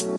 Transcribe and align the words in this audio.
Halo 0.00 0.16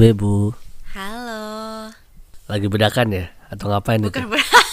Bebu, 0.00 0.56
Halo. 0.96 1.92
lagi 2.48 2.72
bedakan 2.72 3.12
ya? 3.12 3.28
Atau 3.52 3.68
ngapain 3.68 4.00
itu? 4.00 4.08
Bukan 4.08 4.32
bedak. 4.32 4.48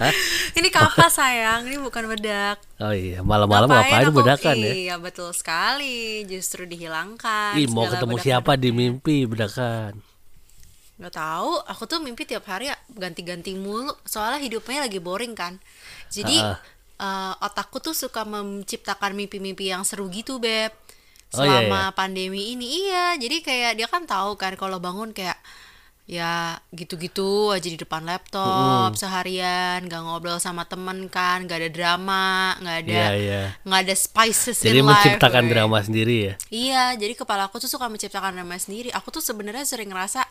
Hah? 0.00 0.14
Ini 0.56 0.68
kapas 0.72 1.12
sayang, 1.12 1.68
ini 1.68 1.76
bukan 1.76 2.08
bedak. 2.08 2.56
Oh 2.80 2.96
iya, 2.96 3.20
malam-malam 3.20 3.68
ngapain 3.68 4.08
aku- 4.08 4.16
bedakan 4.16 4.56
ya? 4.56 4.72
Iya 4.72 4.96
betul 4.96 5.28
sekali, 5.36 6.24
justru 6.24 6.64
dihilangkan. 6.64 7.60
Ih, 7.60 7.68
mau 7.68 7.84
ketemu 7.84 8.16
bedak- 8.16 8.24
siapa 8.24 8.56
di 8.56 8.72
mimpi 8.72 9.28
bedakan? 9.28 10.00
Nggak 11.02 11.18
tahu, 11.18 11.58
aku 11.66 11.82
tuh 11.84 11.98
mimpi 11.98 12.22
tiap 12.22 12.46
hari 12.46 12.70
ya 12.70 12.76
ganti-ganti 12.88 13.52
mulu. 13.52 13.90
Soalnya 14.04 14.38
hidupnya 14.38 14.78
lagi 14.80 15.02
boring 15.02 15.34
kan. 15.34 15.58
Jadi 16.08 16.38
Ah. 16.38 16.54
eh, 16.96 17.34
otakku 17.42 17.76
tuh 17.76 17.90
suka 17.92 18.22
menciptakan 18.22 19.12
mimpi-mimpi 19.12 19.68
yang 19.68 19.82
seru 19.82 20.06
gitu 20.06 20.38
beb. 20.38 20.70
Oh, 21.32 21.42
iya, 21.42 21.64
Selama 21.64 21.90
pandemi 21.90 22.54
ini 22.54 22.86
iya. 22.86 23.16
Jadi 23.16 23.40
kayak 23.40 23.72
dia 23.74 23.88
kan 23.88 24.04
tahu 24.04 24.36
kan 24.36 24.54
kalau 24.54 24.78
bangun 24.78 25.10
kayak 25.10 25.34
ya 26.04 26.58
gitu-gitu 26.70 27.50
aja 27.50 27.64
di 27.64 27.78
depan 27.78 28.02
laptop 28.02 28.92
seharian, 28.92 29.80
nggak 29.82 30.02
ngobrol 30.02 30.36
sama 30.36 30.66
temen 30.66 31.06
kan, 31.08 31.46
nggak 31.46 31.58
ada 31.62 31.70
drama, 31.70 32.26
nggak 32.58 32.76
ada 32.84 32.92
Iya, 32.92 33.08
iya. 33.16 33.42
nggak 33.62 33.80
ada 33.80 33.94
spices 33.96 34.60
Jadi 34.60 34.76
in 34.76 34.84
life. 34.84 34.92
menciptakan 34.92 35.42
weh. 35.42 35.50
drama 35.50 35.78
sendiri 35.80 36.16
ya? 36.20 36.34
Iya, 36.50 36.84
jadi 36.98 37.14
kepala 37.14 37.46
aku 37.46 37.58
tuh 37.58 37.70
suka 37.70 37.86
menciptakan 37.86 38.34
drama 38.34 38.58
sendiri. 38.58 38.90
Aku 38.92 39.08
tuh 39.08 39.22
sebenarnya 39.22 39.62
sering 39.64 39.88
ngerasa 39.88 40.26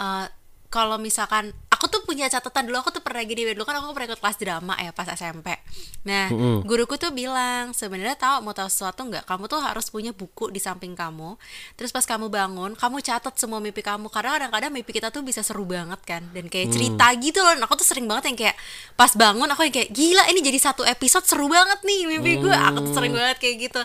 eh, 0.00 0.26
kalau 0.68 0.96
misalkan 1.00 1.52
aku 1.78 1.86
tuh 1.86 2.02
punya 2.02 2.26
catatan 2.26 2.66
dulu 2.66 2.82
aku 2.82 2.90
tuh 2.90 2.98
pernah 2.98 3.22
gini 3.22 3.54
dulu 3.54 3.62
kan 3.62 3.78
aku 3.78 3.94
pernah 3.94 4.10
ikut 4.10 4.18
kelas 4.18 4.36
drama 4.42 4.74
ya 4.82 4.90
pas 4.90 5.06
SMP. 5.14 5.54
Nah, 6.02 6.26
guruku 6.66 6.98
tuh 6.98 7.14
bilang 7.14 7.70
sebenarnya 7.70 8.18
tahu 8.18 8.42
mau 8.42 8.50
tahu 8.50 8.66
sesuatu 8.66 9.06
nggak? 9.06 9.22
Kamu 9.22 9.46
tuh 9.46 9.62
harus 9.62 9.86
punya 9.86 10.10
buku 10.10 10.50
di 10.50 10.58
samping 10.58 10.98
kamu. 10.98 11.38
Terus 11.78 11.94
pas 11.94 12.02
kamu 12.02 12.26
bangun, 12.26 12.74
kamu 12.74 12.98
catat 12.98 13.38
semua 13.38 13.62
mimpi 13.62 13.86
kamu 13.86 14.10
karena 14.10 14.34
kadang-kadang 14.34 14.74
mimpi 14.74 14.90
kita 14.90 15.14
tuh 15.14 15.22
bisa 15.22 15.46
seru 15.46 15.62
banget 15.62 16.02
kan 16.02 16.26
dan 16.34 16.50
kayak 16.50 16.74
cerita 16.74 17.06
gitu 17.14 17.38
loh. 17.46 17.54
Nah, 17.54 17.70
aku 17.70 17.78
tuh 17.78 17.86
sering 17.86 18.10
banget 18.10 18.34
yang 18.34 18.38
kayak 18.42 18.56
pas 18.98 19.14
bangun 19.14 19.46
aku 19.46 19.70
yang 19.70 19.74
kayak 19.78 19.94
gila 19.94 20.26
ini 20.34 20.42
jadi 20.42 20.58
satu 20.58 20.82
episode 20.82 21.30
seru 21.30 21.46
banget 21.46 21.78
nih 21.86 22.10
mimpi 22.10 22.42
gue. 22.42 22.56
Aku 22.74 22.90
tuh 22.90 22.92
sering 22.98 23.14
banget 23.14 23.38
kayak 23.38 23.56
gitu. 23.70 23.80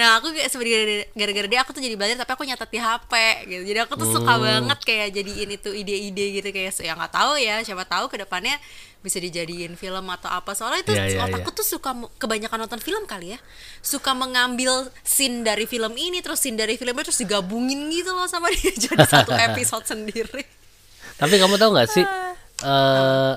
Nah, 0.00 0.16
aku 0.16 0.32
kayak 0.32 0.48
sebenarnya 0.48 1.12
gara-gara 1.12 1.46
dia 1.52 1.60
aku 1.60 1.76
tuh 1.76 1.84
jadi 1.84 1.92
belajar 2.00 2.16
tapi 2.24 2.32
aku 2.32 2.48
nyatet 2.48 2.70
di 2.72 2.80
HP 2.80 3.12
gitu. 3.52 3.62
Jadi 3.68 3.78
aku 3.84 3.92
tuh 4.00 4.08
suka 4.08 4.32
banget 4.40 4.78
kayak 4.80 5.12
jadiin 5.12 5.50
itu 5.60 5.70
ide-ide 5.76 6.24
gitu 6.40 6.48
kayak 6.48 6.72
ya 6.80 6.96
nggak 6.96 7.12
tahu 7.12 7.33
ya, 7.36 7.62
siapa 7.62 7.84
tahu 7.84 8.08
ke 8.08 8.16
depannya 8.20 8.56
bisa 9.04 9.20
dijadiin 9.20 9.76
film 9.76 10.08
atau 10.08 10.32
apa. 10.32 10.56
Soalnya 10.56 10.80
itu 10.80 10.92
Iya, 10.96 11.04
iya, 11.12 11.20
otakku 11.28 11.52
tuh 11.52 11.66
suka 11.66 11.92
kebanyakan 12.16 12.64
nonton 12.64 12.80
film 12.80 13.04
kali 13.04 13.36
ya. 13.36 13.38
Suka 13.84 14.16
mengambil 14.16 14.88
scene 15.04 15.44
dari 15.44 15.68
film 15.68 15.92
ini 16.00 16.24
terus 16.24 16.40
scene 16.40 16.56
dari 16.56 16.80
film 16.80 16.96
itu 16.96 17.12
terus 17.12 17.20
digabungin 17.20 17.92
gitu 17.92 18.16
loh 18.16 18.24
sama 18.24 18.48
dia 18.56 18.72
jadi 18.72 19.04
satu 19.04 19.36
episode 19.36 19.84
sendiri. 19.84 20.44
Tapi 21.20 21.34
kamu 21.36 21.60
tahu 21.60 21.70
nggak 21.76 21.88
sih 21.92 22.04
eh 22.64 23.34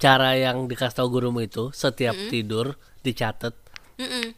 cara 0.00 0.30
yang 0.34 0.66
dikasih 0.66 0.98
tahu 0.98 1.20
gurumu 1.20 1.44
itu 1.44 1.70
setiap 1.70 2.16
tidur 2.26 2.74
dicatat 3.06 3.54
Mm-mm. 4.02 4.34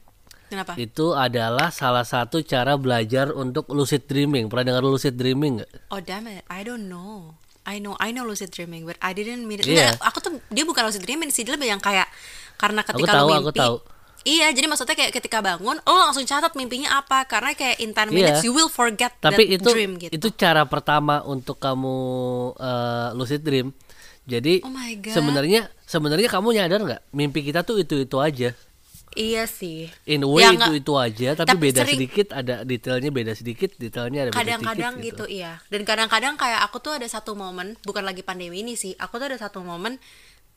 kenapa? 0.53 0.77
itu 0.77 1.17
adalah 1.17 1.73
salah 1.73 2.05
satu 2.05 2.45
cara 2.45 2.77
belajar 2.77 3.33
untuk 3.33 3.71
lucid 3.73 4.05
dreaming. 4.05 4.51
Pernah 4.53 4.77
dengar 4.77 4.85
lucid 4.85 5.17
dreaming 5.17 5.63
nggak? 5.63 5.71
oh 5.95 6.01
damn 6.05 6.29
it. 6.29 6.45
I 6.51 6.61
don't 6.67 6.91
know 6.91 7.39
I 7.65 7.81
know 7.81 7.97
I 7.97 8.13
know 8.13 8.23
lucid 8.23 8.49
dreaming 8.49 8.85
but 8.85 9.01
I 9.01 9.13
didn't 9.13 9.45
mean 9.45 9.61
it 9.61 9.67
Iya. 9.67 9.97
Nggak, 9.97 10.05
aku 10.05 10.19
tuh 10.21 10.33
dia 10.49 10.65
bukan 10.65 10.85
lucid 10.85 11.01
dreaming 11.01 11.33
sih 11.33 11.43
dia 11.43 11.57
lebih 11.57 11.69
yang 11.69 11.81
kayak 11.81 12.07
karena 12.55 12.85
ketika 12.85 13.13
tahu, 13.19 13.27
lu 13.27 13.33
aku 13.35 13.51
mimpi 13.51 13.61
tahu. 13.61 13.77
Iya, 14.25 14.49
jadi 14.57 14.65
maksudnya 14.65 14.97
kayak 14.97 15.13
ketika 15.13 15.45
bangun, 15.45 15.77
lo 15.85 15.97
langsung 16.01 16.25
catat 16.25 16.57
mimpinya 16.57 16.97
apa, 16.97 17.29
karena 17.29 17.53
kayak 17.53 17.77
in 17.77 17.93
10 17.93 18.09
Iya. 18.09 18.09
minutes 18.09 18.41
you 18.41 18.57
will 18.57 18.73
forget 18.73 19.13
Tapi 19.21 19.45
that 19.45 19.57
itu 19.61 19.69
dream 19.69 20.01
gitu. 20.01 20.13
itu 20.17 20.29
cara 20.33 20.65
pertama 20.65 21.21
untuk 21.29 21.61
kamu 21.61 21.97
eh, 22.57 23.09
lucid 23.13 23.45
dream. 23.45 23.69
Jadi 24.25 24.65
Oh 24.65 24.73
sebenarnya 25.13 25.69
sebenarnya 25.85 26.33
kamu 26.33 26.57
nyadar 26.57 26.81
nggak 26.81 27.03
mimpi 27.13 27.45
kita 27.45 27.61
tuh 27.61 27.77
itu 27.77 28.01
itu 28.01 28.17
aja. 28.17 28.57
Iya 29.15 29.47
sih. 29.47 29.87
In 30.05 30.23
a 30.23 30.29
way 30.29 30.43
Ya, 30.43 30.51
itu 30.53 30.73
itu 30.77 30.93
aja, 30.93 31.29
tapi, 31.33 31.49
tapi 31.49 31.61
beda 31.65 31.81
sering- 31.83 31.95
sedikit 31.97 32.27
ada 32.31 32.55
detailnya 32.63 33.11
beda 33.11 33.33
sedikit, 33.33 33.71
detailnya 33.75 34.27
ada 34.27 34.31
beda 34.31 34.39
kadang-kadang 34.43 34.93
sedikit 34.99 35.07
gitu. 35.07 35.25
iya. 35.31 35.63
Dan 35.67 35.83
kadang-kadang 35.83 36.35
kayak 36.35 36.61
aku 36.67 36.79
tuh 36.79 36.99
ada 36.99 37.07
satu 37.07 37.33
momen 37.33 37.79
bukan 37.83 38.03
lagi 38.03 38.21
pandemi 38.21 38.61
ini 38.61 38.75
sih 38.75 38.93
aku 38.95 39.17
tuh 39.17 39.31
ada 39.31 39.39
satu 39.39 39.63
momen 39.63 40.03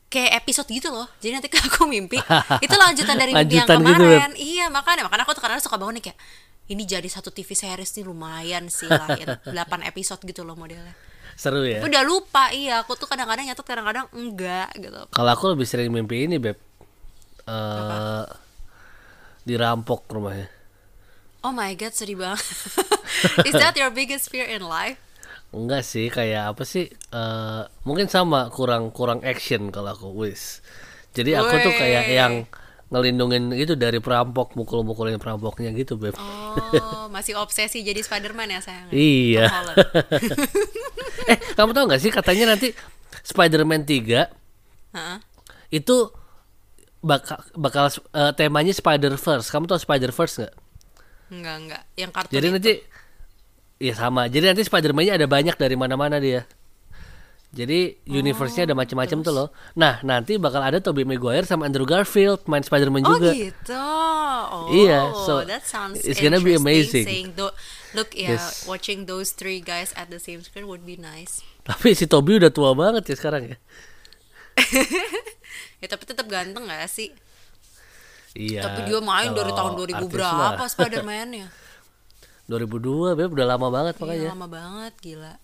kayak 0.08 0.42
episode 0.42 0.66
gitu 0.68 0.90
loh. 0.90 1.06
Jadi 1.18 1.32
nanti 1.32 1.48
aku 1.48 1.86
mimpi 1.86 2.18
itu 2.64 2.74
lanjutan 2.74 3.14
dari 3.14 3.30
mimpi 3.30 3.56
yang 3.56 3.66
gitu, 3.66 3.72
kemarin. 3.78 4.32
Iya 4.34 4.66
makanya 4.68 5.06
makanya 5.06 5.22
aku 5.22 5.32
tuh 5.32 5.42
kadang 5.42 5.62
suka 5.62 5.76
bangun 5.76 6.02
nih 6.02 6.10
kayak 6.10 6.18
ini 6.68 6.82
jadi 6.82 7.06
satu 7.06 7.30
TV 7.30 7.48
series 7.52 7.94
nih 7.94 8.04
lumayan 8.04 8.68
sih 8.68 8.84
lah 8.84 9.08
ya, 9.14 9.40
8 9.56 9.88
episode 9.88 10.20
gitu 10.20 10.42
loh 10.42 10.52
modelnya. 10.52 10.92
Seru 11.32 11.62
ya. 11.62 11.78
Tapi 11.78 11.88
udah 11.88 12.02
lupa 12.02 12.50
iya. 12.50 12.82
Aku 12.82 12.92
tuh 12.92 13.06
kadang-kadang 13.06 13.46
nyatet 13.46 13.62
kadang-kadang 13.62 14.10
enggak 14.10 14.74
gitu. 14.74 15.00
Kalau 15.08 15.30
aku 15.30 15.54
lebih 15.54 15.64
sering 15.64 15.88
mimpi 15.88 16.26
ini, 16.26 16.36
Beb. 16.36 16.58
Eh 17.46 18.24
dirampok 19.48 20.04
rumahnya. 20.06 20.52
oh 21.40 21.50
my 21.50 21.72
god 21.72 21.96
sedih 21.96 22.20
banget 22.20 22.44
is 23.48 23.54
that 23.56 23.72
your 23.74 23.88
biggest 23.88 24.28
fear 24.28 24.44
in 24.44 24.60
life 24.60 25.00
Enggak 25.48 25.80
sih, 25.80 26.12
kayak 26.12 26.52
apa 26.52 26.60
sih? 26.62 26.92
eh 26.92 27.60
mungkin 27.80 28.04
sama 28.04 28.52
kurang 28.52 28.92
kurang 28.92 29.24
action 29.24 29.72
kalau 29.72 29.96
aku 29.96 30.12
wis. 30.12 30.60
Jadi 31.16 31.32
aku 31.32 31.48
tuh 31.64 31.72
kayak 31.72 32.04
yang 32.04 32.44
ngelindungin 32.92 33.56
itu 33.56 33.72
dari 33.72 33.96
perampok, 33.96 34.52
mukul-mukulin 34.52 35.16
perampoknya 35.16 35.72
gitu, 35.72 35.96
Beb. 35.96 36.20
oh 36.20 37.08
masih 37.16 37.40
obsesi 37.40 37.80
jadi 37.80 37.96
Spiderman 37.96 38.44
ya 38.44 38.60
sayang 38.60 38.92
Iya. 38.92 39.48
Tom 39.48 39.56
Holland. 39.56 39.78
eh, 41.32 41.38
kamu 41.56 41.70
tahu 41.72 41.84
nggak 41.88 42.02
sih 42.04 42.12
katanya 42.12 42.52
nanti 42.52 42.68
Spider-Man 43.24 43.88
3 43.88 44.28
Heeh. 44.92 45.16
itu 45.70 45.96
bakal 46.98 47.38
bakal 47.54 47.86
eh, 48.12 48.32
temanya 48.34 48.74
Spider-Verse. 48.74 49.48
Kamu 49.48 49.66
tahu 49.66 49.78
Spider-Verse 49.78 50.34
nggak? 50.42 50.54
Enggak, 51.28 51.56
enggak. 51.60 51.82
Yang 51.94 52.10
kartun 52.16 52.32
Jadi 52.34 52.46
itu. 52.46 52.54
nanti 52.56 52.72
ya 53.78 53.94
sama. 53.94 54.22
Jadi 54.26 54.44
nanti 54.48 54.62
Spider-Man-nya 54.64 55.14
ada 55.20 55.26
banyak 55.28 55.54
dari 55.54 55.76
mana-mana 55.76 56.18
dia. 56.18 56.42
Jadi 57.48 58.04
universe-nya 58.04 58.68
ada 58.68 58.76
macam-macam 58.76 59.18
tuh 59.24 59.32
loh. 59.32 59.48
Nah, 59.72 60.04
nanti 60.04 60.36
bakal 60.36 60.60
ada 60.60 60.84
Tobey 60.84 61.08
Maguire 61.08 61.48
sama 61.48 61.64
Andrew 61.64 61.88
Garfield 61.88 62.44
main 62.44 62.60
Spider-Man 62.60 63.00
Oh 63.08 63.16
juga. 63.16 63.32
gitu. 63.32 63.72
Oh, 63.72 64.68
Iya, 64.68 65.16
so 65.24 65.40
that 65.48 65.64
sounds 65.64 65.96
it's 66.04 66.20
gonna 66.20 66.44
be 66.44 66.52
amazing. 66.52 67.08
Saying 67.08 67.32
look, 67.96 68.12
yeah, 68.12 68.36
Yes. 68.36 68.68
watching 68.68 69.08
those 69.08 69.32
three 69.32 69.64
guys 69.64 69.96
at 69.96 70.12
the 70.12 70.20
same 70.20 70.44
screen 70.44 70.68
would 70.68 70.84
be 70.84 71.00
nice. 71.00 71.40
Tapi 71.64 71.96
si 71.96 72.04
Tobey 72.04 72.36
udah 72.36 72.52
tua 72.52 72.76
banget 72.76 73.08
ya 73.08 73.16
sekarang 73.16 73.42
ya. 73.48 73.56
Ya 75.78 75.86
tapi 75.86 76.04
tetap 76.04 76.26
ganteng 76.26 76.66
gak 76.66 76.88
sih? 76.88 77.10
Iya. 78.38 78.60
tapi 78.60 78.86
dia 78.86 79.00
main 79.00 79.32
dari 79.32 79.50
tahun 79.50 79.72
kalau 79.72 79.82
2000 79.82 79.98
artis 79.98 80.12
berapa 80.12 80.52
mah. 80.54 80.68
Spider-Man-nya? 80.68 81.46
2002, 82.50 83.18
Beb, 83.18 83.30
udah 83.34 83.46
lama 83.46 83.68
banget 83.68 83.94
Iya, 83.94 84.00
makanya. 84.00 84.28
lama 84.32 84.46
banget, 84.46 84.92
gila. 85.00 85.34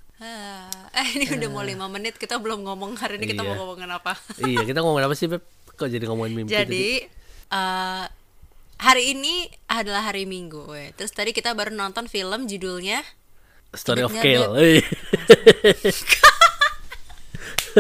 Eh 0.95 1.07
ini 1.17 1.27
udah 1.29 1.49
mau 1.51 1.61
lima 1.61 1.85
menit 1.87 2.17
kita 2.17 2.39
belum 2.39 2.65
ngomong 2.65 2.97
hari 2.97 3.19
ini 3.19 3.29
kita 3.29 3.43
Iya. 3.43 3.51
mau 3.51 3.57
ngomongin 3.61 3.91
apa? 3.91 4.13
iya, 4.49 4.63
kita 4.63 4.81
ngomongin 4.81 5.05
apa 5.05 5.15
sih, 5.15 5.27
Beb? 5.27 5.43
Kok 5.75 5.89
jadi 5.91 6.05
ngomongin 6.07 6.33
mimpi 6.35 6.49
tadi? 6.49 6.61
Jadi 6.61 6.87
eh, 7.51 8.05
hari 8.79 9.03
ini 9.11 9.35
adalah 9.67 10.07
hari 10.07 10.25
Minggu, 10.25 10.65
weh. 10.67 10.95
Terus 10.95 11.11
tadi 11.11 11.35
kita 11.35 11.53
baru 11.53 11.73
nonton 11.73 12.07
film 12.07 12.47
judulnya 12.47 13.03
Story 13.75 14.01
of 14.01 14.15
Kale. 14.15 14.81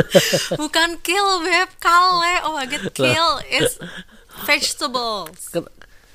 Bukan 0.60 0.98
kill 1.00 1.42
beb, 1.42 1.70
kale. 1.78 2.34
Oh 2.46 2.52
my 2.54 2.66
god, 2.66 2.90
kill 2.92 3.38
is 3.48 3.78
vegetables. 4.44 5.50
Ken- 5.50 5.70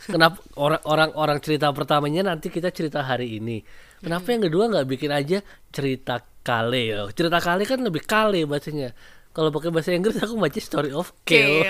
Kenapa 0.09 0.41
orang-orang 0.57 1.09
orang 1.13 1.37
cerita 1.37 1.69
pertamanya 1.69 2.33
nanti 2.33 2.49
kita 2.49 2.73
cerita 2.73 3.05
hari 3.05 3.37
ini. 3.37 3.61
Kenapa 4.01 4.33
yang 4.33 4.49
kedua 4.49 4.65
nggak 4.65 4.87
bikin 4.89 5.11
aja 5.13 5.37
cerita 5.69 6.17
kale 6.41 6.81
ya? 6.89 6.99
Cerita 7.13 7.37
kale 7.37 7.61
kan 7.69 7.77
lebih 7.77 8.01
kale 8.09 8.41
bacanya. 8.49 8.89
Kalau 9.29 9.53
pakai 9.53 9.69
bahasa 9.69 9.93
Inggris 9.93 10.17
aku 10.17 10.33
baca 10.41 10.57
Story 10.57 10.89
of 10.89 11.13
Kale. 11.21 11.69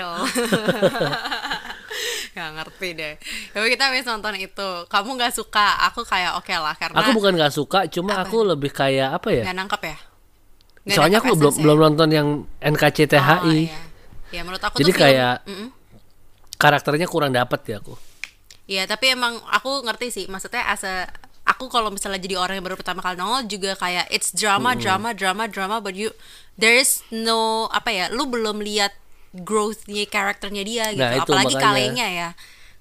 Gak 2.30 2.50
ngerti 2.56 2.88
deh. 2.94 3.14
Tapi 3.52 3.66
kita 3.74 3.90
habis 3.90 4.06
nonton 4.06 4.38
itu. 4.38 4.68
Kamu 4.88 5.18
nggak 5.18 5.34
suka? 5.34 5.84
Aku 5.92 6.06
kayak 6.06 6.38
oke 6.40 6.54
lah 6.54 6.72
karena 6.78 6.96
Aku 7.02 7.10
bukan 7.12 7.34
nggak 7.36 7.52
suka, 7.52 7.84
cuma 7.90 8.22
aku 8.22 8.40
lebih 8.46 8.70
kayak 8.72 9.18
apa 9.20 9.28
ya? 9.34 9.42
nggak 9.50 9.58
nangkep 9.60 9.82
ya. 9.84 9.96
Nggak 10.80 10.96
Soalnya 10.96 11.18
aku 11.20 11.32
belum 11.34 11.54
belum 11.56 11.78
nonton 11.78 12.08
yang 12.08 12.28
NKCTHI. 12.58 13.38
Oh, 13.38 13.52
iya. 13.52 13.80
Ya 14.30 14.40
menurut 14.40 14.62
aku 14.62 14.78
Jadi 14.78 14.90
tuh 14.90 14.96
film- 14.96 15.04
kayak 15.04 15.34
Mm-mm. 15.44 15.68
karakternya 16.56 17.06
kurang 17.06 17.32
dapet 17.32 17.60
ya 17.66 17.78
aku. 17.78 17.94
Iya, 18.64 18.86
tapi 18.86 19.10
emang 19.10 19.36
aku 19.50 19.82
ngerti 19.82 20.08
sih. 20.08 20.24
Maksudnya 20.26 20.62
as 20.64 20.80
a 20.82 21.10
aku 21.42 21.66
kalau 21.66 21.90
misalnya 21.90 22.16
jadi 22.16 22.38
orang 22.38 22.60
yang 22.60 22.66
baru 22.66 22.78
pertama 22.78 23.02
kali 23.02 23.18
nongol 23.18 23.42
juga 23.44 23.74
kayak 23.74 24.06
it's 24.08 24.30
drama, 24.30 24.72
drama, 24.74 25.10
drama, 25.10 25.44
drama, 25.44 25.82
but 25.82 25.92
you 25.92 26.14
there 26.54 26.72
is 26.72 27.02
no 27.10 27.66
apa 27.68 27.90
ya, 27.90 28.04
lu 28.08 28.24
belum 28.24 28.62
lihat 28.62 28.94
growthnya 29.32 30.06
karakternya 30.06 30.62
dia 30.62 30.84
gitu 30.90 31.02
Nah, 31.02 31.22
apalagi 31.22 31.54
makanya. 31.54 31.62
kalenya 31.62 32.06
ya 32.08 32.28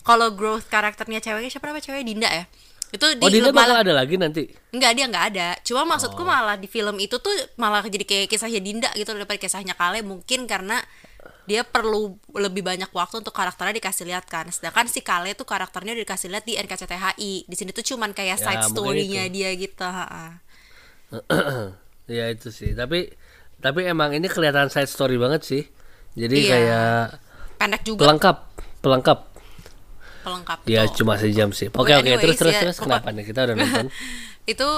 kalau 0.01 0.33
growth 0.33 0.65
karakternya 0.65 1.21
ceweknya 1.21 1.49
siapa 1.49 1.69
namanya 1.69 1.85
cewek 1.85 2.01
Dinda 2.01 2.25
ya 2.25 2.45
itu 2.89 3.05
di 3.13 3.21
Oh, 3.21 3.29
Dinda 3.29 3.51
malah- 3.51 3.81
ada 3.81 3.93
lagi 3.93 4.15
nanti. 4.15 4.49
Enggak 4.69 4.91
dia 4.93 5.05
nggak 5.05 5.25
ada. 5.29 5.47
Cuma 5.61 5.81
Oh. 5.81 5.87
maksudku 5.87 6.21
malah 6.21 6.55
di 6.55 6.65
film 6.65 6.97
itu 6.97 7.15
tuh 7.15 7.29
malah 7.55 7.81
jadi 7.83 8.01
kayak 8.01 8.27
kisahnya 8.27 8.57
Dinda 8.57 8.89
gitu 8.93 9.11
daripada 9.11 9.37
kisahnya 9.37 9.73
Kale 9.73 10.01
mungkin 10.01 10.45
karena 10.45 10.81
dia 11.45 11.61
perlu 11.61 12.13
lebih 12.31 12.61
banyak 12.61 12.89
waktu 12.89 13.19
untuk 13.19 13.31
karakternya 13.31 13.73
dikasih 13.75 14.05
lihat 14.05 14.25
kan. 14.25 14.45
Sedangkan 14.47 14.85
si 14.85 15.01
Kale 15.01 15.33
tuh 15.33 15.43
karakternya 15.43 15.93
udah 15.93 16.03
dikasih 16.03 16.29
lihat 16.29 16.45
di 16.45 16.53
NKCTHI. 16.55 17.45
Di 17.45 17.55
sini 17.55 17.69
tuh 17.69 17.81
cuman 17.83 18.09
kayak 18.11 18.37
Ya, 18.37 18.43
side 18.43 18.63
story-nya 18.67 19.25
dia 19.27 19.49
gitu, 19.53 19.85
ya 22.09 22.25
itu 22.29 22.49
sih. 22.49 22.73
Tapi 22.73 23.09
tapi 23.59 23.79
emang 23.83 24.13
ini 24.13 24.25
kelihatan 24.25 24.69
side 24.69 24.87
story 24.87 25.17
banget 25.17 25.41
sih. 25.43 25.63
Jadi 26.13 26.37
Iya. 26.39 26.49
kayak 26.49 27.01
Pendek 27.59 27.81
juga 27.83 28.01
pelengkap, 28.01 28.37
pelengkap. 28.79 29.19
Pelengkap 30.29 30.57
Ya 30.63 30.85
betul. 30.85 30.95
cuma 31.01 31.17
sejam 31.17 31.49
sih. 31.49 31.67
Oke 31.67 31.89
But 31.89 32.05
oke 32.05 32.21
terus 32.21 32.37
terus 32.37 32.53
ya, 32.53 32.61
terus 32.61 32.77
kenapa 32.77 33.09
nih 33.09 33.25
kita 33.25 33.49
udah 33.49 33.55
nonton? 33.59 33.87
itu 34.45 34.69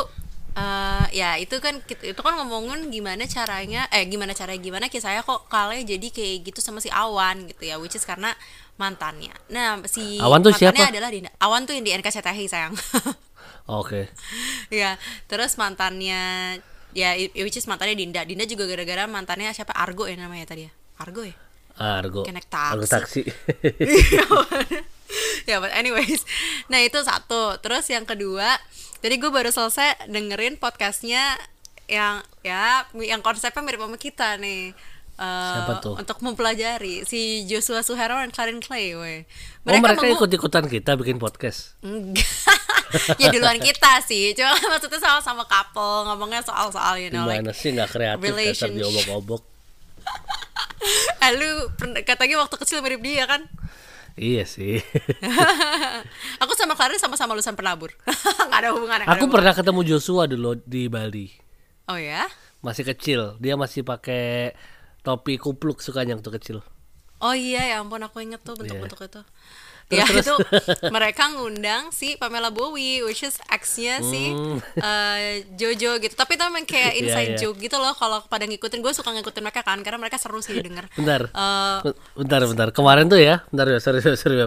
eh 0.52 1.06
ya 1.16 1.40
itu 1.40 1.56
kan 1.64 1.80
itu 1.80 2.20
kan 2.20 2.34
ngomongin 2.36 2.92
gimana 2.92 3.24
caranya 3.24 3.88
eh 3.88 4.04
gimana 4.04 4.36
caranya 4.36 4.60
gimana 4.60 4.86
kisahnya 4.88 5.24
kok 5.24 5.48
Kale 5.48 5.80
jadi 5.84 6.04
kayak 6.12 6.52
gitu 6.52 6.60
sama 6.60 6.84
si 6.84 6.92
Awan 6.92 7.48
gitu 7.48 7.64
ya 7.64 7.80
which 7.80 7.96
is 7.96 8.04
karena 8.04 8.36
mantannya 8.76 9.32
nah 9.48 9.80
si 9.88 10.20
Awan 10.20 10.44
tuh 10.44 10.52
mantannya 10.52 10.76
siapa? 10.76 10.92
adalah 10.92 11.08
Dinda 11.08 11.32
Awan 11.40 11.64
tuh 11.64 11.72
yang 11.72 11.88
di 11.88 11.96
NKCTHI 11.96 12.52
sayang 12.52 12.76
Oke. 13.80 14.12
ya 14.68 15.00
terus 15.32 15.56
mantannya 15.56 16.60
ya 16.92 17.16
which 17.40 17.56
is 17.56 17.64
mantannya 17.64 17.96
Dinda 17.96 18.28
Dinda 18.28 18.44
juga 18.44 18.68
gara-gara 18.68 19.08
mantannya 19.08 19.56
siapa 19.56 19.72
Argo 19.72 20.04
ya 20.04 20.20
namanya 20.20 20.52
tadi 20.52 20.68
ya 20.68 20.72
Argo 21.00 21.24
ya 21.24 21.36
Argo. 21.80 22.28
Kayak 22.28 22.44
naik 22.44 22.52
Argo 22.52 22.86
taksi. 22.86 23.24
ya 25.50 25.58
but 25.58 25.72
anyways 25.72 26.22
nah 26.68 26.78
itu 26.78 26.98
satu 26.98 27.58
terus 27.60 27.88
yang 27.88 28.04
kedua 28.04 28.58
jadi 29.02 29.18
gue 29.18 29.30
baru 29.30 29.50
selesai 29.50 30.08
dengerin 30.08 30.58
podcastnya 30.58 31.38
yang 31.86 32.22
ya 32.42 32.86
yang 32.96 33.20
konsepnya 33.20 33.62
mirip 33.62 33.82
sama 33.82 33.98
kita 33.98 34.38
nih 34.38 34.72
Eh, 35.22 35.54
Siapa 35.54 35.78
tuh? 35.78 35.94
untuk 36.02 36.18
mempelajari 36.26 37.06
si 37.06 37.46
Joshua 37.46 37.86
Suhero 37.86 38.18
dan 38.18 38.34
Karin 38.34 38.58
Clay 38.58 38.98
weh. 38.98 39.22
oh 39.62 39.78
mereka 39.78 40.10
ikut-ikutan 40.10 40.66
kita 40.66 40.98
bikin 40.98 41.22
podcast. 41.22 41.78
Ya 43.16 43.32
duluan 43.32 43.56
kita 43.64 44.04
sih 44.04 44.36
cuma 44.36 44.52
maksudnya 44.52 45.00
sama-sama 45.00 45.48
couple 45.48 46.10
ngomongnya 46.10 46.44
soal-soal 46.44 47.00
you 47.00 47.08
know 47.08 47.24
like 47.24 47.40
Gimana 47.40 47.54
sih 47.56 47.72
nggak 47.72 47.88
kreatif 47.88 48.20
dasar 48.20 48.36
relationship. 48.68 48.76
diobok-obok. 48.76 49.42
eh, 51.22 51.32
lu 51.32 51.50
katanya 52.04 52.42
waktu 52.42 52.56
kecil 52.58 52.82
mirip 52.82 53.00
dia 53.00 53.24
kan 53.24 53.46
Iya 54.14 54.44
sih. 54.44 54.80
aku 56.44 56.52
sama 56.56 56.76
Karin 56.76 57.00
sama-sama 57.00 57.32
lulusan 57.34 57.56
penabur 57.56 57.92
nggak 58.48 58.60
ada 58.60 58.70
hubungannya 58.76 59.06
nggak 59.08 59.18
ada 59.18 59.24
Aku 59.24 59.32
pernah 59.32 59.54
ketemu 59.56 59.82
Joshua 59.88 60.28
dulu 60.28 60.60
di 60.62 60.92
Bali. 60.92 61.28
oh 61.88 61.98
ya 61.98 62.28
Masih 62.62 62.86
kecil, 62.86 63.42
dia 63.42 63.58
masih 63.58 63.82
pakai 63.82 64.54
topi 65.02 65.42
kupluk 65.42 65.82
sukanya 65.82 66.14
waktu 66.14 66.30
kecil. 66.38 66.58
Oh 67.18 67.34
iya 67.34 67.66
ya 67.66 67.76
ampun 67.82 68.02
aku 68.02 68.22
inget 68.22 68.42
tuh 68.42 68.54
bentuk-bentuk 68.54 69.02
itu. 69.02 69.22
Terus, 69.92 70.00
ya 70.00 70.06
terus. 70.08 70.24
itu 70.24 70.36
mereka 70.88 71.28
ngundang 71.30 71.92
si 71.92 72.16
Pamela 72.16 72.48
Bowie 72.48 73.04
which 73.04 73.22
is 73.22 73.36
ex-nya 73.46 74.00
si 74.02 74.32
eh, 74.78 75.44
Jojo 75.54 76.00
gitu. 76.00 76.16
Tapi 76.16 76.34
itu 76.34 76.44
memang 76.44 76.64
kayak 76.64 76.80
Hmm. 76.88 76.98
Iya, 77.02 77.08
inside 77.08 77.30
iya. 77.30 77.40
joke 77.40 77.60
gitu 77.60 77.76
loh 77.76 77.92
kalau 77.92 78.24
pada 78.24 78.44
ngikutin 78.44 78.80
gue 78.80 78.92
suka 78.92 79.12
ngikutin 79.12 79.42
mereka 79.42 79.62
kan 79.62 79.80
karena 79.80 79.98
mereka 79.98 80.16
seru 80.16 80.40
sih 80.40 80.56
denger. 80.56 80.88
Bentar. 80.94 81.28
Eh, 81.28 81.78
bentar, 82.16 82.42
bentar. 82.46 82.68
Kemarin 82.72 83.06
tuh 83.06 83.18
ya, 83.18 83.44
bentar 83.50 83.68
ya, 83.68 83.78
sorry, 83.78 84.00
sorry, 84.00 84.16
sorry. 84.16 84.38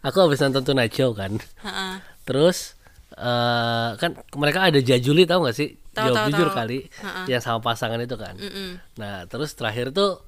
Aku 0.00 0.16
habis 0.18 0.40
nonton 0.40 0.64
Tonight 0.64 0.90
Show 0.90 1.12
kan. 1.12 1.36
heeh. 1.36 1.94
Terus 2.24 2.80
eh 3.14 3.90
kan 3.94 4.10
mereka 4.34 4.64
ada 4.64 4.78
Jajuli 4.78 5.22
tahu 5.22 5.46
nggak 5.46 5.54
sih? 5.54 5.76
Tahu, 5.90 6.10
Jawab 6.10 6.16
tahu, 6.16 6.26
jujur 6.28 6.48
tahu. 6.50 6.58
kali, 6.58 6.78
yang 7.26 7.38
sama 7.38 7.62
pasangan 7.62 7.98
itu 7.98 8.16
kan. 8.16 8.34
Nah, 8.96 9.26
terus 9.26 9.54
terakhir 9.54 9.90
tuh 9.90 10.18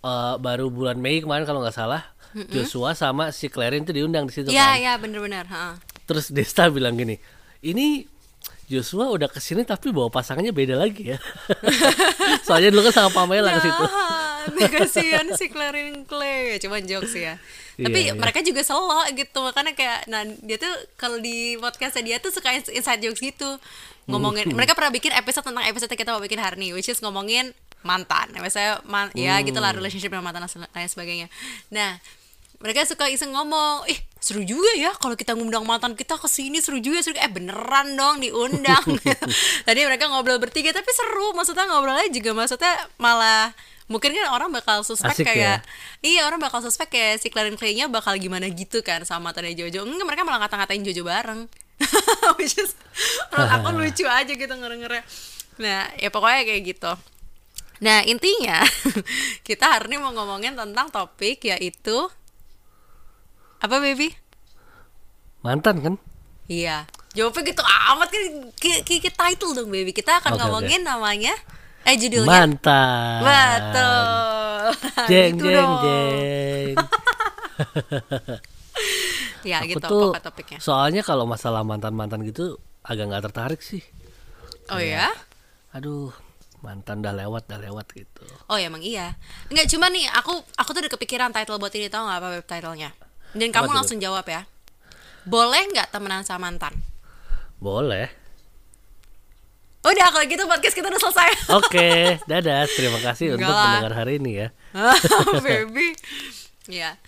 eh, 0.00 0.34
baru 0.36 0.68
bulan 0.68 0.96
Mei 0.96 1.20
kemarin 1.20 1.44
kalau 1.44 1.60
nggak 1.60 1.72
salah, 1.72 2.04
Joshua 2.48 2.94
sama 2.94 3.30
si 3.30 3.46
Clarin 3.46 3.82
tuh 3.82 3.92
diundang 3.92 4.26
di 4.26 4.32
situ 4.32 4.48
Iya 4.48 4.66
kan. 4.66 4.76
iya 4.76 4.92
bener-bener. 4.96 5.44
heeh. 5.44 5.74
Terus 6.04 6.30
Desta 6.30 6.66
bilang 6.68 6.94
gini, 6.94 7.18
ini 7.60 8.06
Joshua 8.66 9.10
udah 9.10 9.26
ke 9.26 9.38
sini 9.38 9.62
tapi 9.62 9.90
bawa 9.90 10.06
pasangannya 10.08 10.50
beda 10.50 10.74
lagi 10.74 11.10
ya. 11.10 11.18
Soalnya 12.46 12.70
dulu 12.70 12.86
kan 12.86 12.94
sama 12.94 13.10
Pamela 13.10 13.58
ke 13.58 13.66
situ. 13.66 13.84
Jahat, 14.40 14.72
kasihan 14.72 15.26
si 15.36 15.52
Clarin 15.52 16.08
Clay 16.08 16.56
cuman 16.56 16.80
jokes 16.80 17.12
ya 17.12 17.36
tapi 17.76 18.08
Iya, 18.08 18.12
iya. 18.12 18.12
mereka 18.16 18.40
juga 18.40 18.64
selo 18.64 19.04
gitu 19.12 19.36
makanya 19.40 19.76
kayak 19.76 20.08
nah 20.08 20.24
dia 20.24 20.56
tuh 20.56 20.68
kalau 20.96 21.20
di 21.20 21.60
podcastnya 21.60 22.00
dia 22.02 22.16
tuh 22.16 22.32
suka 22.32 22.48
ins- 22.52 22.72
inside 22.72 23.04
jokes 23.04 23.20
gitu 23.20 23.60
ngomongin 24.08 24.48
mereka 24.50 24.72
pernah 24.72 24.88
bikin 24.88 25.12
episode 25.12 25.44
tentang 25.44 25.68
episode 25.68 25.92
yang 25.92 26.00
kita 26.00 26.10
mau 26.12 26.24
bikin 26.24 26.40
hari 26.40 26.56
ini 26.56 26.72
which 26.72 26.88
is 26.88 27.04
ngomongin 27.04 27.52
mantan 27.84 28.32
misalnya 28.34 28.80
man, 28.84 29.12
ya 29.12 29.36
gitulah 29.40 29.76
relationship 29.76 30.08
dengan 30.08 30.24
mantan 30.24 30.44
dan 30.44 30.64
lain 30.72 30.88
sebagainya 30.88 31.26
nah 31.68 32.00
mereka 32.60 32.84
suka 32.84 33.08
iseng 33.08 33.32
ngomong 33.32 33.88
ih 33.88 33.96
seru 34.20 34.44
juga 34.44 34.68
ya 34.76 34.92
kalau 35.00 35.16
kita 35.16 35.32
ngundang 35.32 35.64
mantan 35.64 35.96
kita 35.96 36.20
ke 36.20 36.28
sini 36.28 36.60
seru 36.60 36.76
juga 36.76 37.00
seru. 37.00 37.16
Eh 37.16 37.32
beneran 37.32 37.96
dong 37.96 38.20
diundang. 38.20 38.84
Tadi 39.66 39.80
mereka 39.88 40.12
ngobrol 40.12 40.36
bertiga 40.36 40.70
tapi 40.76 40.92
seru. 40.92 41.32
Maksudnya 41.32 41.64
ngobrolnya 41.72 42.12
juga 42.12 42.36
maksudnya 42.36 42.76
malah 43.00 43.56
mungkin 43.90 44.14
kan 44.14 44.30
orang 44.30 44.54
bakal 44.54 44.86
suspek 44.86 45.18
Asik 45.18 45.26
kayak 45.26 45.66
ya? 45.66 45.66
iya 46.06 46.22
orang 46.22 46.38
bakal 46.38 46.62
suspek 46.62 46.94
kayak 46.94 47.18
si 47.18 47.26
Clarin 47.26 47.58
Clay-nya 47.58 47.90
bakal 47.90 48.14
gimana 48.22 48.46
gitu 48.46 48.84
kan 48.86 49.02
sama 49.08 49.32
mantannya 49.32 49.56
Jojo. 49.56 49.88
Enggak 49.88 50.06
mereka 50.06 50.22
malah 50.22 50.46
ngata-ngatain 50.46 50.84
Jojo 50.84 51.02
bareng. 51.02 51.48
Which 52.38 52.60
is 52.60 52.76
menurut 53.32 53.50
aku 53.56 53.68
lucu 53.72 54.04
aja 54.04 54.28
gitu 54.28 54.52
ngerengernya 54.52 55.00
nah 55.60 55.88
ya 55.96 56.08
pokoknya 56.12 56.44
kayak 56.44 56.62
gitu. 56.76 56.92
Nah 57.80 58.04
intinya 58.04 58.60
kita 59.48 59.76
hari 59.76 59.92
ini 59.92 59.96
mau 60.00 60.12
ngomongin 60.12 60.56
tentang 60.56 60.92
topik 60.92 61.44
yaitu 61.48 62.08
apa 63.60 63.76
baby 63.78 64.12
Mantan 65.40 65.76
kan? 65.80 65.94
iya 66.46 66.84
jawabnya 67.10 67.42
gitu 67.48 67.62
amat 67.62 68.08
kan 68.08 68.22
ki- 68.54 68.82
ki- 68.82 69.00
ki- 69.00 69.14
title 69.14 69.52
dong 69.52 69.68
baby 69.68 69.90
kita 69.90 70.18
akan 70.18 70.34
Oke, 70.34 70.40
ngomongin 70.40 70.82
namanya 70.82 71.34
eh 71.82 71.96
judulnya 71.96 72.28
Mantan. 72.28 73.20
betul 73.22 74.08
Jeng 75.06 75.34
Gitu 75.34 75.46
jeng 75.46 75.56
dong. 75.56 75.72
jeng. 75.82 76.74
ya 79.42 79.64
Aku 79.64 79.68
gitu 79.70 79.80
tuh 79.82 80.02
pokok 80.12 80.22
topiknya 80.22 80.58
soalnya 80.60 81.00
kalau 81.00 81.24
masalah 81.24 81.62
mantan-mantan 81.62 82.20
gitu 82.22 82.56
agak 82.80 83.08
nggak 83.08 83.24
tertarik 83.26 83.60
sih. 83.60 83.80
oh 84.68 84.80
ya 84.80 85.08
Aduh, 85.70 86.10
mantan 86.60 86.98
udah 86.98 87.14
lewat, 87.14 87.46
udah 87.46 87.60
lewat 87.62 87.86
gitu. 87.94 88.26
Oh 88.50 88.58
ya 88.58 88.66
emang 88.66 88.82
iya. 88.82 89.14
Enggak 89.46 89.70
cuma 89.70 89.86
nih 89.86 90.02
aku 90.10 90.34
aku 90.58 90.70
tuh 90.72 90.82
udah 90.82 90.90
kepikiran 90.90 91.30
title 91.30 91.56
buat 91.56 91.70
ini 91.70 91.86
tau 91.86 92.02
nggak 92.04 92.18
apa 92.18 92.28
web 92.34 92.44
titlenya. 92.44 92.90
Dan 93.32 93.48
kamu 93.50 93.70
langsung 93.70 93.98
jawab 93.98 94.26
ya. 94.26 94.46
Boleh 95.22 95.68
nggak 95.70 95.92
temenan 95.92 96.24
sama 96.24 96.48
mantan? 96.48 96.74
Boleh. 97.56 98.08
Udah 99.80 100.12
kalau 100.12 100.24
gitu 100.28 100.44
podcast 100.44 100.76
kita 100.76 100.92
udah 100.92 101.00
selesai. 101.00 101.28
Oke, 101.60 101.90
dadah. 102.28 102.68
Terima 102.68 103.00
kasih 103.00 103.32
Enggak 103.32 103.48
untuk 103.48 103.54
lah. 103.56 103.64
mendengar 103.72 103.94
hari 103.96 104.12
ini 104.20 104.32
ya. 104.36 104.48
Baby. 105.44 105.96
Ya. 106.68 107.00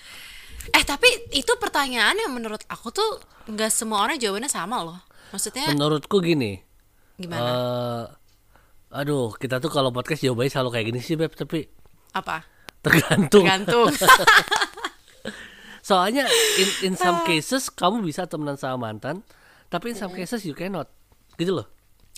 Eh 0.73 0.85
tapi 0.87 1.09
itu 1.33 1.53
pertanyaan 1.61 2.17
yang 2.17 2.33
menurut 2.33 2.65
aku 2.69 2.89
tuh 2.89 3.21
nggak 3.45 3.69
semua 3.69 4.07
orang 4.07 4.17
jawabannya 4.17 4.49
sama 4.49 4.81
loh. 4.81 5.01
Maksudnya 5.33 5.69
Menurutku 5.73 6.21
gini. 6.21 6.61
gimana? 7.17 7.45
eh 7.45 8.03
aduh, 8.93 9.33
kita 9.37 9.57
tuh 9.57 9.73
kalau 9.73 9.89
podcast 9.89 10.21
jawabannya 10.21 10.53
selalu 10.53 10.71
kayak 10.73 10.87
gini 10.93 11.01
sih, 11.01 11.17
Beb, 11.17 11.33
tapi 11.33 11.65
Apa? 12.13 12.45
tergantung. 12.81 13.45
Tergantung. 13.45 13.89
Soalnya 15.83 16.31
in, 16.63 16.69
in 16.87 16.95
some 16.95 17.27
cases 17.27 17.67
kamu 17.67 18.07
bisa 18.07 18.25
temenan 18.31 18.55
sama 18.55 18.89
mantan, 18.89 19.27
tapi 19.67 19.93
in 19.93 19.97
some 19.99 20.15
cases 20.15 20.47
you 20.47 20.55
cannot. 20.55 20.87
Gitu 21.35 21.51
loh. 21.51 21.67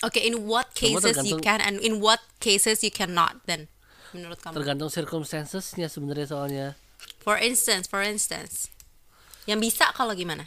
Oke, 0.05 0.21
in 0.21 0.45
what 0.45 0.77
cases 0.77 1.17
you 1.25 1.41
can 1.41 1.65
and 1.65 1.81
in 1.81 1.97
what 2.05 2.21
cases 2.45 2.85
you 2.85 2.93
cannot 2.93 3.41
then? 3.49 3.73
Menurut 4.13 4.37
kamu? 4.45 4.53
Tergantung 4.61 4.93
circumstancesnya 4.93 5.89
sebenarnya 5.89 6.27
soalnya. 6.29 6.67
For 7.25 7.41
instance, 7.41 7.89
for 7.89 8.05
instance. 8.05 8.69
Yang 9.49 9.73
bisa 9.73 9.89
kalau 9.97 10.13
gimana? 10.13 10.45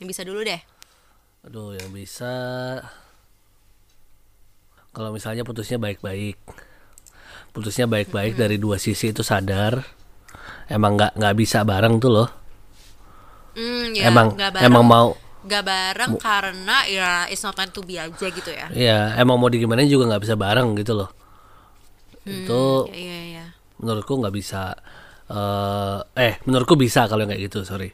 Yang 0.00 0.16
bisa 0.16 0.22
dulu 0.24 0.40
deh. 0.40 0.64
Aduh, 1.44 1.76
yang 1.76 1.92
bisa 1.92 2.32
kalau 4.96 5.12
misalnya 5.12 5.44
putusnya 5.44 5.76
baik-baik. 5.76 6.40
Putusnya 7.52 7.84
baik-baik 7.84 8.40
dari 8.40 8.56
dua 8.56 8.80
sisi 8.80 9.12
itu 9.12 9.20
sadar. 9.20 9.84
Emang 10.70 10.94
nggak 10.98 11.18
nggak 11.18 11.34
bisa 11.38 11.62
bareng 11.62 11.98
tuh 11.98 12.10
loh. 12.10 12.28
Hmm, 13.52 13.92
ya, 13.92 14.08
emang 14.08 14.32
bareng, 14.32 14.62
emang 14.64 14.84
mau 14.84 15.08
nggak 15.42 15.64
bareng 15.66 16.12
karena 16.22 16.86
ya 16.86 17.10
it's 17.26 17.42
not 17.42 17.58
meant 17.58 17.74
to 17.74 17.82
be 17.82 17.98
aja 17.98 18.14
gitu 18.30 18.46
ya. 18.48 18.70
ya 18.70 18.98
emang 19.18 19.36
mau 19.42 19.50
digimana 19.50 19.82
juga 19.82 20.06
nggak 20.06 20.22
bisa 20.22 20.34
bareng 20.38 20.78
gitu 20.78 20.94
loh. 20.94 21.10
itu 22.22 22.86
Iya, 22.86 22.94
iya, 22.94 23.18
iya. 23.26 23.46
menurutku 23.82 24.14
nggak 24.22 24.30
bisa 24.30 24.78
eh 25.26 25.98
eh 26.14 26.34
menurutku 26.46 26.78
bisa 26.78 27.10
kalau 27.10 27.26
kayak 27.26 27.50
gitu 27.50 27.66
sorry 27.66 27.90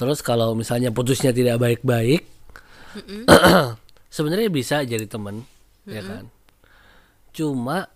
terus 0.00 0.24
kalau 0.24 0.56
misalnya 0.56 0.88
putusnya 0.88 1.36
tidak 1.36 1.60
baik-baik 1.60 2.24
sebenarnya 4.16 4.48
bisa 4.48 4.80
jadi 4.88 5.04
temen 5.04 5.44
ya 5.84 6.00
kan 6.00 6.32
cuma 7.36 7.92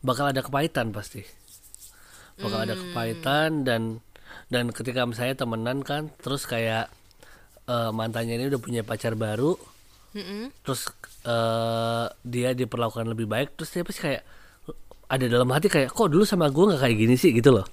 bakal 0.00 0.32
ada 0.32 0.40
kepahitan 0.40 0.96
pasti 0.96 1.20
bakal 2.40 2.58
ada 2.64 2.74
kepahitan 2.76 3.64
dan 3.64 4.04
dan 4.52 4.70
ketika 4.70 5.08
misalnya 5.08 5.36
temenan 5.38 5.80
kan 5.80 6.12
terus 6.20 6.44
kayak 6.44 6.92
eh, 7.66 7.90
mantannya 7.92 8.36
ini 8.36 8.52
udah 8.52 8.60
punya 8.60 8.82
pacar 8.84 9.16
baru 9.16 9.56
Mm-mm. 10.16 10.52
terus 10.64 10.88
eh, 11.24 12.06
dia 12.24 12.50
diperlakukan 12.52 13.08
lebih 13.08 13.26
baik 13.28 13.56
terus 13.56 13.72
dia 13.72 13.82
pasti 13.84 14.00
kayak 14.04 14.22
ada 15.06 15.24
dalam 15.30 15.48
hati 15.54 15.70
kayak 15.70 15.94
kok 15.94 16.10
dulu 16.10 16.26
sama 16.26 16.50
gue 16.50 16.64
nggak 16.66 16.82
kayak 16.82 16.96
gini 16.98 17.14
sih? 17.14 17.30
gitu 17.30 17.54
loh. 17.54 17.66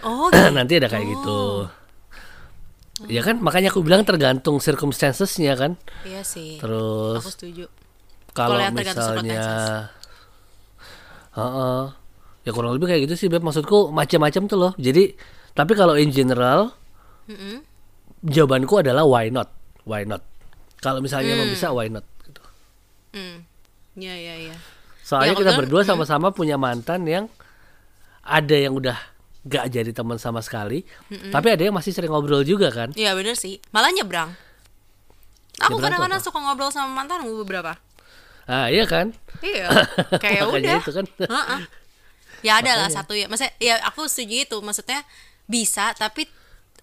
Oh, 0.00 0.32
nanti 0.56 0.80
ada 0.80 0.88
kayak 0.88 1.04
gitu. 1.04 1.68
Ya 3.06 3.22
kan? 3.22 3.38
Makanya 3.38 3.70
aku 3.70 3.84
bilang 3.84 4.02
tergantung 4.02 4.58
circumstancesnya 4.58 5.54
kan. 5.54 5.76
Iya 6.02 6.24
sih. 6.24 6.58
terus 6.58 7.22
Aku 7.22 7.30
setuju. 7.30 7.64
kalau 8.34 8.58
misalnya 8.74 9.92
Heeh. 11.36 11.82
Ya 12.48 12.56
kurang 12.56 12.72
lebih 12.72 12.88
kayak 12.88 13.04
gitu 13.04 13.14
sih 13.14 13.28
beb 13.28 13.44
maksudku 13.44 13.92
macam-macam 13.92 14.42
tuh 14.46 14.56
loh 14.58 14.72
jadi 14.80 15.12
tapi 15.52 15.72
kalau 15.74 15.92
in 15.94 16.08
general 16.08 16.72
Mm-mm. 17.26 17.60
jawabanku 18.24 18.80
adalah 18.80 19.04
why 19.04 19.28
not 19.28 19.52
why 19.84 20.00
not 20.02 20.24
kalau 20.78 20.98
misalnya 20.98 21.34
Hmm. 21.34 21.38
emang 21.38 21.50
bisa 21.52 21.68
why 21.68 21.86
not 21.86 22.06
gitu. 22.22 22.40
Mm. 23.12 23.38
Iya, 23.98 24.14
iya, 24.14 24.34
iya. 24.42 24.56
soalnya 25.02 25.34
Ya, 25.34 25.40
kita 25.40 25.52
berdua 25.54 25.82
sama-sama 25.82 26.30
punya 26.30 26.54
mantan 26.54 27.02
yang 27.02 27.26
ada 28.22 28.54
yang 28.54 28.72
udah 28.72 28.94
gak 29.42 29.68
jadi 29.68 29.90
teman 29.90 30.16
sama 30.16 30.38
sekali 30.38 30.84
tapi 31.26 31.48
ada 31.48 31.60
yang 31.60 31.72
masih 31.72 31.90
sering 31.90 32.08
ngobrol 32.08 32.40
juga 32.42 32.68
kan 32.68 32.92
Iya, 32.92 33.12
bener 33.12 33.34
sih. 33.34 33.58
Malah 33.68 33.90
nyebrang. 33.90 34.30
Aku 35.58 35.76
kadang-kadang 35.76 36.20
suka 36.20 36.38
ngobrol 36.38 36.70
sama 36.70 36.94
mantan 36.94 37.24
gue 37.24 37.36
beberapa. 37.38 37.74
ah 38.46 38.68
iya 38.68 38.84
kan 38.84 39.12
Iya, 39.40 39.68
kayak 40.22 40.42
udah. 40.46 40.78
itu 40.78 40.92
kan 40.94 41.06
Heeh. 41.18 41.60
Ya 42.42 42.62
ada 42.62 42.78
lah 42.78 42.90
satu 42.90 43.14
ya. 43.14 43.26
Maksudnya 43.26 43.54
ya 43.58 43.74
aku 43.86 44.06
setuju 44.06 44.46
itu. 44.46 44.56
Maksudnya 44.62 45.02
bisa 45.48 45.96
tapi 45.96 46.28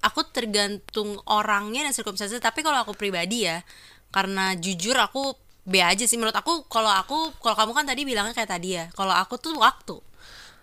aku 0.04 0.22
tergantung 0.30 1.18
orangnya 1.30 1.88
dan 1.88 1.94
circumstances. 1.96 2.42
Tapi 2.42 2.62
kalau 2.62 2.82
aku 2.84 2.94
pribadi 2.94 3.48
ya, 3.48 3.64
karena 4.12 4.54
jujur 4.58 4.96
aku 5.00 5.34
B 5.66 5.82
aja 5.82 6.06
sih 6.06 6.20
menurut 6.20 6.36
aku. 6.38 6.70
Kalau 6.70 6.92
aku, 6.94 7.34
kalau 7.42 7.58
kamu 7.58 7.72
kan 7.74 7.86
tadi 7.90 8.02
bilangnya 8.06 8.38
kayak 8.38 8.52
tadi 8.54 8.78
ya. 8.78 8.86
Kalau 8.94 9.16
aku 9.16 9.42
tuh 9.42 9.58
waktu. 9.58 9.98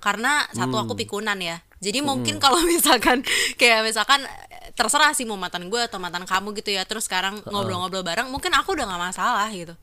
Karena 0.02 0.46
satu 0.50 0.78
aku 0.78 0.94
pikunan 0.98 1.38
ya. 1.38 1.58
Jadi 1.82 1.98
mungkin 1.98 2.38
kalau 2.38 2.62
misalkan 2.72 3.26
kayak 3.58 3.82
misalkan 3.82 4.22
eh, 4.24 4.70
terserah 4.78 5.10
sih 5.12 5.26
mau 5.26 5.34
mantan 5.34 5.66
gue 5.66 5.82
atau 5.82 5.98
mantan 5.98 6.22
kamu 6.22 6.54
gitu 6.62 6.70
ya. 6.70 6.86
Terus 6.86 7.10
sekarang 7.10 7.42
ngobrol-ngobrol 7.50 8.06
bareng, 8.06 8.30
mungkin 8.30 8.54
aku 8.54 8.78
udah 8.78 8.86
nggak 8.86 9.02
masalah 9.02 9.50
gitu. 9.50 9.74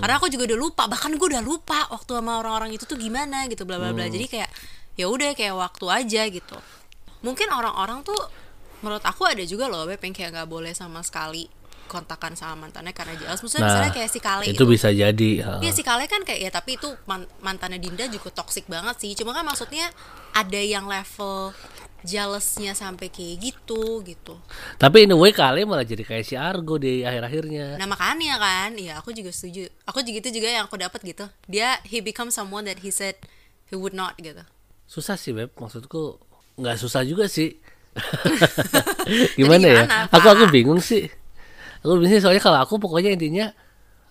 Karena 0.00 0.14
aku 0.16 0.32
juga 0.32 0.48
udah 0.48 0.58
lupa. 0.58 0.88
Bahkan 0.88 1.12
gue 1.20 1.28
udah 1.36 1.44
lupa 1.44 1.86
waktu 1.92 2.10
sama 2.16 2.40
orang-orang 2.40 2.72
itu 2.72 2.88
tuh 2.88 2.96
gimana 2.96 3.44
gitu 3.52 3.68
bla 3.68 3.76
bla 3.76 3.92
bla. 3.92 4.08
Jadi 4.08 4.26
kayak 4.26 4.48
ya 4.96 5.06
udah 5.06 5.36
kayak 5.36 5.54
waktu 5.54 5.84
aja 5.92 6.22
gitu. 6.32 6.56
Mungkin 7.22 7.52
orang-orang 7.52 8.02
tuh 8.02 8.18
menurut 8.82 9.04
aku 9.06 9.28
ada 9.28 9.44
juga 9.46 9.70
loh 9.70 9.86
Beb 9.86 10.02
yang 10.02 10.10
kayak 10.16 10.30
nggak 10.34 10.48
boleh 10.50 10.74
sama 10.74 11.06
sekali 11.06 11.46
kontakan 11.88 12.34
sama 12.34 12.66
mantannya 12.66 12.92
karena 12.92 13.14
jelas. 13.18 13.40
Maksudnya 13.40 13.62
nah 13.62 13.70
misalnya 13.74 13.92
kayak 13.94 14.10
si 14.10 14.20
Kale 14.20 14.44
itu 14.48 14.64
bisa 14.64 14.88
jadi. 14.90 15.30
Iya 15.60 15.72
si 15.72 15.82
Kale 15.84 16.04
kan 16.06 16.22
kayak 16.24 16.40
ya 16.40 16.50
tapi 16.50 16.76
itu 16.80 16.88
man- 17.04 17.28
mantannya 17.40 17.78
Dinda 17.78 18.08
juga 18.08 18.32
toxic 18.32 18.64
banget 18.66 18.96
sih. 19.00 19.12
Cuma 19.18 19.32
kan 19.36 19.44
maksudnya 19.44 19.90
ada 20.32 20.60
yang 20.60 20.88
level 20.88 21.52
jealousnya 22.02 22.74
sampai 22.74 23.14
kayak 23.14 23.38
gitu 23.38 24.02
gitu. 24.02 24.34
tapi 24.74 25.06
in 25.06 25.14
a 25.14 25.18
way 25.18 25.30
kali 25.30 25.62
malah 25.62 25.86
jadi 25.86 26.02
kayak 26.02 26.26
si 26.26 26.34
Argo 26.34 26.74
di 26.74 27.06
akhir-akhirnya 27.06 27.78
Nah 27.78 27.86
makanya 27.86 28.42
kan, 28.42 28.74
ya 28.74 28.98
aku 28.98 29.14
juga 29.14 29.30
setuju. 29.30 29.70
Aku 29.86 30.02
juga 30.02 30.18
itu 30.26 30.34
juga 30.34 30.50
yang 30.50 30.66
aku 30.66 30.74
dapat 30.82 30.98
gitu. 31.06 31.30
Dia 31.46 31.78
he 31.86 32.02
become 32.02 32.34
someone 32.34 32.66
that 32.66 32.82
he 32.82 32.90
said 32.90 33.14
he 33.70 33.78
would 33.78 33.94
not 33.94 34.18
gitu. 34.18 34.42
susah 34.90 35.16
sih 35.16 35.32
beb 35.32 35.48
maksudku 35.56 36.20
nggak 36.60 36.76
susah 36.76 37.00
juga 37.06 37.24
sih 37.24 37.56
gimana, 39.40 39.64
ya 39.64 39.82
gimana, 39.86 39.98
aku 40.12 40.26
aku 40.28 40.44
bingung 40.52 40.80
sih 40.84 41.08
aku 41.82 42.06
sih 42.06 42.18
soalnya 42.18 42.40
kalau 42.40 42.58
aku 42.58 42.78
pokoknya 42.78 43.10
intinya 43.12 43.46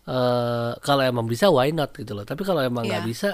eh 0.03 0.71
kalau 0.79 1.01
emang 1.01 1.25
bisa 1.25 1.47
why 1.47 1.69
not 1.69 1.93
gitu 1.93 2.11
loh 2.11 2.23
tapi 2.23 2.41
kalau 2.41 2.59
emang 2.59 2.83
nggak 2.83 3.01
Iya. 3.01 3.07
bisa 3.07 3.29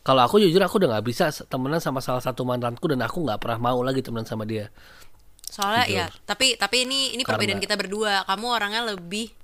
kalau 0.00 0.20
aku 0.20 0.36
jujur 0.38 0.58
aku 0.58 0.76
udah 0.76 0.96
nggak 0.96 1.06
bisa 1.06 1.28
temenan 1.44 1.78
sama 1.78 1.98
salah 1.98 2.18
satu 2.18 2.42
mantanku 2.42 2.84
dan 2.86 3.00
aku 3.00 3.20
nggak 3.20 3.38
pernah 3.38 3.58
mau 3.62 3.80
lagi 3.80 4.00
temenan 4.00 4.24
sama 4.24 4.44
dia 4.44 4.68
Soalnya 5.46 5.82
Jujur. 5.82 5.98
ya, 5.98 6.06
tapi 6.24 6.46
tapi 6.54 6.76
ini 6.86 7.10
ini 7.10 7.26
perbedaan 7.26 7.58
Karena- 7.58 7.64
kita 7.66 7.74
berdua. 7.74 8.22
Kamu 8.22 8.46
orangnya 8.46 8.86
lebih 8.86 9.34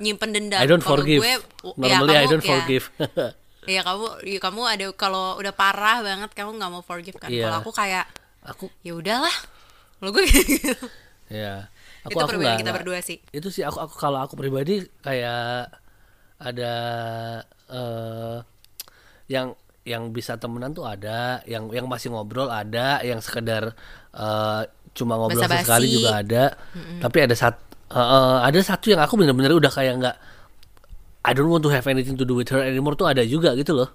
nyimpen 0.00 0.32
dendam. 0.32 0.56
I 0.56 0.64
don't 0.64 0.80
forgive 0.80 1.20
gue, 1.20 1.28
ya, 1.28 1.38
normally 1.76 2.16
I 2.16 2.24
kamu- 2.24 2.32
don't 2.32 2.40
ya, 2.40 2.48
forgive 2.48 2.84
Iya 3.68 3.80
kamu, 3.80 4.04
ya, 4.24 4.38
kamu 4.40 4.60
ada 4.64 4.86
kalau 4.92 5.36
udah 5.36 5.52
parah 5.52 6.00
banget 6.00 6.32
kamu 6.32 6.56
nggak 6.56 6.70
mau 6.70 6.80
forgive 6.80 7.16
kan. 7.16 7.28
Iya. 7.28 7.48
Kalau 7.48 7.56
aku 7.60 7.70
kayak 7.72 8.04
aku 8.44 8.64
ya 8.80 8.92
udahlah. 8.92 9.36
Lo 10.00 10.08
gue 10.08 10.24
gitu. 10.24 10.72
ya 11.28 11.68
aku 12.04 12.12
itu 12.12 12.20
aku 12.20 12.30
perbedaan 12.36 12.60
kita 12.60 12.72
berdua 12.76 12.98
sih. 13.00 13.18
itu 13.32 13.48
sih 13.48 13.64
aku 13.64 13.80
aku 13.80 13.94
kalau 13.96 14.20
aku 14.20 14.36
pribadi 14.36 14.84
kayak 15.00 15.72
ada 16.36 16.74
eh 17.72 18.36
yang 19.26 19.56
yang 19.84 20.12
bisa 20.12 20.36
temenan 20.36 20.72
tuh 20.72 20.84
ada 20.84 21.40
yang 21.44 21.68
yang 21.72 21.88
masih 21.88 22.12
ngobrol 22.12 22.48
ada 22.48 23.00
yang 23.00 23.20
sekedar 23.24 23.72
eh, 24.12 24.62
cuma 24.92 25.16
ngobrol 25.16 25.40
Basa-basi. 25.44 25.64
sekali 25.64 25.86
juga 25.92 26.10
ada 26.20 26.44
tapi 27.00 27.18
ada 27.24 27.32
sat 27.32 27.56
eh, 27.88 27.96
eh, 27.96 28.36
ada 28.48 28.58
satu 28.60 28.92
yang 28.92 29.00
aku 29.00 29.16
bener-bener 29.16 29.52
udah 29.56 29.72
kayak 29.72 29.94
nggak 30.00 30.16
I 31.24 31.32
don't 31.32 31.48
want 31.48 31.64
to 31.64 31.72
have 31.72 31.88
anything 31.88 32.20
to 32.20 32.28
do 32.28 32.36
with 32.36 32.52
her 32.52 32.60
anymore 32.60 32.96
tuh 32.96 33.08
ada 33.08 33.24
juga 33.24 33.56
gitu 33.56 33.72
loh 33.72 33.88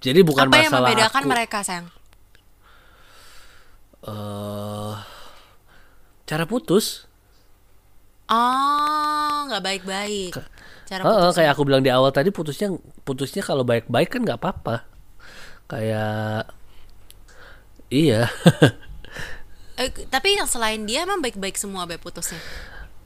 jadi 0.00 0.20
bukan 0.20 0.48
Hmm. 0.48 0.52
Apa 0.52 0.60
yang 0.60 0.72
masalah 0.72 0.88
membedakan 0.92 1.22
aku, 1.24 1.32
mereka 1.32 1.58
sayang? 1.64 1.86
eh, 4.00 4.92
cara 6.30 6.46
putus 6.46 7.10
Oh, 8.30 9.50
nggak 9.50 9.58
baik-baik. 9.58 10.38
Cara 10.86 11.02
putus. 11.02 11.34
kayak 11.34 11.50
aku 11.50 11.66
bilang 11.66 11.82
di 11.82 11.90
awal 11.90 12.14
tadi 12.14 12.30
putusnya 12.30 12.70
putusnya 13.02 13.42
kalau 13.42 13.66
baik-baik 13.66 14.06
kan 14.06 14.22
nggak 14.22 14.38
apa-apa. 14.38 14.86
Kayak 15.66 16.46
iya. 17.90 18.30
Eh, 19.74 19.88
tapi 20.06 20.36
yang 20.36 20.46
selain 20.46 20.84
dia 20.84 21.02
emang 21.02 21.18
baik-baik 21.18 21.56
semua 21.56 21.88
Beb 21.88 21.98
putusnya. 21.98 22.38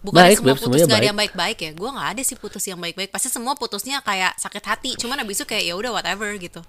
Bukan 0.04 0.20
Baik, 0.20 0.36
semua 0.44 0.58
putus 0.60 0.84
gak 0.84 0.90
ada 0.90 0.98
baik. 1.00 1.08
yang 1.08 1.16
baik-baik 1.16 1.58
ya. 1.62 1.70
Gue 1.72 1.88
nggak 1.88 2.08
ada 2.12 2.22
sih 2.26 2.36
putus 2.36 2.60
yang 2.68 2.76
baik-baik. 2.76 3.08
Pasti 3.08 3.32
semua 3.32 3.56
putusnya 3.56 4.04
kayak 4.04 4.36
sakit 4.36 4.64
hati. 4.66 4.90
Cuman 5.00 5.24
abis 5.24 5.40
itu 5.40 5.46
kayak 5.48 5.64
ya 5.64 5.72
udah 5.72 5.96
whatever 5.96 6.28
gitu. 6.36 6.60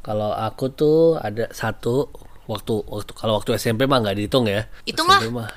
kalau 0.00 0.32
aku 0.32 0.68
tuh 0.68 1.16
ada 1.16 1.48
satu 1.48 2.12
waktu 2.44 2.76
waktu 2.84 3.12
kalau 3.16 3.40
waktu 3.40 3.56
SMP 3.56 3.84
mah 3.84 4.00
nggak 4.00 4.16
dihitung 4.16 4.44
ya. 4.48 4.64
Hitung 4.88 5.08
SMP 5.08 5.28
mah. 5.32 5.48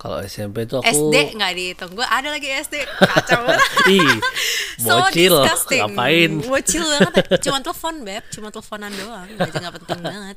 Kalau 0.00 0.16
SMP 0.24 0.64
tuh 0.64 0.80
aku 0.80 0.88
SD 0.88 1.36
nggak 1.36 1.52
dihitung. 1.52 1.92
Gue 1.92 2.08
ada 2.08 2.32
lagi 2.32 2.48
SD. 2.48 2.88
Kacau 2.88 3.44
banget. 3.44 3.68
Ih, 4.00 4.08
so 4.80 4.96
bocil 4.96 5.44
disgusting. 5.44 5.80
ngapain? 5.84 6.30
Bocil 6.40 6.84
banget. 6.96 7.24
Cuma 7.44 7.60
telepon 7.60 7.94
Beb. 8.00 8.24
Cuma 8.32 8.48
teleponan 8.48 8.92
doang. 8.96 9.28
Gak 9.36 9.52
nggak 9.52 9.74
penting 9.76 10.00
banget. 10.00 10.36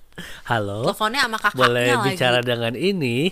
Halo. 0.52 0.84
Teleponnya 0.84 1.22
sama 1.24 1.38
kakaknya 1.40 1.60
Boleh 1.64 1.88
lagi. 1.96 2.06
bicara 2.12 2.40
dengan 2.44 2.74
ini? 2.76 3.32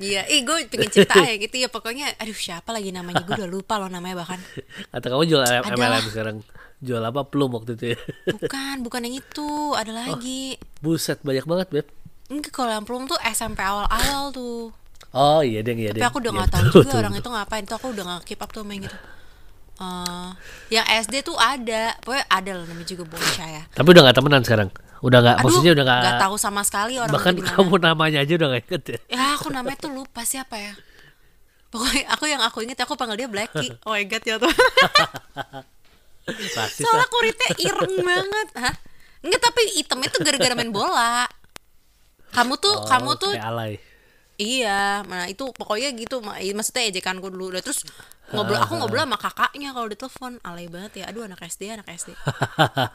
Iya, 0.00 0.24
ih 0.32 0.40
gue 0.40 0.56
pengen 0.72 0.88
cerita 0.88 1.20
ya 1.20 1.36
gitu 1.36 1.56
ya 1.60 1.68
pokoknya. 1.68 2.16
Aduh 2.16 2.32
siapa 2.32 2.72
lagi 2.72 2.88
namanya? 2.88 3.20
Gue 3.28 3.36
udah 3.36 3.50
lupa 3.52 3.76
loh 3.76 3.92
namanya 3.92 4.24
bahkan. 4.24 4.40
Atau 4.88 5.12
kamu 5.12 5.28
jual 5.28 5.44
MLM 5.44 5.84
lah. 5.84 6.00
sekarang? 6.00 6.40
Jual 6.80 7.04
apa 7.04 7.28
plum 7.28 7.52
waktu 7.52 7.76
itu 7.76 7.84
ya? 7.92 7.98
Bukan, 8.40 8.80
bukan 8.80 9.04
yang 9.04 9.20
itu. 9.20 9.76
Ada 9.76 9.92
lagi. 9.92 10.56
Buset 10.80 11.20
banyak 11.20 11.44
banget 11.44 11.68
beb. 11.68 11.86
Enggak 12.32 12.56
kalau 12.56 12.72
yang 12.72 12.88
belum 12.88 13.04
tuh 13.04 13.20
SMP 13.20 13.60
awal-awal 13.60 14.32
tuh. 14.32 14.72
Oh 15.10 15.40
iya 15.40 15.64
deng 15.64 15.76
iya 15.76 15.90
Tapi 15.90 16.00
deng. 16.00 16.08
aku 16.10 16.18
udah 16.20 16.32
Iya, 16.32 16.38
nggak 16.38 16.50
tahu 16.50 16.62
betul, 16.62 16.72
juga 16.74 16.84
betul, 16.84 16.98
orang 17.00 17.14
betul. 17.14 17.24
itu 17.24 17.36
ngapain 17.36 17.64
tuh 17.64 17.76
aku 17.76 17.86
udah 17.90 18.04
nggak 18.04 18.20
keep 18.24 18.40
up 18.40 18.50
tuh 18.50 18.62
main 18.62 18.80
gitu. 18.82 18.98
Eh, 19.78 20.28
yang 20.68 20.84
SD 20.84 21.22
tuh 21.22 21.38
ada, 21.38 21.94
pokoknya 22.02 22.26
ada 22.26 22.50
loh 22.52 22.64
namanya 22.66 22.88
juga 22.88 23.04
bocah 23.06 23.48
ya. 23.48 23.62
Tapi 23.70 23.88
udah 23.88 24.02
nggak 24.04 24.16
temenan 24.18 24.42
sekarang. 24.42 24.68
Udah 24.98 25.18
nggak, 25.22 25.36
maksudnya 25.40 25.72
udah 25.78 25.84
nggak. 25.86 26.00
nggak 26.02 26.18
tahu 26.18 26.34
sama 26.34 26.60
sekali 26.66 26.98
orang 26.98 27.14
Bahkan 27.14 27.34
kamu 27.46 27.74
namanya 27.78 28.18
aja 28.20 28.32
udah 28.34 28.48
nggak 28.50 28.62
inget 28.66 28.82
ya. 28.84 28.98
Ya 29.08 29.24
aku 29.38 29.48
namanya 29.48 29.78
tuh 29.78 29.94
lupa 29.94 30.26
siapa 30.26 30.58
ya. 30.58 30.74
Pokoknya 31.70 32.04
aku 32.10 32.24
yang 32.26 32.42
aku 32.42 32.58
inget 32.66 32.80
aku 32.82 32.98
panggil 32.98 33.16
dia 33.16 33.28
Blacky. 33.30 33.68
Oh 33.86 33.94
my 33.94 34.02
god 34.04 34.24
ya 34.26 34.36
tuh. 34.36 34.50
Soalnya 36.76 37.06
lah. 37.06 37.08
kulitnya 37.08 37.48
ireng 37.56 37.94
banget. 38.02 38.48
Hah? 38.58 38.74
Enggak 39.24 39.40
tapi 39.40 39.62
hitamnya 39.78 40.08
tuh 40.10 40.20
gara-gara 40.20 40.52
main 40.52 40.68
bola. 40.68 41.24
Kamu 42.28 42.60
tuh 42.60 42.74
Oh, 42.74 42.84
kamu 42.84 43.10
tuh 43.16 43.32
alay. 43.32 43.80
Iya, 44.38 45.02
nah 45.02 45.26
itu 45.26 45.50
pokoknya 45.50 45.90
gitu, 45.98 46.22
maksudnya 46.22 46.86
ejekanku 46.86 47.26
dulu. 47.26 47.50
Udah 47.50 47.58
terus 47.58 47.82
ngobrol, 48.32 48.62
aku 48.62 48.78
ngobrol 48.78 49.02
sama 49.02 49.18
kakaknya 49.18 49.74
kalau 49.74 49.90
ditelepon, 49.90 50.32
alay 50.46 50.70
banget 50.70 51.02
ya. 51.02 51.04
Aduh 51.10 51.26
anak 51.26 51.42
SD, 51.42 51.74
anak 51.74 51.90
SD. 51.90 52.14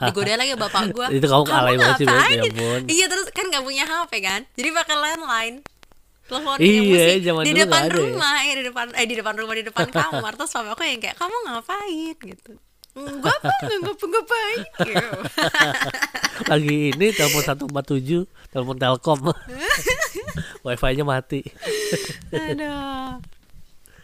Digodain 0.07 0.39
lagi 0.39 0.55
bapak 0.55 0.95
gua. 0.95 1.11
Itu 1.15 1.27
kamu 1.27 1.43
alay 1.51 1.75
banget 1.75 1.99
sih, 1.99 2.07
ya 2.07 2.15
ngapain?" 2.15 2.39
ampun. 2.47 2.81
Iya 2.87 3.05
terus 3.11 3.27
kan 3.35 3.45
nggak 3.51 3.63
punya 3.67 3.83
HP 3.83 4.11
kan, 4.23 4.41
jadi 4.55 4.69
pakai 4.71 4.95
landline. 4.95 5.57
Telepon 6.23 6.55
Iya, 6.63 6.79
musik 7.19 7.43
di 7.43 7.51
depan 7.51 7.81
nggak 7.83 7.91
ya. 7.91 7.99
rumah, 7.99 8.35
ya 8.47 8.53
di 8.55 8.63
depan 8.63 8.85
eh 8.95 9.03
di 9.03 9.15
depan 9.19 9.33
rumah 9.35 9.55
di 9.59 9.65
depan 9.67 9.87
kamar. 9.91 10.31
Terus 10.39 10.51
papa 10.55 10.71
aku 10.71 10.87
yang 10.87 11.03
kayak 11.03 11.19
kamu 11.19 11.35
ngapain 11.51 12.15
gitu. 12.15 12.51
Enggak 12.93 13.35
apa, 13.43 13.51
enggak 13.67 13.79
ngapa 13.83 14.05
ngapain. 14.07 14.59
Gitu. 14.87 15.17
Lagi 16.53 16.77
ini 16.95 17.07
telepon 17.11 17.43
147, 17.67 18.23
telepon 18.55 18.77
Telkom. 18.79 19.19
Wifi-nya 20.65 21.05
mati. 21.05 21.41
Aduh. 22.33 23.17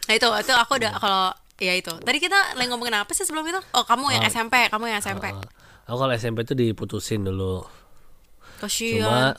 Nah 0.10 0.14
itu 0.18 0.26
itu 0.26 0.54
aku 0.54 0.82
udah 0.82 0.94
kalau 0.98 1.34
ya 1.62 1.74
itu. 1.76 1.94
Tadi 2.02 2.18
kita 2.18 2.58
lagi 2.58 2.68
ngomongin 2.72 2.98
apa 2.98 3.12
sih 3.14 3.28
sebelum 3.28 3.46
itu? 3.46 3.62
Oh, 3.76 3.86
kamu 3.86 4.16
yang 4.16 4.24
SMP, 4.26 4.66
kamu 4.72 4.90
yang 4.90 5.00
SMP. 5.04 5.30
Uh, 5.30 5.42
aku 5.86 5.98
kalau 6.02 6.14
SMP 6.16 6.48
tuh 6.48 6.58
diputusin 6.58 7.22
dulu. 7.26 7.62
Cuma 8.60 8.68
Kasihan. 8.68 9.34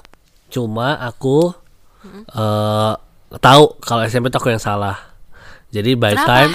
cuma 0.50 0.96
aku 0.96 1.52
eh 2.06 2.94
tahu 3.36 3.62
kalau 3.84 4.02
SMP 4.06 4.30
tuh 4.30 4.38
aku 4.38 4.50
yang 4.54 4.62
salah. 4.62 4.96
Jadi 5.70 5.94
by 5.94 6.14
Kenapa? 6.14 6.26
time 6.26 6.52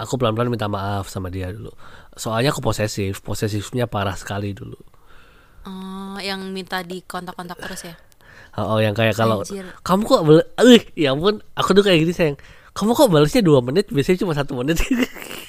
aku 0.00 0.16
pelan-pelan 0.16 0.48
minta 0.48 0.66
maaf 0.66 1.12
sama 1.12 1.28
dia 1.28 1.52
dulu. 1.52 1.70
Soalnya 2.16 2.50
aku 2.50 2.64
posesif, 2.64 3.20
posesifnya 3.20 3.84
parah 3.84 4.16
sekali 4.16 4.56
dulu. 4.56 4.80
Oh, 5.68 6.16
yang 6.16 6.40
minta 6.56 6.80
di 6.80 7.04
kontak-kontak 7.04 7.60
terus 7.60 7.84
ya. 7.84 7.94
Oh, 8.60 8.76
oh, 8.76 8.78
yang 8.78 8.92
kayak 8.92 9.16
kalau 9.16 9.40
kamu 9.80 10.02
kok 10.04 10.20
bal 10.22 10.38
eh 10.68 10.84
ya 10.92 11.16
ampun, 11.16 11.40
aku 11.56 11.72
tuh 11.72 11.80
kayak 11.80 12.04
gini 12.04 12.12
sayang. 12.12 12.36
Kamu 12.70 12.92
kok 12.92 13.08
balasnya 13.08 13.40
dua 13.40 13.64
menit, 13.64 13.88
biasanya 13.88 14.20
cuma 14.20 14.36
satu 14.36 14.52
menit. 14.54 14.78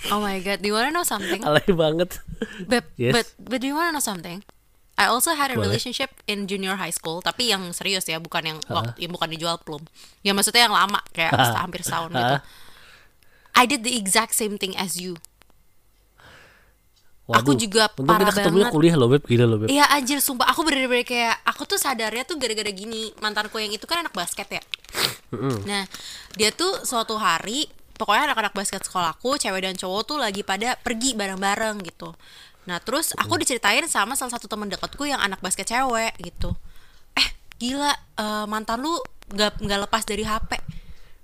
Oh 0.10 0.20
my 0.20 0.40
god, 0.40 0.60
do 0.60 0.68
you 0.68 0.76
wanna 0.76 0.90
know 0.90 1.04
something? 1.04 1.44
Alay 1.44 1.68
banget. 1.70 2.18
But 2.66 2.88
Yes. 2.96 3.14
but 3.14 3.28
but 3.38 3.58
do 3.60 3.68
you 3.68 3.76
wanna 3.76 3.92
know 3.92 4.02
something? 4.02 4.42
I 4.96 5.08
also 5.08 5.34
had 5.34 5.50
a 5.50 5.56
Boleh. 5.56 5.72
relationship 5.72 6.12
in 6.26 6.46
junior 6.46 6.76
high 6.76 6.94
school, 6.94 7.20
tapi 7.20 7.50
yang 7.50 7.74
serius 7.74 8.06
ya, 8.06 8.20
bukan 8.20 8.44
yang 8.46 8.58
waktu, 8.70 8.96
yang 9.02 9.12
bukan 9.12 9.28
dijual 9.30 9.58
plum. 9.58 9.82
Ya 10.22 10.32
maksudnya 10.32 10.68
yang 10.68 10.76
lama, 10.76 11.00
kayak 11.12 11.32
setahun- 11.34 11.58
hampir 11.58 11.82
setahun 11.82 12.10
gitu. 12.12 12.38
I 13.52 13.64
did 13.66 13.82
the 13.84 13.94
exact 13.98 14.32
same 14.32 14.56
thing 14.56 14.74
as 14.76 14.96
you. 14.96 15.18
Aku 17.40 17.56
juga 17.56 17.88
parah 17.88 18.28
kita 18.28 18.44
ketemunya 18.44 18.68
banget. 18.68 18.76
kuliah 18.76 18.96
loh, 19.00 19.08
Beb. 19.08 19.24
Gila 19.24 19.46
loh, 19.48 19.58
Beb. 19.64 19.70
Iya 19.72 19.86
anjir 19.88 20.20
sumpah 20.20 20.52
aku 20.52 20.68
bener-bener 20.68 21.08
kayak 21.08 21.40
aku 21.48 21.64
tuh 21.64 21.80
sadarnya 21.80 22.28
tuh 22.28 22.36
gara-gara 22.36 22.72
gini 22.74 23.16
mantanku 23.24 23.60
yang 23.62 23.72
itu 23.72 23.86
kan 23.88 24.04
anak 24.04 24.12
basket 24.12 24.48
ya. 24.52 24.64
Nah 25.68 25.88
dia 26.36 26.52
tuh 26.52 26.84
suatu 26.84 27.16
hari 27.16 27.68
pokoknya 27.96 28.34
anak-anak 28.34 28.54
basket 28.58 28.82
sekolahku 28.84 29.38
cewek 29.38 29.62
dan 29.64 29.76
cowok 29.78 30.02
tuh 30.04 30.18
lagi 30.18 30.42
pada 30.42 30.76
pergi 30.76 31.16
bareng-bareng 31.16 31.80
gitu. 31.86 32.12
Nah 32.68 32.82
terus 32.82 33.14
aku 33.16 33.38
diceritain 33.40 33.86
sama 33.88 34.18
salah 34.18 34.36
satu 34.36 34.50
temen 34.50 34.68
dekatku 34.68 35.08
yang 35.08 35.22
anak 35.22 35.40
basket 35.40 35.70
cewek 35.70 36.18
gitu. 36.20 36.52
Eh 37.16 37.28
gila 37.62 37.94
eh, 37.96 38.46
mantan 38.50 38.84
lu 38.84 38.98
nggak 39.32 39.64
nggak 39.64 39.80
lepas 39.88 40.04
dari 40.04 40.28
HP. 40.28 40.60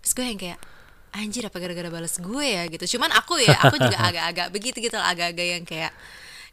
Terus 0.06 0.14
gue 0.16 0.26
yang 0.26 0.40
kayak 0.40 0.60
anjir 1.18 1.50
apa 1.50 1.58
gara-gara 1.58 1.90
balas 1.90 2.22
gue 2.22 2.46
ya 2.46 2.64
gitu. 2.70 2.98
Cuman 2.98 3.10
aku 3.14 3.42
ya 3.42 3.58
aku 3.66 3.76
juga 3.82 3.98
agak-agak 4.10 4.48
begitu 4.54 4.78
gitu 4.80 4.98
agak-agak 4.98 5.48
yang 5.58 5.64
kayak 5.66 5.92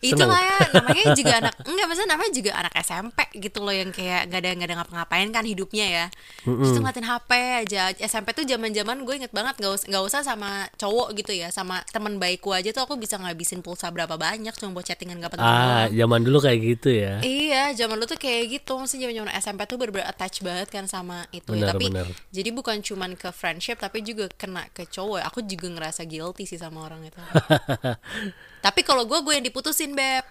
itu 0.02 0.24
lah 0.24 0.40
ya 0.40 0.58
namanya 0.80 1.04
juga 1.20 1.32
anak 1.38 1.54
enggak 1.62 1.86
maksudnya 1.86 2.10
namanya 2.16 2.32
juga 2.34 2.50
anak 2.58 2.74
SMP 2.82 3.18
gitu 3.38 3.58
loh 3.62 3.74
yang 3.74 3.90
kayak 3.94 4.30
nggak 4.30 4.40
ada 4.42 4.50
nggak 4.54 4.68
ada 4.68 4.76
ngapa-ngapain 4.82 5.28
kan 5.30 5.44
hidupnya 5.46 5.86
ya 5.86 6.06
terus 6.42 6.70
tuh 6.74 6.80
ngeliatin 6.82 7.06
HP 7.06 7.30
aja 7.66 7.82
SMP 8.02 8.34
tuh 8.34 8.44
zaman 8.44 8.70
zaman 8.74 8.96
gue 9.06 9.14
inget 9.14 9.32
banget 9.32 9.54
nggak 9.60 9.72
usah 9.72 9.86
nggak 9.90 10.04
usah 10.04 10.20
sama 10.26 10.50
cowok 10.74 11.08
gitu 11.18 11.32
ya 11.34 11.48
sama 11.54 11.80
teman 11.94 12.18
baikku 12.18 12.50
aja 12.50 12.74
tuh 12.74 12.82
aku 12.86 12.98
bisa 12.98 13.16
ngabisin 13.20 13.62
pulsa 13.62 13.90
berapa 13.94 14.18
banyak 14.18 14.52
cuma 14.58 14.74
buat 14.74 14.86
chattingan 14.86 15.20
gak 15.22 15.36
penting 15.36 15.44
Ah, 15.44 15.86
zaman 15.92 16.20
dulu 16.24 16.38
kayak 16.40 16.58
gitu 16.64 16.88
ya. 16.88 17.20
Iya, 17.20 17.76
zaman 17.76 18.00
lu 18.00 18.08
tuh 18.08 18.16
kayak 18.16 18.48
gitu. 18.60 18.72
Maksudnya 18.80 19.12
zaman 19.12 19.28
zaman 19.28 19.32
SMP 19.44 19.60
tuh 19.68 19.76
bener-bener 19.76 20.08
attach 20.08 20.40
banget 20.40 20.68
kan 20.72 20.84
sama 20.88 21.28
itu 21.30 21.52
ya. 21.52 21.68
Benar, 21.68 21.76
Tapi 21.76 21.84
benar. 21.92 22.06
jadi 22.32 22.48
bukan 22.50 22.76
cuman 22.80 23.10
ke 23.14 23.28
friendship 23.30 23.76
tapi 23.76 24.00
juga 24.00 24.30
kena 24.32 24.64
ke 24.72 24.88
cowok. 24.88 25.20
Aku 25.28 25.44
juga 25.44 25.68
ngerasa 25.68 26.08
guilty 26.08 26.48
sih 26.48 26.56
sama 26.56 26.88
orang 26.88 27.04
itu. 27.06 27.20
tapi 28.64 28.80
kalau 28.80 29.04
gue 29.04 29.20
gue 29.20 29.34
yang 29.34 29.44
diputusin 29.44 29.92
beb. 29.92 30.24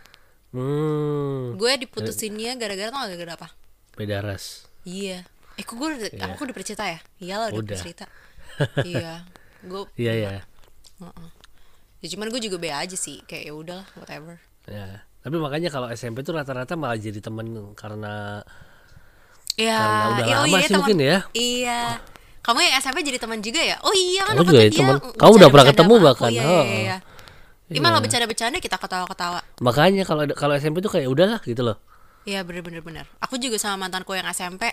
Hmm, 0.50 1.54
Gue 1.54 1.78
diputusinnya 1.78 2.54
gara-gara 2.56 2.90
tau 2.90 3.00
gak 3.00 3.10
gara-gara 3.12 3.34
apa? 3.36 3.48
beda 3.94 4.22
ras. 4.22 4.66
Iya. 4.84 5.22
Eh 5.54 5.62
kok 5.62 5.78
gue 5.78 5.86
udah, 5.88 6.10
aku 6.28 6.46
udah 6.46 6.56
bercerita 6.56 6.86
ya? 6.86 6.98
Iyalah 7.20 7.48
udah, 7.50 7.58
Udah. 7.58 7.70
bercerita. 7.74 8.06
iya. 8.86 9.22
Gue 9.62 9.86
Iya 9.94 10.14
ya. 10.14 10.32
ya 12.02 12.08
cuman 12.10 12.28
gue 12.30 12.42
juga 12.42 12.58
be 12.58 12.70
aja 12.70 12.94
sih 12.94 13.22
kayak 13.24 13.44
ya 13.48 13.54
udahlah 13.54 13.88
whatever. 13.96 14.38
Ya. 14.66 15.06
Tapi 15.22 15.36
makanya 15.38 15.70
kalau 15.70 15.88
SMP 15.90 16.22
tuh 16.22 16.36
rata-rata 16.36 16.74
malah 16.74 16.98
jadi 16.98 17.18
temen 17.18 17.48
karena 17.74 18.44
Iya, 19.54 19.78
Karena 19.78 20.06
udah 20.10 20.26
iya, 20.26 20.36
lama 20.36 20.58
sih 20.58 20.66
teman- 20.68 20.78
mungkin 20.82 20.98
ya. 21.00 21.18
Iya. 21.32 21.82
Kamu 22.44 22.58
yang 22.60 22.74
SMP 22.78 22.98
jadi 23.02 23.20
teman 23.22 23.40
juga 23.40 23.62
ya? 23.62 23.78
Oh 23.82 23.94
iya 23.94 24.22
kan 24.26 24.34
aku 24.36 24.50
juga 24.50 24.60
ya 24.60 24.70
teman. 24.70 24.98
Kamu 25.16 25.32
udah 25.38 25.50
pernah 25.50 25.66
ketemu 25.70 25.94
bahkan, 26.02 26.30
Iya, 26.30 26.44
oh. 26.44 26.64
iya, 26.66 26.78
iya. 26.78 26.98
Ini 27.74 27.82
malah 27.82 28.00
bercanda-bercanda 28.00 28.58
kita 28.62 28.78
ketawa-ketawa. 28.78 29.40
makanya 29.60 30.06
kalau 30.06 30.24
kalau 30.38 30.54
SMP 30.56 30.80
tuh 30.80 30.94
kayak 30.94 31.10
udahlah 31.10 31.42
gitu 31.42 31.66
loh. 31.66 31.78
Iya 32.24 32.46
bener-bener 32.46 32.80
bener. 32.80 33.06
Aku 33.20 33.36
juga 33.36 33.58
sama 33.60 33.90
mantanku 33.90 34.14
yang 34.16 34.30
SMP 34.30 34.70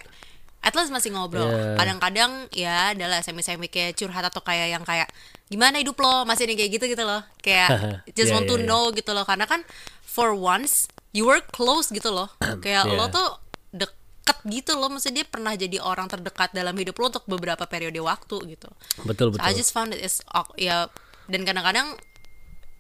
At 0.60 0.76
least 0.76 0.92
masih 0.92 1.16
ngobrol. 1.16 1.48
Iya. 1.48 1.72
Kadang-kadang 1.80 2.30
ya 2.52 2.92
adalah 2.92 3.24
semi-semi 3.24 3.72
kayak 3.72 3.96
curhat 3.96 4.28
atau 4.28 4.44
kayak 4.44 4.76
yang 4.76 4.84
kayak 4.84 5.08
gimana 5.48 5.80
hidup 5.80 5.96
lo 5.96 6.28
masih 6.28 6.44
nih 6.44 6.56
kayak 6.60 6.70
gitu 6.76 6.84
gitu 6.92 7.04
loh. 7.08 7.24
Kayak 7.40 7.68
just 8.16 8.28
Iya, 8.28 8.36
want 8.36 8.44
to 8.44 8.60
iya, 8.60 8.64
iya. 8.64 8.68
know 8.68 8.92
gitu 8.92 9.10
loh. 9.16 9.24
Karena 9.24 9.48
kan 9.48 9.64
for 10.04 10.36
once 10.36 10.84
you 11.16 11.24
were 11.24 11.40
close 11.40 11.88
gitu 11.88 12.12
loh. 12.12 12.28
kayak 12.64 12.84
Iya. 12.84 12.92
lo 12.92 13.08
tuh 13.08 13.28
deket 13.72 14.36
gitu 14.44 14.76
loh. 14.76 14.92
Maksudnya 14.92 15.24
dia 15.24 15.26
pernah 15.32 15.56
jadi 15.56 15.80
orang 15.80 16.12
terdekat 16.12 16.52
dalam 16.52 16.76
hidup 16.76 16.92
lo 17.00 17.08
untuk 17.08 17.24
beberapa 17.24 17.64
periode 17.64 17.96
waktu 17.96 18.36
gitu. 18.52 18.68
Betul 19.08 19.32
So 19.32 19.40
betul. 19.40 19.48
I 19.48 19.56
just 19.56 19.72
found 19.72 19.96
it 19.96 20.04
is 20.04 20.20
ya 20.60 20.92
dan 21.24 21.40
kadang-kadang 21.48 21.96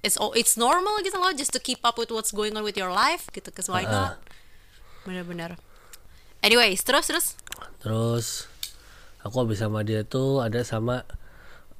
it's 0.00 0.16
oh, 0.16 0.32
it's 0.32 0.56
normal 0.56 0.98
gitu 1.00 1.16
loh 1.16 1.32
just 1.32 1.52
to 1.52 1.60
keep 1.60 1.80
up 1.84 1.96
with 1.96 2.08
what's 2.08 2.32
going 2.32 2.52
on 2.56 2.64
with 2.64 2.76
your 2.76 2.90
life 2.90 3.28
gitu 3.32 3.48
cause 3.52 3.68
why 3.68 3.84
not 3.84 4.20
bener-bener 5.04 5.56
anyways 6.40 6.80
terus 6.84 7.08
terus 7.08 7.26
Terus 7.80 8.44
aku 9.24 9.44
habis 9.44 9.60
sama 9.60 9.80
dia 9.84 10.04
tuh 10.04 10.44
ada 10.44 10.60
sama 10.64 11.04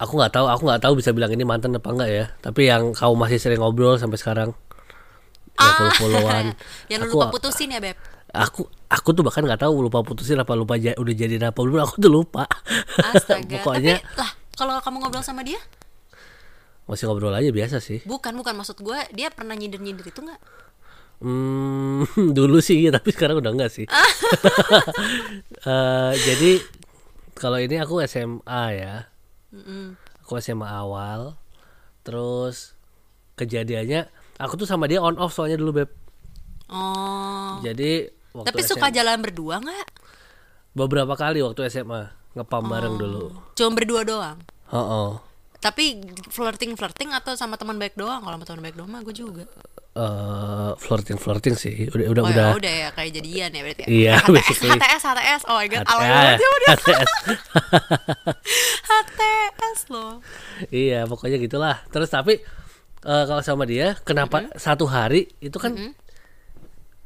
aku 0.01 0.17
nggak 0.17 0.33
tahu 0.33 0.47
aku 0.49 0.63
nggak 0.65 0.81
tahu 0.81 0.93
bisa 0.97 1.13
bilang 1.13 1.33
ini 1.33 1.45
mantan 1.45 1.77
apa 1.77 1.89
enggak 1.93 2.11
ya. 2.11 2.25
Tapi 2.41 2.69
yang 2.69 2.97
kau 2.97 3.13
masih 3.13 3.37
sering 3.37 3.61
ngobrol 3.61 4.01
sampai 4.01 4.17
sekarang. 4.17 4.51
Ya 5.61 5.71
follow-followan. 5.77 6.57
yang 6.93 7.05
lu 7.05 7.13
Aku- 7.13 7.21
lupa 7.21 7.37
putusin 7.37 7.69
ya 7.69 7.81
beb 7.85 7.97
Aku 8.31 8.63
aku 8.87 9.11
tuh 9.11 9.27
bahkan 9.27 9.43
nggak 9.43 9.67
tahu 9.67 9.83
lupa 9.91 10.07
putusin 10.07 10.39
apa 10.39 10.55
lupa 10.55 10.79
udah 10.79 11.15
jadi 11.15 11.37
apa 11.43 11.59
belum 11.61 11.83
aku 11.83 11.99
tuh 12.01 12.13
lupa. 12.13 12.47
astaga 12.97 13.59
Pokoknya 13.67 13.99
tapi 14.01 14.17
lah 14.17 14.31
kalau 14.55 14.75
kamu 14.81 14.97
ngobrol 15.03 15.25
sama 15.27 15.43
dia 15.43 15.59
masih 16.91 17.07
ngobrol 17.07 17.31
aja 17.31 17.49
biasa 17.49 17.79
sih. 17.79 18.03
bukan 18.03 18.35
bukan 18.35 18.53
maksud 18.53 18.77
gue 18.77 18.99
dia 19.15 19.31
pernah 19.31 19.55
nyindir 19.55 19.79
nyindir 19.79 20.05
itu 20.05 20.21
nggak 20.21 20.41
Hmm, 21.21 22.09
dulu 22.37 22.59
sih 22.59 22.81
tapi 22.97 23.13
sekarang 23.13 23.39
udah 23.39 23.53
enggak 23.53 23.69
sih. 23.71 23.85
Eh, 25.61 26.13
jadi 26.17 26.53
kalau 27.37 27.61
ini 27.61 27.77
aku 27.77 28.01
SMA 28.03 28.65
ya. 28.73 29.05
Aku 30.25 30.41
SMA 30.41 30.65
awal. 30.65 31.37
Terus 32.01 32.73
kejadiannya 33.37 34.09
aku 34.37 34.57
tuh 34.57 34.65
sama 34.65 34.89
dia 34.89 34.99
on 34.99 35.21
off 35.21 35.37
soalnya 35.37 35.61
dulu 35.61 35.85
beb. 35.85 35.91
oh 36.69 37.61
Jadi 37.61 38.09
waktu 38.33 38.47
tapi 38.49 38.61
SM 38.63 38.71
suka 38.73 38.89
jalan 38.89 39.21
berdua 39.21 39.61
nggak 39.61 39.87
beberapa 40.73 41.13
kali 41.13 41.43
waktu 41.43 41.69
SMA 41.69 42.09
ngepam 42.33 42.65
bareng 42.65 42.95
dulu. 42.95 43.35
cuma 43.53 43.75
berdua 43.75 44.07
doang 44.07 44.39
Oh, 44.71 45.19
tapi 45.61 46.01
flirting 46.27 46.73
flirting 46.73 47.13
atau 47.13 47.33
sama 47.33 47.55
teman 47.55 47.77
baik 47.77 47.93
doang 47.93 48.19
kalau 48.19 48.35
sama 48.35 48.45
teman 48.45 48.63
baik 48.63 48.75
doang 48.75 48.89
mah 48.89 49.01
gue 49.01 49.13
juga 49.13 49.45
eh 49.91 50.73
flirting 50.77 51.17
flirting 51.17 51.55
sih. 51.55 51.87
Udah 51.87 52.07
udah 52.09 52.23
oh 52.23 52.31
udah. 52.31 52.47
ya 52.47 52.57
udah 52.57 52.73
ya 52.77 52.89
kayak 52.91 53.11
jadian 53.13 53.51
ya 53.51 53.61
berarti 53.61 53.83
ya 53.83 53.89
Iya, 53.91 54.13
HTS 54.17 54.31
basically. 54.33 54.71
HTS 54.73 55.03
HTS 55.05 55.43
oh 55.45 55.57
my 55.57 55.69
god 55.69 55.83
HTS. 55.83 55.99
banget 55.99 56.33
ya 56.33 56.49
udah 56.51 56.69
HTS. 56.73 57.11
HTS 58.83 59.79
loh 59.89 60.13
Iya, 60.71 61.01
pokoknya 61.05 61.37
gitulah. 61.39 61.77
Terus 61.87 62.09
tapi 62.09 62.39
eh, 63.03 63.25
kalau 63.27 63.43
sama 63.43 63.65
dia, 63.65 63.99
kenapa 64.01 64.49
satu 64.57 64.85
hari 64.85 65.29
itu 65.39 65.57
kan 65.57 65.75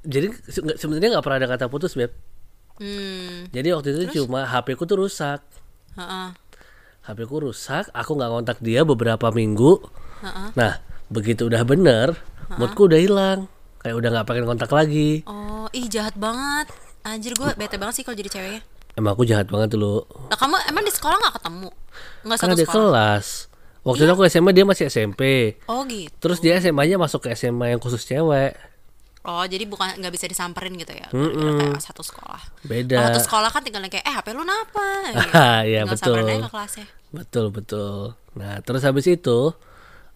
jadi 0.03 0.29
se- 0.45 0.61
nggak- 0.61 0.77
sebenarnya 0.77 1.09
nggak 1.11 1.25
pernah 1.25 1.39
ada 1.41 1.49
kata 1.49 1.67
putus 1.67 1.95
beb. 1.95 2.13
hmm 2.77 3.49
Jadi 3.49 3.69
waktu 3.71 3.89
itu 3.97 4.21
cuma 4.21 4.45
HP 4.45 4.75
ku 4.75 4.85
tuh 4.85 5.01
rusak. 5.01 5.41
heeh 5.95 6.27
HP 6.35 6.44
ku 7.05 7.37
rusak, 7.39 7.93
aku 7.93 8.11
nggak 8.17 8.31
kontak 8.33 8.59
dia 8.65 8.81
beberapa 8.83 9.29
minggu. 9.29 9.81
heeh 10.25 10.49
Nah, 10.57 10.81
begitu 11.13 11.47
udah 11.47 11.63
bener, 11.69 12.17
moodku 12.57 12.89
udah 12.89 13.01
hilang. 13.01 13.47
Kayak 13.85 13.97
udah 14.01 14.09
nggak 14.17 14.27
pengen 14.27 14.47
kontak 14.49 14.71
lagi. 14.73 15.21
oh 15.29 15.69
ih 15.77 15.89
jahat 15.93 16.17
banget 16.17 16.73
anjir 17.05 17.37
gue 17.37 17.51
bete 17.61 17.77
banget 17.77 18.01
sih 18.01 18.05
kalau 18.05 18.17
jadi 18.17 18.33
ceweknya 18.33 18.63
Emang 18.95 19.13
aku 19.19 19.27
jahat 19.27 19.51
banget 19.51 19.75
dulu. 19.75 20.07
Lah, 20.31 20.39
kamu 20.39 20.55
emang 20.71 20.85
di 20.87 20.93
sekolah 20.95 21.17
nggak 21.19 21.35
ketemu 21.43 21.69
nggak 22.25 22.39
Karena 22.41 22.55
satu 22.57 22.65
sekolah 22.65 22.89
kelas. 22.89 23.27
Waktu 23.85 24.01
itu 24.09 24.13
aku 24.17 24.23
SMA 24.33 24.51
dia 24.57 24.65
masih 24.65 24.85
SMP. 24.89 25.21
oh 25.69 25.85
gitu 25.85 26.15
Terus 26.17 26.39
dia 26.41 26.57
SMA-nya 26.57 26.97
masuk 26.97 27.29
ke 27.29 27.37
SMA 27.37 27.77
yang 27.77 27.81
khusus 27.83 28.01
cewek. 28.09 28.57
Oh 29.25 29.45
jadi 29.49 29.65
bukan 29.65 29.97
nggak 30.01 30.13
bisa 30.13 30.29
disamperin 30.29 30.77
gitu 30.77 30.93
ya 30.93 31.09
gara-gara 31.09 31.75
kayak 31.75 31.81
satu 31.81 32.05
sekolah 32.05 32.43
Beda. 32.65 32.97
Kalau 33.01 33.09
satu 33.13 33.23
sekolah 33.25 33.49
kan 33.49 33.63
tinggal 33.65 33.81
kayak 33.89 34.05
eh 34.05 34.15
HP 34.15 34.27
lu 34.37 34.45
napa 34.45 34.89
gitu. 35.17 35.33
Iya, 35.65 35.81
Tinggal 35.85 35.87
betul. 35.89 36.15
samperin 36.15 36.29
aja 36.29 36.45
ke 36.45 36.51
kelasnya 36.53 36.87
Betul 37.15 37.45
betul. 37.55 37.99
Nah 38.35 38.59
terus 38.61 38.83
habis 38.83 39.07
itu 39.07 39.39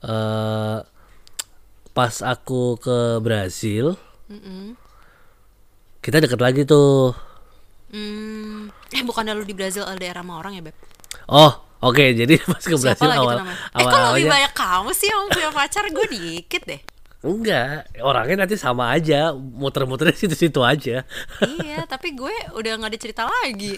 eh 0.03 0.79
pas 1.95 2.15
aku 2.23 2.79
ke 2.79 3.19
Brazil, 3.19 3.99
Mm-mm. 4.31 4.79
kita 5.99 6.23
deket 6.23 6.39
lagi 6.39 6.63
tuh. 6.63 7.11
Hmm, 7.89 8.69
eh 8.93 9.03
bukan 9.03 9.27
lu 9.33 9.43
di 9.43 9.57
Brazil 9.57 9.83
LDR 9.83 10.21
sama 10.21 10.39
orang 10.39 10.53
ya 10.55 10.63
beb? 10.63 10.77
Oh 11.27 11.53
oke 11.81 12.05
jadi 12.21 12.37
pas 12.45 12.61
ke 12.61 12.77
Brazil 12.77 13.09
awal 13.09 13.41
namanya? 13.43 13.59
Eh 13.75 13.83
awal 13.83 13.91
kok 13.91 14.01
lebih 14.15 14.27
banyak 14.29 14.53
kamu 14.55 14.91
sih 14.93 15.09
yang 15.09 15.27
punya 15.33 15.51
pacar 15.51 15.85
gue 15.89 16.07
dikit 16.13 16.63
deh. 16.69 16.81
Enggak 17.19 17.91
orangnya 17.99 18.47
nanti 18.47 18.55
sama 18.55 18.95
aja 18.95 19.35
muter-muternya 19.35 20.15
situ-situ 20.23 20.63
aja. 20.63 21.03
iya, 21.63 21.79
tapi 21.85 22.15
gue 22.15 22.31
udah 22.55 22.73
nggak 22.79 22.91
ada 22.95 23.01
cerita 23.01 23.23
lagi. 23.27 23.75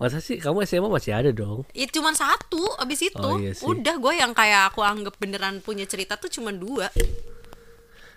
Masa 0.00 0.18
sih 0.18 0.40
kamu 0.40 0.66
SMA 0.66 0.88
masih 0.90 1.12
ada 1.14 1.30
dong? 1.30 1.62
Ya 1.70 1.86
cuman 1.86 2.16
satu, 2.16 2.58
abis 2.80 3.06
itu 3.06 3.22
Oh, 3.22 3.38
iya 3.38 3.54
sih. 3.54 3.62
udah 3.62 3.94
gue 4.02 4.12
yang 4.18 4.32
kayak 4.34 4.72
aku 4.72 4.82
anggap 4.82 5.14
beneran 5.20 5.62
punya 5.62 5.86
cerita 5.86 6.18
tuh 6.18 6.26
cuman 6.26 6.58
dua. 6.58 6.88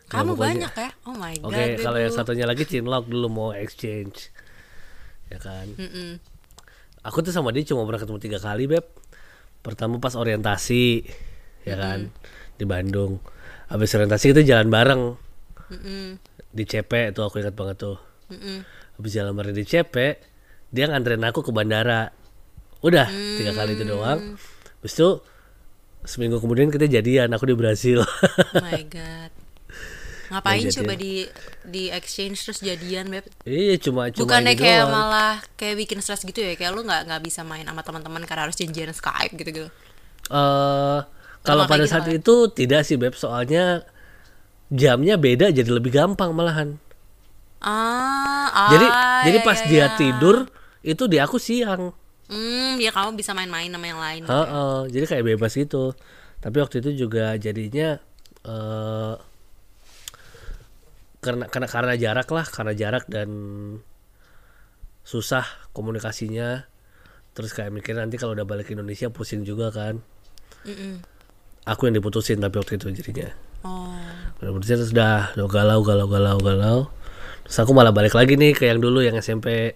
Kamu 0.06 0.38
banyak 0.38 0.70
ya? 0.72 0.90
Oh 1.10 1.14
my 1.14 1.34
god. 1.42 1.50
Oke, 1.50 1.64
kalau 1.82 1.98
yang 1.98 2.14
satunya 2.14 2.46
lagi 2.46 2.64
Cinlok 2.66 3.10
dulu 3.10 3.28
mau 3.30 3.50
exchange. 3.54 4.30
Ya 5.30 5.42
kan. 5.42 5.66
Mm-mm. 5.78 6.22
Aku 7.02 7.22
tuh 7.22 7.34
sama 7.34 7.50
dia 7.54 7.66
cuma 7.66 7.86
pernah 7.86 8.02
ketemu 8.02 8.20
tiga 8.22 8.38
kali, 8.38 8.66
Beb. 8.66 8.86
Pertama 9.62 9.98
pas 9.98 10.14
orientasi, 10.14 11.06
ya 11.66 11.74
kan, 11.74 12.14
di 12.58 12.66
Bandung. 12.66 13.18
Habis 13.66 13.94
orientasi 13.94 14.26
kita 14.32 14.42
jalan 14.42 14.70
bareng 14.70 15.02
Mm-mm. 15.72 16.22
di 16.52 16.64
CP 16.64 17.12
tuh 17.12 17.26
aku 17.26 17.42
ingat 17.42 17.54
banget 17.54 17.82
tuh. 17.82 17.98
Habis 18.96 19.12
jalan 19.12 19.34
bareng 19.34 19.54
di 19.54 19.64
CP, 19.64 19.96
dia 20.70 20.86
nganterin 20.86 21.24
aku 21.24 21.42
ke 21.42 21.50
bandara. 21.50 22.14
Udah, 22.80 23.10
tiga 23.10 23.52
kali 23.52 23.74
itu 23.74 23.84
doang. 23.84 24.38
Habis 24.80 24.94
itu 24.94 25.10
seminggu 26.04 26.38
kemudian 26.38 26.70
kita 26.70 26.86
jadian, 26.86 27.34
aku 27.34 27.50
di 27.50 27.58
Brazil. 27.58 28.06
Oh 28.06 28.62
my 28.62 28.86
god. 28.94 29.34
Ngapain 30.26 30.58
Yang 30.60 30.82
coba 30.82 30.94
di 30.96 31.26
di 31.62 31.84
exchange 31.90 32.42
terus 32.42 32.58
jadian 32.60 33.10
beb? 33.10 33.26
iya, 33.46 33.78
cuma 33.78 34.10
cuma 34.10 34.26
Bukannya 34.26 34.58
kayak 34.58 34.86
doang. 34.86 34.94
malah 34.94 35.38
kayak 35.54 35.78
bikin 35.78 36.02
stres 36.02 36.22
gitu 36.22 36.42
ya? 36.42 36.54
Kayak 36.54 36.74
lu 36.74 36.82
nggak 36.82 37.06
nggak 37.06 37.22
bisa 37.22 37.46
main 37.46 37.62
sama 37.62 37.82
teman-teman 37.82 38.26
karena 38.26 38.50
harus 38.50 38.58
janjian 38.58 38.90
Skype 38.90 39.34
gitu-gitu. 39.34 39.70
eh 40.26 41.00
kalau 41.46 41.70
pada 41.70 41.86
saat 41.86 42.10
itu 42.10 42.50
tidak 42.52 42.82
sih 42.84 42.98
beb. 42.98 43.14
Soalnya 43.14 43.86
jamnya 44.74 45.16
beda 45.16 45.54
jadi 45.54 45.70
lebih 45.70 45.94
gampang 45.94 46.34
malahan. 46.34 46.82
Ah, 47.62 48.50
ah 48.52 48.70
jadi 48.74 48.88
jadi 49.30 49.38
ya, 49.42 49.46
pas 49.46 49.60
ya, 49.62 49.68
dia 49.70 49.80
ya. 49.80 49.88
tidur 49.98 50.38
itu 50.86 51.04
di 51.06 51.18
aku 51.22 51.38
siang. 51.38 51.94
Hmm, 52.26 52.82
ya 52.82 52.90
kamu 52.90 53.18
bisa 53.18 53.38
main-main 53.38 53.70
sama 53.70 53.86
yang 53.86 54.02
lain. 54.02 54.22
Heeh, 54.26 54.78
jadi 54.90 55.06
kayak 55.06 55.26
bebas 55.38 55.54
gitu. 55.54 55.94
Tapi 56.42 56.58
waktu 56.62 56.82
itu 56.82 57.06
juga 57.06 57.38
jadinya 57.38 57.98
eh 58.46 59.16
karena 61.26 61.50
karena 61.50 61.68
karena 61.70 61.94
jarak 61.98 62.30
lah 62.30 62.46
karena 62.46 62.74
jarak 62.78 63.06
dan 63.10 63.30
susah 65.06 65.46
komunikasinya. 65.74 66.70
Terus 67.36 67.52
kayak 67.52 67.74
mikir 67.74 67.98
nanti 67.98 68.16
kalau 68.18 68.38
udah 68.38 68.46
balik 68.46 68.70
ke 68.70 68.78
Indonesia 68.78 69.10
pusing 69.10 69.42
juga 69.42 69.74
kan. 69.74 70.02
Mm-mm. 70.66 71.15
Aku 71.66 71.90
yang 71.90 71.98
diputusin 71.98 72.38
tapi 72.38 72.62
waktu 72.62 72.78
itu 72.78 72.94
jadinya. 72.94 73.30
Oh, 73.66 73.90
Udah 74.40 74.52
putusin 74.54 74.78
terus 74.78 74.94
udah, 74.94 75.34
udah 75.34 75.48
galau 75.50 75.80
galau 75.82 76.06
galau 76.06 76.38
galau. 76.38 76.80
Terus 77.46 77.58
aku 77.62 77.74
malah 77.74 77.94
balik 77.94 78.14
lagi 78.14 78.38
nih 78.38 78.54
ke 78.54 78.70
yang 78.70 78.82
dulu 78.82 79.02
yang 79.06 79.18
SMP 79.18 79.74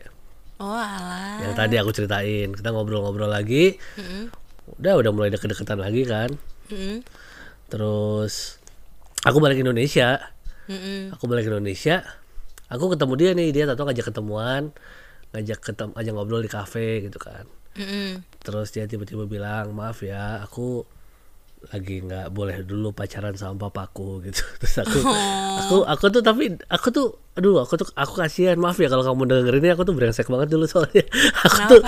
oh 0.62 0.74
alah. 0.74 1.42
yang 1.42 1.54
tadi 1.58 1.78
aku 1.82 1.90
ceritain. 1.94 2.54
Kita 2.54 2.70
ngobrol-ngobrol 2.74 3.30
lagi. 3.30 3.78
Mm-mm. 3.98 4.30
udah 4.78 5.02
udah 5.02 5.12
mulai 5.12 5.34
deket-deketan 5.34 5.82
lagi 5.82 6.06
kan. 6.06 6.30
Mm-mm. 6.70 7.02
terus 7.70 8.62
aku 9.26 9.42
balik 9.42 9.58
ke 9.58 9.64
Indonesia. 9.66 10.22
Mm-mm. 10.70 11.14
aku 11.18 11.26
balik 11.26 11.50
ke 11.50 11.52
Indonesia. 11.54 12.06
Aku 12.70 12.86
ketemu 12.94 13.14
dia 13.18 13.30
nih 13.34 13.50
dia 13.50 13.64
tahu 13.74 13.90
ngajak 13.90 14.14
ketemuan. 14.14 14.70
Ngajak 15.34 15.60
ketemu 15.62 15.92
ajak 15.98 16.14
ngobrol 16.14 16.42
di 16.46 16.52
kafe 16.54 17.06
gitu 17.10 17.18
kan. 17.18 17.50
Mm-mm. 17.78 18.26
terus 18.42 18.74
dia 18.74 18.90
tiba-tiba 18.90 19.30
bilang 19.30 19.72
maaf 19.78 20.02
ya 20.02 20.42
aku 20.42 20.84
lagi 21.68 22.00
nggak 22.00 22.32
boleh 22.32 22.64
dulu 22.64 22.96
pacaran 22.96 23.36
sama 23.36 23.68
papaku 23.68 24.24
gitu. 24.24 24.42
Terus 24.64 24.76
aku 24.80 25.00
aku 25.60 25.76
aku 25.84 26.06
tuh 26.08 26.22
tapi 26.24 26.56
aku 26.72 26.88
tuh 26.90 27.08
aduh 27.36 27.60
aku 27.60 27.76
tuh 27.76 27.88
aku 27.94 28.20
kasihan 28.20 28.56
maaf 28.56 28.80
ya 28.80 28.88
kalau 28.88 29.04
kamu 29.04 29.28
dengerin 29.28 29.62
ini 29.68 29.72
aku 29.76 29.84
tuh 29.84 29.96
brengsek 29.96 30.32
banget 30.32 30.56
dulu 30.56 30.66
soalnya. 30.68 31.04
Aku 31.48 31.60
tuh 31.72 31.82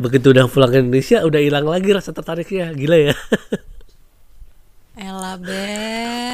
begitu 0.00 0.32
udah 0.32 0.48
pulang 0.48 0.72
ke 0.72 0.80
Indonesia 0.80 1.20
udah 1.24 1.40
hilang 1.40 1.68
lagi 1.68 1.92
rasa 1.92 2.16
tertariknya 2.16 2.72
gila 2.72 3.12
ya. 3.12 3.14
Elah 5.00 5.36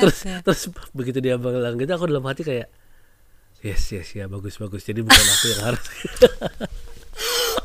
terus 0.02 0.26
terus 0.26 0.60
begitu 0.90 1.22
dia 1.22 1.38
bilang 1.38 1.78
gitu 1.78 1.90
aku 1.94 2.10
dalam 2.10 2.26
hati 2.26 2.42
kayak 2.42 2.66
yes 3.62 3.94
yes 3.94 4.14
ya 4.14 4.26
bagus 4.26 4.58
bagus. 4.58 4.82
Jadi 4.86 5.02
bukan 5.06 5.26
aku 5.26 5.46
yang 5.54 5.62
harus. 5.70 5.84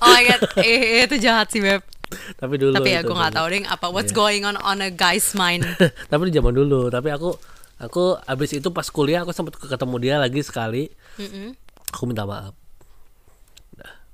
Oh 0.02 0.10
my 0.10 0.24
god, 0.26 0.42
eh, 0.66 1.06
itu 1.06 1.22
jahat 1.22 1.52
sih 1.54 1.62
beb. 1.62 1.86
tapi 2.42 2.56
dulu 2.56 2.74
Tapi 2.74 2.92
aku 2.98 3.12
nggak 3.12 3.34
tahu 3.34 3.46
deh 3.48 3.62
apa 3.66 3.86
what's 3.88 4.12
going 4.12 4.44
on 4.44 4.56
on 4.58 4.80
a 4.80 4.90
guy's 4.90 5.32
mind. 5.32 5.64
tapi 6.12 6.22
di 6.28 6.34
zaman 6.34 6.52
dulu 6.52 6.88
tapi 6.88 7.10
aku 7.10 7.36
aku 7.78 8.18
abis 8.22 8.56
itu 8.56 8.70
pas 8.70 8.86
kuliah 8.86 9.22
aku 9.22 9.32
sempat 9.32 9.56
ketemu 9.56 9.96
dia 9.98 10.16
lagi 10.16 10.40
sekali 10.40 10.92
Mm-mm. 11.16 11.56
aku 11.90 12.04
minta 12.06 12.24
maaf 12.24 12.54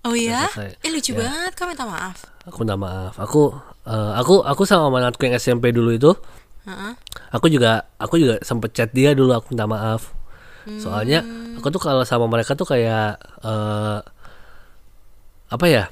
Oh 0.06 0.16
iya? 0.16 0.48
selesai. 0.48 0.80
Eh 0.82 0.90
lucu 0.90 1.12
Ya. 1.12 1.20
banget 1.20 1.52
kamu 1.54 1.70
minta 1.74 1.84
maaf. 1.86 2.18
aku 2.48 2.56
minta 2.64 2.76
maaf 2.76 3.14
aku 3.18 3.52
eh, 3.84 4.12
aku 4.16 4.40
aku 4.40 4.64
sama 4.64 4.88
mantanku 4.88 5.20
yang 5.22 5.36
SMP 5.36 5.76
dulu 5.76 5.92
itu 5.92 6.16
Heeh. 6.64 6.94
aku 7.30 7.52
juga 7.52 7.92
aku 7.98 8.16
juga 8.16 8.40
sempet 8.40 8.72
chat 8.72 8.90
dia 8.92 9.12
dulu 9.12 9.36
aku 9.36 9.52
minta 9.52 9.68
maaf 9.68 10.16
soalnya 10.80 11.24
aku 11.56 11.68
tuh 11.70 11.80
kalau 11.80 12.04
sama 12.04 12.28
mereka 12.28 12.52
tuh 12.52 12.64
kayak 12.64 13.20
eh, 13.42 14.00
apa 15.48 15.66
ya 15.66 15.92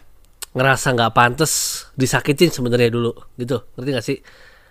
ngerasa 0.56 0.96
nggak 0.96 1.12
pantas 1.12 1.52
disakitin 1.94 2.50
sebenarnya 2.50 2.90
dulu 2.90 3.12
gitu. 3.36 3.62
Ngerti 3.76 3.90
gak 3.92 4.06
sih? 4.06 4.18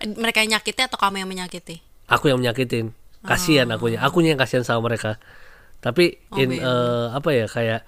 Mereka 0.01 0.43
yang 0.43 0.59
nyakiti 0.59 0.81
atau 0.81 0.97
kamu 0.97 1.23
yang 1.25 1.31
menyakiti? 1.31 1.77
aku 2.05 2.29
yang 2.29 2.37
menyakitin. 2.41 2.93
Kasihan 3.25 3.65
akunya. 3.73 4.01
Akunya 4.01 4.37
yang 4.37 4.41
kasihan 4.41 4.61
sama 4.61 4.85
mereka. 4.85 5.17
Tapi 5.81 6.21
Oh, 6.29 6.41
in 6.41 6.53
eh, 6.53 7.07
apa 7.09 7.33
ya 7.33 7.49
kayak 7.49 7.81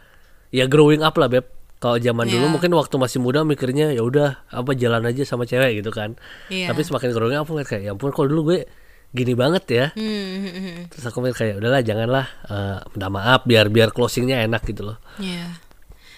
ya 0.48 0.64
growing 0.64 1.04
up 1.04 1.12
lah 1.16 1.28
beb. 1.28 1.44
Kalau 1.76 2.00
zaman 2.00 2.24
dulu 2.24 2.48
Iya. 2.48 2.52
mungkin 2.56 2.72
waktu 2.72 2.96
masih 2.96 3.20
muda 3.20 3.44
mikirnya 3.44 3.92
ya 3.92 4.00
udah 4.00 4.48
apa 4.48 4.72
jalan 4.72 5.04
aja 5.04 5.28
sama 5.28 5.44
cewek 5.44 5.84
gitu 5.84 5.92
kan. 5.92 6.16
Iya. 6.48 6.72
tapi 6.72 6.80
semakin 6.80 7.12
growing 7.12 7.36
up 7.36 7.44
aku 7.44 7.60
kayak 7.60 7.84
ya 7.84 7.92
ampun 7.92 8.16
kalau 8.16 8.32
dulu 8.32 8.56
gue 8.56 8.64
gini 9.12 9.36
banget 9.36 9.64
ya. 9.68 9.86
Hmm, 9.92 10.00
hmm, 10.00 10.40
hmm, 10.40 10.52
hmm. 10.56 10.78
terus 10.88 11.04
aku 11.04 11.20
mikir 11.20 11.36
kayak 11.36 11.54
udahlah 11.60 11.84
janganlah 11.84 12.26
eh, 12.48 12.78
minta 12.96 13.08
maaf 13.12 13.44
biar 13.44 13.68
biar 13.68 13.92
closingnya 13.92 14.40
enak 14.48 14.64
gitu 14.64 14.88
loh. 14.88 14.96
Iya. 15.20 15.52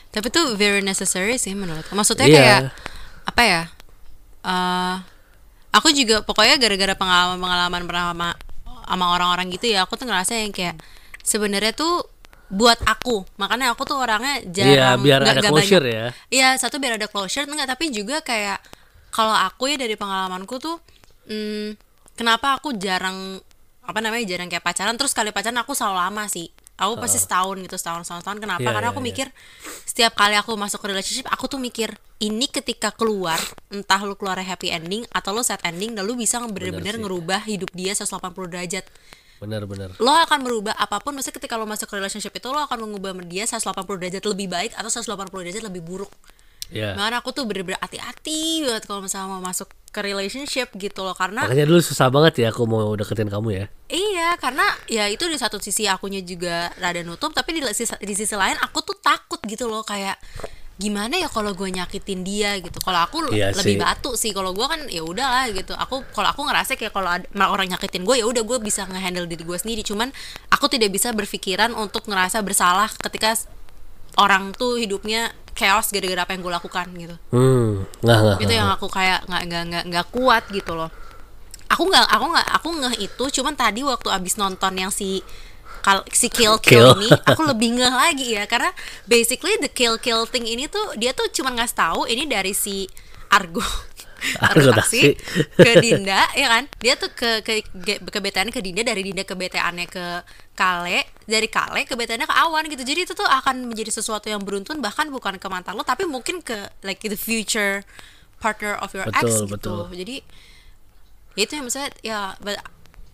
Tapi 0.08 0.26
itu 0.26 0.40
very 0.54 0.80
necessary 0.80 1.36
sih 1.36 1.52
menurutku. 1.52 1.92
Maksudnya 1.92 2.24
Iya. 2.24 2.34
kayak 2.34 2.60
apa 3.24 3.42
ya? 3.44 3.62
eh 4.40 4.96
aku 5.68 5.92
juga 5.92 6.22
pokoknya 6.22 6.56
gara-gara 6.56 6.94
pengalaman-pengalaman 6.94 7.82
pernah 7.84 8.04
sama, 8.08 8.28
sama 8.86 9.04
orang-orang 9.12 9.50
gitu 9.50 9.68
ya, 9.68 9.84
aku 9.84 9.94
tuh 9.94 10.06
ngerasa 10.06 10.32
yang 10.38 10.50
kayak 10.50 10.78
sebenarnya 11.20 11.72
tuh 11.72 12.06
buat 12.48 12.80
aku. 12.82 13.28
Makanya 13.36 13.76
aku 13.76 13.84
tuh 13.84 14.00
orangnya 14.00 14.40
iya 14.40 14.48
jarang 14.96 15.04
biar 15.04 15.20
nggak- 15.20 15.28
ada 15.28 15.40
nggak 15.42 15.52
closure 15.52 15.84
banyak- 15.84 15.92
ya 15.92 16.06
Iya, 16.32 16.48
satu 16.56 16.80
biar 16.80 16.96
ada 16.96 17.06
closure 17.06 17.44
enggak, 17.44 17.68
tapi 17.68 17.92
juga 17.92 18.22
kayak 18.22 18.62
kalau 19.10 19.34
aku 19.34 19.68
ya 19.68 19.76
dari 19.76 19.92
pengalamanku 19.92 20.56
tuh 20.56 20.80
hmm, 21.28 21.76
kenapa 22.14 22.56
aku 22.56 22.72
jarang 22.74 23.36
apa 23.84 23.98
namanya 24.00 24.24
jarang 24.24 24.48
kayak 24.48 24.60
pacaran 24.62 24.96
terus 24.96 25.12
kali 25.12 25.28
pacaran 25.28 25.60
aku 25.60 25.76
selalu 25.76 25.98
lama 25.98 26.24
sih. 26.26 26.48
Aku 26.78 26.94
pasti 26.94 27.18
setahun 27.18 27.58
gitu, 27.58 27.74
setahun, 27.74 28.06
setahun, 28.06 28.22
setahun. 28.22 28.38
Kenapa? 28.38 28.62
Iya, 28.62 28.70
Karena 28.70 28.88
iya, 28.88 28.94
aku 28.94 29.02
iya. 29.02 29.08
mikir 29.10 29.26
setiap 29.82 30.14
kali 30.14 30.38
aku 30.38 30.54
masuk 30.54 30.78
ke 30.78 30.86
relationship, 30.94 31.26
aku 31.26 31.50
tuh 31.50 31.58
mikir 31.58 31.90
ini 32.22 32.46
ketika 32.46 32.94
keluar, 32.94 33.38
entah 33.74 33.98
lu 34.06 34.14
keluar 34.14 34.38
happy 34.38 34.70
ending 34.70 35.02
atau 35.10 35.34
lu 35.34 35.42
sad 35.42 35.58
ending, 35.66 35.98
dan 35.98 36.06
lu 36.06 36.14
bisa 36.14 36.38
bener-bener 36.38 36.94
ngerubah 37.02 37.50
hidup 37.50 37.74
dia 37.74 37.98
180 37.98 38.30
derajat. 38.46 38.86
bener-bener 39.38 39.94
Lo 40.02 40.10
akan 40.10 40.42
merubah 40.42 40.74
apa 40.74 40.98
pun, 40.98 41.14
maksudnya 41.14 41.38
ketika 41.38 41.54
lo 41.54 41.66
masuk 41.66 41.86
ke 41.90 41.94
relationship 41.98 42.34
itu, 42.34 42.46
lo 42.50 42.62
akan 42.62 42.86
mengubah 42.86 43.14
dia 43.26 43.46
180 43.46 43.98
derajat 43.98 44.22
lebih 44.26 44.46
baik 44.50 44.74
atau 44.74 44.90
180 44.90 45.30
derajat 45.30 45.62
lebih 45.66 45.82
buruk. 45.82 46.10
Ya 46.68 46.92
Makanya 46.96 47.24
aku 47.24 47.30
tuh 47.32 47.44
bener-bener 47.48 47.80
hati-hati 47.80 48.64
banget 48.64 48.84
kalau 48.84 49.00
misalnya 49.00 49.28
mau 49.32 49.40
masuk 49.40 49.68
ke 49.88 50.00
relationship 50.04 50.68
gitu 50.76 51.00
loh 51.00 51.16
karena 51.16 51.48
makanya 51.48 51.64
dulu 51.64 51.80
susah 51.80 52.12
banget 52.12 52.44
ya 52.44 52.52
aku 52.52 52.68
mau 52.68 52.92
deketin 52.92 53.32
kamu 53.32 53.48
ya. 53.56 53.64
Iya 53.88 54.36
karena 54.36 54.68
ya 54.84 55.08
itu 55.08 55.24
di 55.24 55.40
satu 55.40 55.56
sisi 55.56 55.88
akunya 55.88 56.20
juga 56.20 56.68
rada 56.76 57.00
nutup 57.00 57.32
tapi 57.32 57.56
di 57.56 57.64
sisi, 57.72 57.88
di 58.04 58.14
sisi 58.14 58.36
lain 58.36 58.60
aku 58.60 58.84
tuh 58.84 58.96
takut 59.00 59.40
gitu 59.48 59.64
loh 59.64 59.80
kayak 59.80 60.20
gimana 60.78 61.18
ya 61.18 61.26
kalau 61.26 61.56
gue 61.58 61.66
nyakitin 61.74 62.22
dia 62.22 62.54
gitu. 62.62 62.78
Kalau 62.78 63.02
aku 63.02 63.34
Iya 63.34 63.50
lebih 63.50 63.74
sih. 63.74 63.82
batu 63.82 64.14
sih 64.14 64.30
kalau 64.30 64.54
gue 64.54 64.62
kan 64.62 64.78
ya 64.86 65.02
udahlah 65.02 65.50
gitu. 65.50 65.74
Aku 65.74 66.06
kalau 66.14 66.30
aku 66.30 66.46
ngerasa 66.46 66.78
kayak 66.78 66.94
kalau 66.94 67.10
orang 67.50 67.66
nyakitin 67.66 68.06
gue 68.06 68.22
ya 68.22 68.26
udah 68.30 68.46
gue 68.46 68.58
bisa 68.62 68.86
ngehandle 68.86 69.26
diri 69.26 69.42
gue 69.42 69.58
sendiri. 69.58 69.82
Cuman 69.82 70.14
aku 70.54 70.70
tidak 70.70 70.94
bisa 70.94 71.10
berpikiran 71.10 71.74
untuk 71.74 72.06
ngerasa 72.06 72.38
bersalah 72.46 72.86
ketika 72.94 73.34
orang 74.22 74.54
tuh 74.54 74.78
hidupnya 74.78 75.34
chaos 75.58 75.90
gara-gara 75.90 76.22
apa 76.22 76.32
yang 76.32 76.40
gue 76.40 76.54
lakukan 76.54 76.86
gitu 76.94 77.16
Hmm, 77.28 77.82
nggak 77.98 78.18
nggak. 78.18 78.36
itu 78.38 78.46
nggak. 78.46 78.54
yang 78.56 78.70
aku 78.70 78.86
kayak 78.86 79.26
nggak 79.26 79.42
nggak 79.44 79.62
nggak 79.66 79.84
nggak 79.90 80.06
kuat 80.08 80.44
gitu 80.48 80.72
loh 80.72 80.90
aku 81.66 81.82
nggak 81.84 82.06
aku 82.06 82.24
nggak 82.30 82.48
aku 82.54 82.68
ngeh 82.78 82.94
itu 83.02 83.24
cuman 83.34 83.54
tadi 83.54 83.80
waktu 83.82 84.08
abis 84.08 84.34
nonton 84.36 84.72
yang 84.72 84.88
si 84.88 85.20
kal 85.78 86.02
si 86.10 86.26
kill 86.28 86.56
kill, 86.58 86.90
Kill. 86.90 86.96
ini 86.96 87.08
aku 87.24 87.42
lebih 87.44 87.74
ngeh 87.74 87.92
lagi 87.92 88.26
ya 88.32 88.46
karena 88.46 88.70
basically 89.04 89.58
the 89.58 89.68
kill 89.68 89.94
kill 89.96 90.24
thing 90.24 90.42
ini 90.42 90.66
tuh 90.66 90.94
dia 90.94 91.10
tuh 91.10 91.28
cuman 91.28 91.58
ngasih 91.58 91.76
tahu 91.76 92.00
ini 92.06 92.24
dari 92.24 92.50
si 92.50 92.86
Argo 93.28 93.62
Argo 94.40 94.70
taksi. 94.72 95.14
ke 95.54 95.70
Dinda 95.78 96.26
ya 96.34 96.48
kan 96.48 96.64
dia 96.78 96.94
tuh 96.94 97.10
ke 97.10 97.42
ke 97.42 97.62
ke, 97.64 97.98
ke 97.98 98.18
BTN 98.18 98.50
ke 98.50 98.58
Dinda 98.58 98.82
dari 98.82 99.02
Dinda 99.02 99.22
ke 99.22 99.32
BTN 99.32 99.78
ke 99.86 100.04
Kale 100.52 101.06
dari 101.24 101.46
Kale 101.46 101.82
ke 101.84 101.94
BTN 101.94 102.24
ke 102.24 102.34
Awan 102.34 102.66
gitu 102.66 102.82
jadi 102.82 103.04
itu 103.04 103.14
tuh 103.14 103.24
akan 103.24 103.70
menjadi 103.70 103.94
sesuatu 103.94 104.26
yang 104.26 104.42
beruntun 104.42 104.78
bahkan 104.78 105.06
bukan 105.08 105.38
ke 105.38 105.46
mantan 105.46 105.74
lo 105.74 105.82
tapi 105.82 106.02
mungkin 106.04 106.40
ke 106.40 106.70
like 106.82 106.98
the 107.00 107.14
future 107.14 107.86
partner 108.38 108.74
of 108.78 108.90
your 108.92 109.06
ex 109.08 109.22
Betul, 109.22 109.46
gitu 109.46 109.50
betul. 109.50 109.80
jadi 109.94 110.16
itu 111.38 111.50
yang 111.54 111.64
maksudnya 111.66 111.90
ya 112.02 112.20
but 112.38 112.58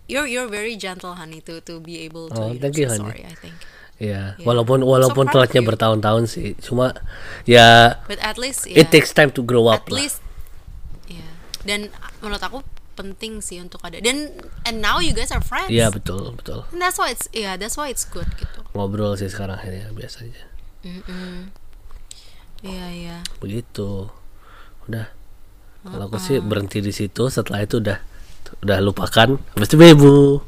you're 0.09 0.25
you're 0.25 0.49
very 0.49 0.77
gentle 0.77 1.13
honey 1.13 1.41
to 1.41 1.61
to 1.61 1.81
be 1.81 2.01
able 2.03 2.29
to 2.29 2.41
Oh, 2.41 2.49
you 2.49 2.57
know, 2.57 2.63
thank 2.63 2.77
you, 2.77 2.89
say 2.89 2.97
honey. 2.97 3.05
sorry 3.05 3.23
I 3.25 3.37
think 3.37 3.57
Iya, 3.95 4.35
Yeah. 4.35 4.43
walaupun 4.43 4.83
walaupun 4.83 5.31
proud 5.31 5.47
of 5.47 5.55
telatnya 5.55 5.63
bertahun-tahun 5.63 6.27
sih, 6.27 6.59
cuma 6.59 6.99
ya 7.47 8.03
but 8.11 8.19
at 8.19 8.35
least 8.35 8.67
ya 8.67 8.83
it 8.83 8.91
takes 8.91 9.15
time 9.15 9.31
to 9.31 9.47
grow 9.47 9.71
up 9.71 9.87
at 9.87 9.95
lah. 9.95 10.03
least 10.03 10.19
ya 10.19 10.24
dan 11.65 11.89
menurut 12.21 12.41
aku 12.41 12.61
penting 12.95 13.43
sih 13.43 13.59
untuk 13.59 13.83
ada 13.83 13.99
dan 13.99 14.31
and 14.63 14.79
now 14.79 15.03
you 15.03 15.11
guys 15.11 15.35
are 15.35 15.43
friends 15.43 15.67
Iya 15.67 15.91
betul 15.91 16.31
betul. 16.39 16.63
And 16.71 16.79
that's 16.79 16.95
why 16.95 17.11
it's 17.11 17.27
yeah 17.35 17.59
that's 17.59 17.75
why 17.75 17.91
it's 17.91 18.07
good 18.07 18.29
gitu 18.39 18.63
Ngobrol 18.71 19.19
sih 19.19 19.27
sekarang 19.27 19.59
akhirnya 19.59 19.91
biasa 19.91 20.23
aja. 20.23 20.45
iya 22.63 22.87
iya 22.95 23.17
Begitu. 23.39 24.09
Udah. 24.87 25.11
Kalau 25.85 26.09
aku 26.09 26.17
sih 26.17 26.39
berhenti 26.41 26.81
di 26.81 26.95
situ. 26.95 27.29
Setelah 27.29 27.67
itu 27.67 27.83
udah 27.83 27.99
udah 28.63 28.79
lupakan. 28.81 29.37
Habis 29.59 29.69
itu 29.69 29.77
bebu. 29.77 30.41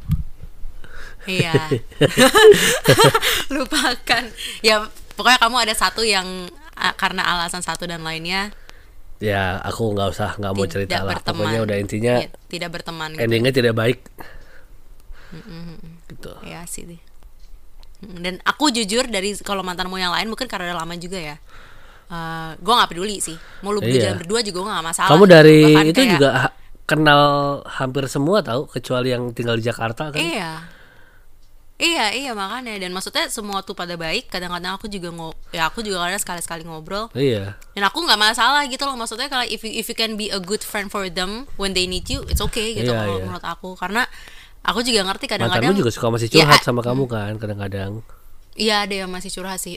iya 1.26 1.58
lupakan 3.54 4.22
ya 4.62 4.86
pokoknya 5.18 5.42
kamu 5.42 5.56
ada 5.66 5.74
satu 5.74 6.06
yang 6.06 6.46
karena 6.94 7.26
alasan 7.26 7.66
satu 7.66 7.82
dan 7.82 8.06
lainnya 8.06 8.54
Ya 9.18 9.56
aku 9.58 9.90
nggak 9.90 10.08
usah 10.10 10.36
nggak 10.36 10.52
mau 10.52 10.66
cerita 10.66 11.00
lah. 11.00 11.14
berteman 11.14 11.40
Pokoknya 11.42 11.60
udah 11.62 11.76
intinya 11.76 12.14
Ya, 12.18 12.28
tidak 12.46 12.68
berteman 12.70 13.08
gitu 13.10 13.22
endingnya 13.22 13.50
tidak 13.50 13.74
baik. 13.74 13.98
Gitu. 16.06 16.30
ya 16.42 16.62
sih 16.64 16.86
deh. 16.86 17.00
Mm, 17.98 18.16
dan 18.20 18.34
aku 18.42 18.68
jujur 18.68 19.04
dari 19.04 19.34
kalau 19.38 19.60
mantanmu 19.60 19.96
yang 19.96 20.12
lain 20.12 20.28
mungkin 20.28 20.46
karena 20.46 20.70
udah 20.70 20.78
lama 20.78 20.94
juga 20.96 21.16
ya 21.18 21.36
Eh 22.06 22.50
gue 22.54 22.70
nggak 22.70 22.86
peduli 22.86 23.18
sih 23.18 23.34
mau 23.60 23.74
lu 23.74 23.80
Iya. 23.80 23.88
berjalan 23.90 24.16
berdua 24.16 24.40
juga 24.40 24.58
gue 24.60 24.70
nggak 24.70 24.86
masalah 24.86 25.10
Kamu 25.10 25.24
dari 25.26 25.58
Bahkan 25.66 25.86
itu 25.86 25.98
kayak- 25.98 26.12
juga 26.14 26.28
ha- 26.38 26.54
kenal 26.84 27.22
hampir 27.66 28.04
semua 28.06 28.38
tahu 28.40 28.70
kecuali 28.70 29.10
yang 29.10 29.32
tinggal 29.32 29.56
di 29.56 29.64
Jakarta 29.64 30.14
kan. 30.14 30.20
Iya. 30.22 30.52
Iya, 31.76 32.08
iya 32.16 32.32
makanya 32.32 32.72
dan 32.80 32.88
maksudnya 32.88 33.28
semua 33.28 33.60
tuh 33.60 33.76
pada 33.76 34.00
baik. 34.00 34.32
Kadang-kadang 34.32 34.80
aku 34.80 34.88
juga 34.88 35.12
ngo 35.12 35.36
ya 35.52 35.68
aku 35.68 35.84
juga 35.84 36.00
kadang 36.00 36.16
sekali-sekali 36.16 36.64
ngobrol. 36.64 37.12
Iya. 37.12 37.52
Dan 37.76 37.84
aku 37.84 38.00
nggak 38.00 38.16
masalah 38.16 38.64
gitu 38.64 38.88
loh 38.88 38.96
maksudnya 38.96 39.28
kalau 39.28 39.44
if 39.44 39.60
you, 39.60 39.72
if 39.76 39.84
you 39.84 39.92
can 39.92 40.16
be 40.16 40.32
a 40.32 40.40
good 40.40 40.64
friend 40.64 40.88
for 40.88 41.04
them 41.06 41.44
when 41.60 41.76
they 41.76 41.84
need 41.84 42.08
you, 42.08 42.24
it's 42.26 42.40
okay 42.40 42.72
gitu 42.72 42.88
Iya, 42.88 43.04
kalau 43.04 43.16
iya. 43.20 43.24
menurut 43.28 43.44
aku. 43.44 43.76
Karena 43.76 44.08
aku 44.64 44.80
juga 44.80 45.04
ngerti 45.04 45.28
kadang-kadang 45.28 45.68
Mantanmu 45.68 45.80
juga 45.84 45.92
suka 45.92 46.08
masih 46.08 46.28
Ya, 46.32 46.48
curhat 46.48 46.60
a- 46.60 46.64
sama 46.64 46.80
kamu 46.80 47.04
kan 47.04 47.32
kadang-kadang. 47.36 48.00
Iya 48.56 48.88
ada 48.88 48.94
yang 48.96 49.12
masih 49.12 49.28
curhat 49.28 49.60
sih. 49.60 49.76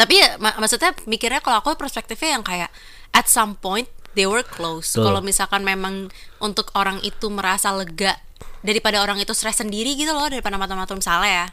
Tapi 0.00 0.16
ya 0.16 0.40
mak- 0.40 0.56
maksudnya 0.56 0.96
mikirnya 1.04 1.44
kalau 1.44 1.60
aku 1.60 1.76
perspektifnya 1.76 2.40
yang 2.40 2.44
kayak 2.44 2.72
at 3.12 3.28
some 3.28 3.54
point 3.54 3.86
they 4.16 4.24
were 4.24 4.40
close. 4.40 4.96
Kalau 4.96 5.20
misalkan 5.20 5.62
memang 5.62 6.08
untuk 6.40 6.72
orang 6.72 6.96
itu 7.04 7.28
merasa 7.28 7.76
lega 7.76 8.16
daripada 8.64 9.04
orang 9.04 9.20
itu 9.20 9.36
stres 9.36 9.60
sendiri 9.60 9.92
gitu 9.94 10.16
loh 10.16 10.26
daripada 10.26 10.56
mantan-mantan 10.56 10.96
misalnya 10.98 11.30
ya. 11.30 11.46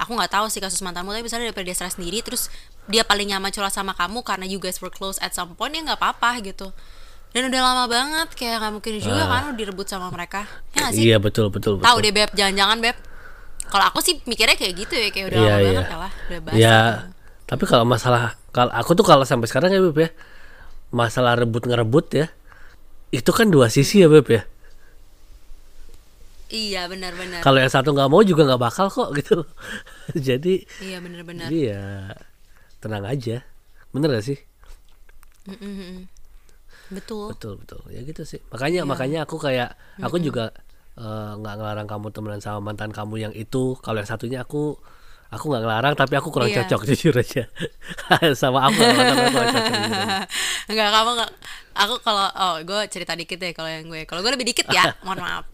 Aku 0.00 0.16
nggak 0.16 0.32
tahu 0.32 0.50
sih 0.50 0.58
kasus 0.58 0.82
mantanmu 0.82 1.14
tapi 1.14 1.22
misalnya 1.22 1.52
daripada 1.52 1.70
dia 1.70 1.76
stres 1.76 1.94
sendiri 1.94 2.18
terus 2.24 2.50
dia 2.90 3.06
paling 3.06 3.30
nyaman 3.30 3.54
curhat 3.54 3.70
sama 3.70 3.94
kamu 3.94 4.26
karena 4.26 4.48
you 4.48 4.58
guys 4.58 4.82
were 4.82 4.90
close 4.90 5.22
at 5.22 5.30
some 5.36 5.54
point 5.54 5.76
ya 5.76 5.84
nggak 5.84 6.00
apa-apa 6.00 6.42
gitu. 6.42 6.72
Dan 7.30 7.50
udah 7.50 7.60
lama 7.62 7.84
banget 7.90 8.28
kayak 8.34 8.62
nggak 8.62 8.72
mungkin 8.80 8.92
juga 8.98 9.22
kan 9.26 9.50
lu 9.50 9.52
direbut 9.54 9.86
sama 9.86 10.10
mereka. 10.10 10.48
Ya 10.74 10.88
nggak 10.88 10.92
sih? 10.96 11.02
Iya 11.04 11.16
betul 11.20 11.52
betul 11.52 11.78
betul. 11.78 11.86
Tahu 11.86 11.96
deh 12.02 12.12
beb, 12.14 12.30
jangan-jangan 12.34 12.78
beb. 12.80 12.96
Kalau 13.68 13.84
aku 13.90 13.98
sih 14.02 14.22
mikirnya 14.24 14.54
kayak 14.54 14.74
gitu 14.76 14.94
ya, 14.94 15.08
kayak 15.10 15.26
udah 15.34 15.38
Iya, 15.40 15.50
lama 15.50 15.58
iya. 15.58 15.66
banget 15.66 15.86
ya 15.90 15.98
lah, 15.98 16.12
udah 16.14 16.40
basi. 16.46 16.58
Ya, 16.62 16.78
tapi 17.44 17.64
kalau 17.66 17.84
masalah 17.84 18.38
kalau 18.54 18.70
aku 18.70 18.94
tuh 18.94 19.02
kalau 19.02 19.26
sampai 19.26 19.50
sekarang 19.50 19.74
ya 19.74 19.82
Beb 19.82 19.98
ya, 19.98 20.10
masalah 20.94 21.34
rebut 21.34 21.66
ngerebut 21.66 22.06
ya, 22.14 22.26
itu 23.10 23.30
kan 23.34 23.50
dua 23.50 23.66
sisi 23.66 24.04
ya 24.04 24.06
Beb 24.06 24.30
ya. 24.30 24.46
Iya 26.54 26.86
benar-benar. 26.86 27.42
Kalau 27.42 27.58
yang 27.58 27.66
satu 27.68 27.90
nggak 27.90 28.06
mau 28.06 28.22
juga 28.22 28.46
nggak 28.46 28.62
bakal 28.62 28.86
kok 28.86 29.10
gitu. 29.18 29.42
Jadi, 30.30 30.62
Iya 30.78 31.02
benar-benar. 31.02 31.50
iya 31.50 32.14
tenang 32.78 33.02
aja. 33.02 33.42
Bener 33.90 34.10
gak 34.12 34.22
sih? 34.22 34.38
Mm-mm. 35.50 36.06
Betul. 36.94 37.34
Betul 37.34 37.58
betul. 37.58 37.82
Ya 37.90 38.00
gitu 38.02 38.22
sih. 38.22 38.38
Makanya 38.54 38.86
makanya 38.86 39.26
aku 39.26 39.36
kayak 39.36 39.74
aku 39.98 40.22
juga 40.22 40.54
eh, 40.94 41.32
nggak 41.34 41.54
ngelarang 41.58 41.88
kamu 41.90 42.06
temenan 42.14 42.38
sama 42.38 42.62
mantan 42.62 42.94
kamu 42.94 43.14
yang 43.18 43.34
itu. 43.34 43.74
Kalau 43.82 43.98
yang 43.98 44.06
satunya 44.06 44.46
aku 44.46 44.78
aku 45.32 45.44
nggak 45.50 45.62
ngelarang 45.66 45.94
tapi 45.98 46.14
aku 46.14 46.30
kurang 46.30 46.54
Iya. 46.54 46.62
cocok 46.62 46.80
jujur 46.94 47.14
aja. 47.18 47.50
sama 48.40 48.70
aku 48.70 48.78
kurang 48.78 49.26
cocok. 49.34 49.64
Enggak 50.70 50.88
kamu 50.92 51.10
enggak. 51.18 51.30
Aku 51.74 51.94
kalau 51.98 52.26
oh 52.30 52.54
gue 52.62 52.80
cerita 52.86 53.18
dikit 53.18 53.42
deh 53.42 53.50
kalau 53.50 53.66
yang 53.66 53.90
gue. 53.90 54.06
Kalau 54.06 54.22
gue 54.22 54.30
lebih 54.30 54.54
dikit 54.54 54.70
ya, 54.70 54.94
mohon 55.02 55.18
maaf. 55.18 55.44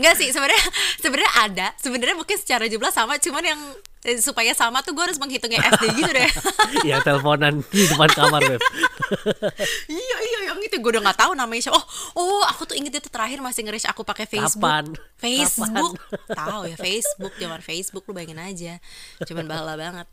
Enggak 0.00 0.16
sih 0.16 0.32
sebenarnya 0.32 0.64
sebenarnya 1.04 1.32
ada. 1.44 1.66
Sebenarnya 1.76 2.16
mungkin 2.16 2.36
secara 2.40 2.64
jumlah 2.64 2.88
sama, 2.88 3.20
cuman 3.20 3.44
yang 3.44 3.60
eh, 4.08 4.16
supaya 4.16 4.56
sama 4.56 4.80
tuh 4.80 4.96
gue 4.96 5.04
harus 5.04 5.20
menghitungnya 5.20 5.60
SD 5.76 5.84
gitu 6.00 6.08
deh. 6.08 6.30
ya 6.88 7.04
teleponan 7.04 7.60
di 7.68 7.84
depan 7.84 8.08
kamar 8.08 8.40
Beb. 8.40 8.60
iya 10.00 10.16
iya 10.24 10.38
yang 10.48 10.58
itu 10.64 10.80
gue 10.80 10.90
udah 10.96 11.04
nggak 11.04 11.20
tahu 11.20 11.36
namanya 11.36 11.68
siapa. 11.68 11.76
Oh 11.76 11.84
oh 12.16 12.42
aku 12.48 12.64
tuh 12.64 12.80
inget 12.80 12.96
itu 12.96 13.12
terakhir 13.12 13.44
masih 13.44 13.68
nge 13.68 13.84
aku 13.92 14.00
pakai 14.08 14.24
Facebook. 14.24 14.64
Kapan? 14.64 15.10
Facebook 15.20 15.92
tahu 16.40 16.60
ya 16.72 16.76
Facebook 16.80 17.32
zaman 17.36 17.60
Facebook 17.60 18.02
lu 18.08 18.12
bayangin 18.16 18.40
aja 18.40 18.74
cuman 19.28 19.44
bala 19.44 19.76
banget 19.76 20.08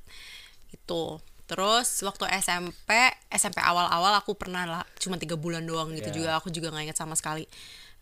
itu 0.75 1.03
terus 1.47 2.03
waktu 2.03 2.27
SMP 2.43 2.91
SMP 3.31 3.63
awal-awal 3.63 4.19
aku 4.19 4.35
pernah 4.35 4.67
lah 4.67 4.83
cuma 4.99 5.15
tiga 5.15 5.39
bulan 5.39 5.63
doang 5.63 5.95
gitu 5.95 6.11
Iya. 6.11 6.15
juga 6.15 6.29
aku 6.35 6.51
juga 6.51 6.75
nggak 6.75 6.91
inget 6.91 6.99
sama 6.99 7.15
sekali 7.15 7.47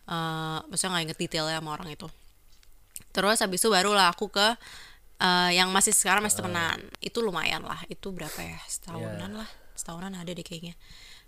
Eh 0.06 0.58
maksudnya 0.70 0.90
nggak 0.94 1.04
inget 1.10 1.18
detailnya 1.18 1.58
sama 1.58 1.70
orang 1.74 1.88
itu. 1.90 2.06
Terus 3.10 3.38
habis 3.40 3.58
itu 3.58 3.68
barulah 3.68 4.12
aku 4.12 4.30
ke 4.30 4.46
eh, 5.18 5.50
yang 5.56 5.72
masih 5.72 5.90
sekarang 5.90 6.22
masih 6.22 6.40
temenan. 6.40 6.78
Itu 7.02 7.24
lumayan 7.24 7.64
lah. 7.64 7.80
Itu 7.88 8.12
berapa 8.12 8.36
ya? 8.38 8.58
Setahunan 8.68 9.30
Iya. 9.32 9.38
lah. 9.42 9.48
Setahunan 9.74 10.12
ada 10.14 10.30
deh 10.30 10.44
kayaknya. 10.44 10.76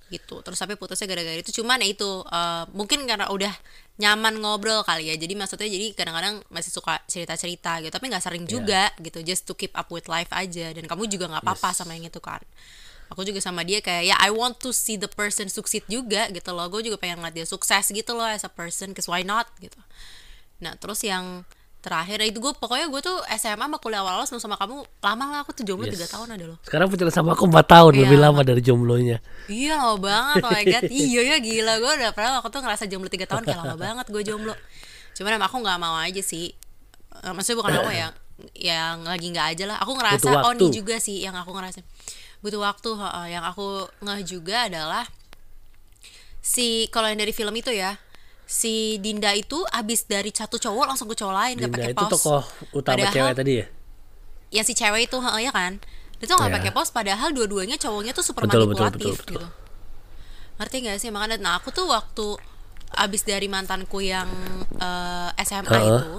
Gitu. 0.08 0.40
Terus 0.40 0.56
tapi 0.56 0.76
putusnya 0.76 1.04
gara-gara 1.04 1.36
itu. 1.36 1.52
Cuman 1.52 1.80
ya 1.82 1.88
itu 1.90 2.08
eh, 2.24 2.64
mungkin 2.72 3.04
karena 3.04 3.28
udah 3.28 3.52
nyaman 3.98 4.38
ngobrol 4.38 4.86
kali 4.86 5.10
ya. 5.10 5.18
Jadi 5.18 5.34
maksudnya 5.34 5.66
jadi 5.66 5.92
kadang-kadang 5.92 6.40
masih 6.48 6.70
suka 6.70 7.02
cerita-cerita 7.04 7.82
gitu. 7.82 7.90
Tapi 7.90 8.04
nggak 8.08 8.22
sering 8.22 8.44
Iya. 8.46 8.50
juga 8.50 8.82
gitu. 9.00 9.18
Just 9.20 9.44
to 9.44 9.58
keep 9.58 9.74
up 9.74 9.90
with 9.90 10.06
life 10.06 10.30
aja. 10.30 10.70
Dan 10.70 10.86
kamu 10.86 11.08
juga 11.08 11.26
nggak 11.26 11.42
apa-apa 11.42 11.74
sama 11.74 11.98
yang 11.98 12.06
itu 12.06 12.20
kan 12.22 12.40
aku 13.08 13.24
juga 13.24 13.40
sama 13.40 13.60
dia 13.62 13.80
kayak 13.80 14.04
ya 14.04 14.16
I 14.16 14.30
want 14.30 14.60
to 14.60 14.70
see 14.70 14.94
the 14.94 15.08
person 15.08 15.48
succeed 15.48 15.84
juga 15.86 16.28
gitu 16.28 16.52
loh. 16.52 16.68
Gue 16.68 16.80
juga 16.80 16.96
pengen 16.96 17.18
ngeliat 17.18 17.34
dia 17.34 17.44
sukses 17.44 17.88
gitu 17.88 18.12
loh 18.12 18.24
as 18.24 18.44
a 18.44 18.50
person 18.50 18.92
cause 18.92 19.08
why 19.08 19.20
not 19.20 19.48
gitu. 19.58 19.76
Nah 20.60 20.74
terus 20.74 21.00
yang 21.02 21.44
terakhir 21.78 22.18
itu 22.20 22.42
gue 22.42 22.52
pokoknya 22.58 22.90
gue 22.90 23.00
tuh 23.00 23.16
SMA 23.38 23.54
sama 23.54 23.78
kuliah 23.78 24.02
awal-awal 24.02 24.26
sebelum 24.26 24.42
sama 24.42 24.58
kamu 24.58 24.82
lama 24.98 25.24
lah 25.30 25.38
aku 25.46 25.54
tuh 25.54 25.62
jomblo 25.62 25.86
Yes. 25.86 25.94
tiga 25.94 26.10
tahun 26.10 26.34
ada 26.34 26.44
loh. 26.50 26.58
Sekarang 26.66 26.90
pacaran 26.90 27.14
sama 27.14 27.32
aku 27.32 27.46
4 27.46 27.54
tahun 27.64 27.92
Iya, 27.94 28.00
lebih 28.02 28.18
lama 28.18 28.40
dari 28.42 28.60
jomblonya. 28.60 29.22
Iya 29.46 29.78
lama 29.78 29.94
banget 29.96 30.42
oh 30.42 30.50
my 30.50 30.64
god. 30.66 30.84
Iya 31.06 31.20
ya 31.22 31.36
gila. 31.38 31.72
Gue 31.78 31.92
udah 32.02 32.10
pernah 32.10 32.42
aku 32.42 32.50
tuh 32.50 32.60
ngerasa 32.60 32.84
jomblo 32.90 33.06
3 33.06 33.24
tahun 33.24 33.42
Kayak 33.46 33.58
lama 33.62 33.76
banget 33.86 34.06
gue 34.10 34.22
jomblo. 34.26 34.54
Cuman 35.14 35.38
emang 35.38 35.46
aku 35.46 35.58
gak 35.62 35.78
mau 35.78 35.94
aja 35.96 36.18
sih. 36.20 36.50
Eh, 37.22 37.32
Maksudnya 37.32 37.58
bukan 37.62 37.72
aku 37.78 37.90
yang 37.94 38.12
Yang 38.54 38.96
lagi 39.06 39.26
gak 39.30 39.46
aja 39.54 39.64
lah. 39.70 39.76
Aku 39.78 39.92
ngerasa 39.94 40.28
Oh 40.46 40.52
ini 40.54 40.66
juga 40.70 40.98
sih 40.98 41.22
Yang 41.22 41.46
aku 41.46 41.50
ngerasa 41.54 41.78
Butuh 42.38 42.60
waktu 42.60 42.90
heeh. 42.92 43.26
Yang 43.32 43.44
aku 43.48 43.66
ngeh 44.00 44.20
juga 44.22 44.56
adalah 44.66 45.04
Si 46.38 46.86
Kalau 46.88 47.06
yang 47.06 47.18
dari 47.18 47.30
film 47.30 47.52
itu 47.52 47.70
ya 47.70 47.98
Si 48.44 48.96
Dinda 48.98 49.34
itu 49.34 49.60
abis 49.68 50.04
dari 50.04 50.30
satu 50.30 50.56
cowok 50.56 50.84
langsung 50.86 51.04
ke 51.04 51.14
cowok 51.14 51.34
lain 51.34 51.54
Gak 51.54 51.62
Dinda 51.62 51.76
pakai 51.76 51.92
itu 51.92 52.00
pause 52.00 52.12
tokoh 52.14 52.42
utama 52.72 52.96
Padahal- 52.96 53.14
cewek 53.14 53.34
tadi 53.34 53.52
ya? 53.54 53.66
yang 54.48 54.64
si 54.64 54.72
cewek 54.72 55.04
itu 55.04 55.16
ya 55.20 55.52
kan 55.52 55.76
dia 56.16 56.24
tuh 56.24 56.34
nggak 56.34 56.48
Iya. 56.48 56.56
pakai 56.56 56.70
pause 56.72 56.88
padahal 56.88 57.28
dua-duanya 57.30 57.76
cowoknya 57.76 58.10
tuh 58.10 58.24
super 58.24 58.48
Betul, 58.48 58.64
betul, 58.64 58.80
manipulatif 58.80 58.96
betul, 58.96 59.12
betul. 59.12 59.32
gitu 59.36 59.46
ngerti 60.56 60.76
gak 60.82 60.96
sih 60.98 61.10
makanya 61.12 61.36
nah 61.36 61.52
aku 61.54 61.68
tuh 61.68 61.84
waktu 61.84 62.26
abis 62.96 63.22
dari 63.22 63.44
mantanku 63.46 64.00
yang 64.00 64.24
eh, 64.74 65.30
SMA 65.44 65.68
Heeh. 65.68 65.84
itu 65.84 66.12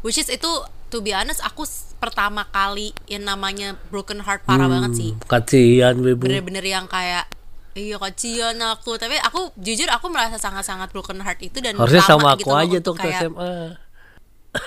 which 0.00 0.16
is 0.16 0.26
itu 0.26 0.48
to 0.86 0.98
be 0.98 1.10
honest 1.10 1.40
aku 1.40 1.62
pertama 1.96 2.44
kali 2.46 2.90
yang 3.06 3.24
namanya 3.24 3.72
broken 3.88 4.20
heart 4.20 4.42
parah 4.42 4.64
Hmm. 4.64 4.74
banget 4.78 4.92
sih 4.94 5.10
Kasihan 5.22 5.96
Wibu. 5.96 6.26
bener-bener 6.26 6.62
yang 6.62 6.86
kayak 6.86 7.28
iya 7.72 7.96
kecian 7.96 8.58
aku 8.58 8.96
tapi 8.96 9.14
aku 9.16 9.54
jujur 9.54 9.86
aku 9.86 10.08
merasa 10.08 10.36
sangat-sangat 10.36 10.90
broken 10.90 11.20
heart 11.20 11.38
itu 11.40 11.58
dan 11.58 11.76
Harusnya 11.76 12.02
sama 12.02 12.34
aku 12.34 12.42
gitu 12.42 12.52
aja 12.52 12.78
tuh 12.80 12.94
kayak, 12.94 13.20
SMA. 13.22 13.52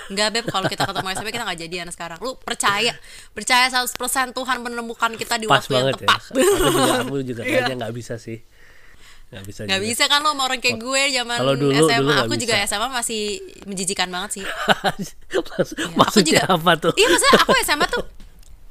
Enggak 0.08 0.28
beb 0.32 0.44
kalau 0.48 0.64
kita 0.64 0.88
ketemu 0.88 1.08
SMP 1.12 1.28
kita 1.28 1.44
nggak 1.44 1.60
jadian 1.60 1.86
sekarang 1.92 2.16
lu 2.18 2.40
percaya 2.40 2.96
percaya 3.30 3.68
100% 3.68 3.92
Tuhan 4.32 4.56
menemukan 4.58 5.12
kita 5.12 5.36
di 5.36 5.44
Pas 5.44 5.60
waktu 5.60 5.76
yang 5.76 5.86
ya. 5.86 5.92
tepat 5.92 6.20
Aku 6.24 6.40
juga, 6.40 6.92
aku 7.04 7.16
juga 7.20 7.42
kayaknya 7.44 7.76
nggak 7.76 7.92
bisa 7.92 8.16
sih. 8.16 8.40
Nggak 9.34 9.44
bisa. 9.44 9.60
nggak 9.64 9.82
bisa 9.82 10.04
kan 10.06 10.18
lo 10.20 10.30
sama 10.30 10.42
orang 10.44 10.58
kayak 10.58 10.78
gue 10.78 11.02
zaman 11.12 11.36
Kalau 11.36 11.54
dulu- 11.54 11.74
SMA 11.74 11.98
dulu 12.00 12.10
aku 12.22 12.34
juga 12.36 12.54
bisa. 12.56 12.66
SMA 12.70 12.88
masih 12.88 13.22
menjijikan 13.64 14.08
banget 14.08 14.30
sih 14.32 14.44
Maksud- 15.34 15.76
Iya, 15.76 15.98
aku 16.00 16.18
juga 16.22 16.42
apa 16.48 16.72
tuh? 16.76 16.92
iya 16.94 17.06
maksudnya 17.08 17.34
aku 17.42 17.52
SMA 17.60 17.86
tuh 17.88 18.04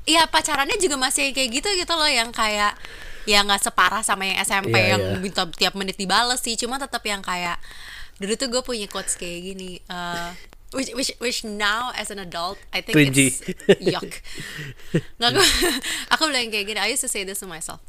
Iya 0.04 0.24
pacarannya 0.26 0.76
juga 0.78 0.96
masih 0.98 1.32
kayak 1.32 1.50
gitu 1.54 1.70
gitu 1.74 1.94
loh 1.94 2.04
yang 2.06 2.28
kayak 2.30 2.76
ya 3.24 3.40
nggak 3.40 3.60
separah 3.62 4.04
sama 4.04 4.24
yang 4.26 4.36
SMP 4.38 4.76
Iya, 4.76 4.96
yang 4.96 5.02
minta 5.18 5.48
tiap 5.50 5.74
menit 5.74 5.96
dibales 5.96 6.40
sih 6.40 6.56
cuma 6.56 6.76
tetap 6.76 7.00
yang 7.02 7.20
kayak 7.20 7.56
dulu 8.14 8.36
tuh 8.36 8.48
gue 8.48 8.62
punya 8.62 8.84
quotes 8.86 9.16
kayak 9.16 9.40
gini 9.46 9.80
eh, 9.80 10.30
which 10.72 10.92
which 10.92 11.12
which 11.18 11.40
now 11.46 11.88
as 11.94 12.10
an 12.10 12.20
adult 12.20 12.60
I 12.70 12.80
think 12.80 12.92
Cringy. 12.94 13.32
it's 13.32 13.48
yuck 13.80 14.20
nggak 15.16 15.30
aku 15.30 15.42
aku 16.14 16.24
bilang 16.28 16.50
kayak 16.50 16.66
gini 16.68 16.80
I 16.80 16.92
used 16.92 17.00
to 17.00 17.08
say 17.08 17.24
this 17.24 17.40
to 17.40 17.48
myself 17.48 17.80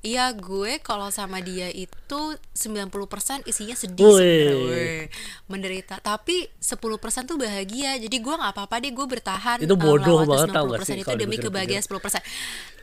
Iya 0.00 0.32
gue 0.32 0.80
kalau 0.80 1.12
sama 1.12 1.44
dia 1.44 1.68
itu 1.68 2.20
90% 2.56 3.44
isinya 3.44 3.76
sedih 3.76 4.08
sebenarnya 4.08 5.12
menderita 5.44 6.00
tapi 6.00 6.48
10% 6.56 6.80
tuh 7.28 7.36
bahagia 7.36 8.00
jadi 8.00 8.16
gue 8.16 8.34
nggak 8.34 8.52
apa-apa 8.56 8.80
deh 8.80 8.96
gue 8.96 9.06
bertahan 9.06 9.60
Itu 9.60 9.76
uh, 9.76 9.80
bodoh 9.80 10.24
banget 10.24 10.56
tau 10.56 10.72
gak 10.72 10.80
90% 10.80 10.88
sih 10.88 10.96
itu 10.96 11.12
demi 11.20 11.36
dipikir-pikir. 11.36 11.76
kebahagiaan 11.76 11.84
10% 11.84 12.16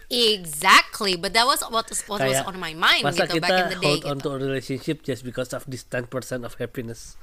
exactly 0.08 1.18
but 1.18 1.34
that 1.34 1.44
was 1.44 1.66
what, 1.68 1.90
was- 1.90 2.06
what 2.06 2.22
was 2.22 2.38
Kayak, 2.38 2.46
on 2.46 2.56
my 2.62 2.78
mind 2.78 3.02
masa 3.02 3.26
gitu 3.26 3.42
kita 3.42 3.44
back 3.44 3.58
in 3.58 3.68
the 3.74 3.80
day 3.82 3.88
hold 3.90 4.00
gitu. 4.00 4.08
on 4.08 4.18
to 4.22 4.30
a 4.30 4.38
relationship 4.38 5.02
just 5.02 5.26
because 5.26 5.50
of 5.52 5.66
this 5.66 5.90
10% 5.90 6.06
of 6.46 6.54
happiness. 6.56 7.18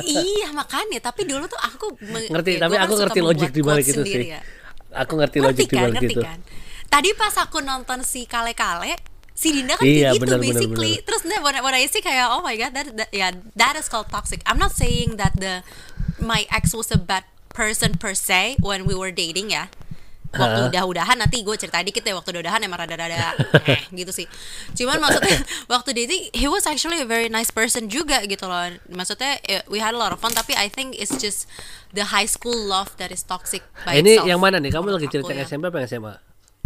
iya 0.00 0.48
makanya 0.54 1.02
tapi 1.02 1.26
dulu 1.26 1.44
tuh 1.44 1.58
aku 1.58 1.98
Ngerti, 2.30 2.56
ya, 2.56 2.60
tapi 2.62 2.74
kan 2.78 2.86
aku 2.86 2.94
suka 2.94 3.04
ngerti 3.10 3.20
logik 3.20 3.50
di 3.50 3.60
balik 3.60 3.84
quotes 3.84 3.94
itu 3.98 4.02
sih. 4.06 4.24
ya. 4.32 4.40
Aku 4.96 5.12
ngerti 5.18 5.38
ngerti 5.38 5.38
logik 5.42 5.66
di 5.66 5.76
kan 5.76 5.82
balik 5.82 5.94
ngerti 5.98 6.14
itu. 6.14 6.22
kan 6.22 6.38
tadi 6.92 7.10
pas 7.16 7.32
aku 7.34 7.64
nonton 7.64 8.04
si 8.04 8.28
kale 8.28 8.52
kale 8.52 9.00
si 9.32 9.48
Dinda 9.48 9.80
kan 9.80 9.82
Iya, 9.82 10.12
kayak 10.12 10.20
gitu 10.20 10.24
benar, 10.28 10.38
basically 10.38 10.92
benar. 11.00 11.06
terus 11.08 11.22
nah, 11.24 11.40
when, 11.40 11.56
when 11.56 11.72
I 11.72 11.88
see 11.88 12.04
kayak 12.04 12.28
oh 12.28 12.44
my 12.44 12.52
god 12.54 12.76
that, 12.76 12.88
that 12.94 13.08
yeah 13.10 13.32
that 13.56 13.74
is 13.74 13.88
called 13.88 14.12
toxic 14.12 14.44
I'm 14.44 14.60
not 14.60 14.76
saying 14.76 15.16
that 15.16 15.32
the 15.34 15.64
my 16.20 16.44
ex 16.52 16.76
was 16.76 16.92
a 16.92 17.00
bad 17.00 17.24
person 17.48 17.96
per 17.96 18.12
se 18.12 18.60
when 18.60 18.84
we 18.84 18.92
were 18.92 19.08
dating 19.08 19.50
ya 19.50 19.72
waktu 20.32 20.64
Hah? 20.64 20.68
udah-udahan 20.72 21.20
nanti 21.20 21.44
gue 21.44 21.56
cerita 21.60 21.76
dikit 21.84 22.08
deh 22.08 22.16
waktu 22.16 22.32
udah-udahan 22.32 22.64
emang 22.64 22.80
rada-rada 22.80 23.36
eh 23.68 23.84
gitu 23.92 24.12
sih 24.12 24.24
cuman 24.72 24.96
maksudnya 24.96 25.36
waktu 25.72 25.92
dating 25.92 26.32
he 26.32 26.48
was 26.48 26.64
actually 26.64 27.00
a 27.00 27.08
very 27.08 27.28
nice 27.28 27.52
person 27.52 27.84
juga 27.84 28.24
gitu 28.24 28.48
loh 28.48 28.64
maksudnya 28.88 29.36
eh, 29.44 29.60
we 29.68 29.76
had 29.76 29.92
a 29.92 30.00
lot 30.00 30.08
of 30.08 30.16
fun 30.16 30.32
tapi 30.32 30.56
I 30.56 30.72
think 30.72 30.96
it's 30.96 31.12
just 31.20 31.44
the 31.92 32.16
high 32.16 32.24
school 32.24 32.56
love 32.56 32.96
that 32.96 33.12
is 33.12 33.20
toxic 33.20 33.60
by 33.84 34.00
Ini 34.00 34.24
itself. 34.24 34.28
yang 34.32 34.40
mana 34.40 34.56
nih? 34.56 34.72
Kamu 34.72 34.88
lagi 34.88 35.04
aku 35.08 35.20
cerita 35.20 35.32
ya. 35.36 35.44
SMP 35.44 35.68
apa 35.68 35.84
yang 35.84 35.88
SMA? 35.92 36.14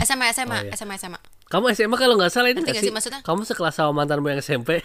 SMA 0.07 0.31
SMA 0.31 0.55
Oh, 0.55 0.63
iya. 0.63 0.73
SMA 0.73 0.95
SMA 0.97 1.19
Kamu 1.47 1.65
SMA 1.71 1.97
kalau 1.97 2.15
nggak 2.15 2.31
salah 2.31 2.49
ini 2.49 2.57
Ngerti 2.57 2.65
nggak 2.65 2.75
nggak 2.77 2.85
sih? 2.85 2.95
maksudnya? 2.95 3.21
Kamu 3.21 3.43
sekelas 3.43 3.75
sama 3.75 3.93
mantanmu 3.93 4.27
yang 4.27 4.41
SMP. 4.41 4.83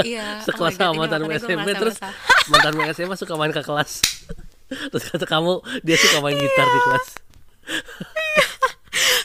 Iya, 0.00 0.26
oh 0.40 0.44
sekelas 0.44 0.72
God, 0.72 0.80
sama 0.80 0.94
mantanmu 1.02 1.30
SMP 1.32 1.68
terus 1.72 1.96
mantanmu 2.50 2.80
yang 2.80 2.92
SMA 2.92 3.14
suka 3.14 3.34
main 3.34 3.50
ke 3.50 3.60
kelas. 3.60 3.90
terus 4.90 5.04
kata 5.04 5.22
kamu 5.22 5.52
dia 5.82 5.96
suka 5.96 6.18
main 6.20 6.34
gitar 6.34 6.66
di 6.66 6.80
kelas. 6.84 7.06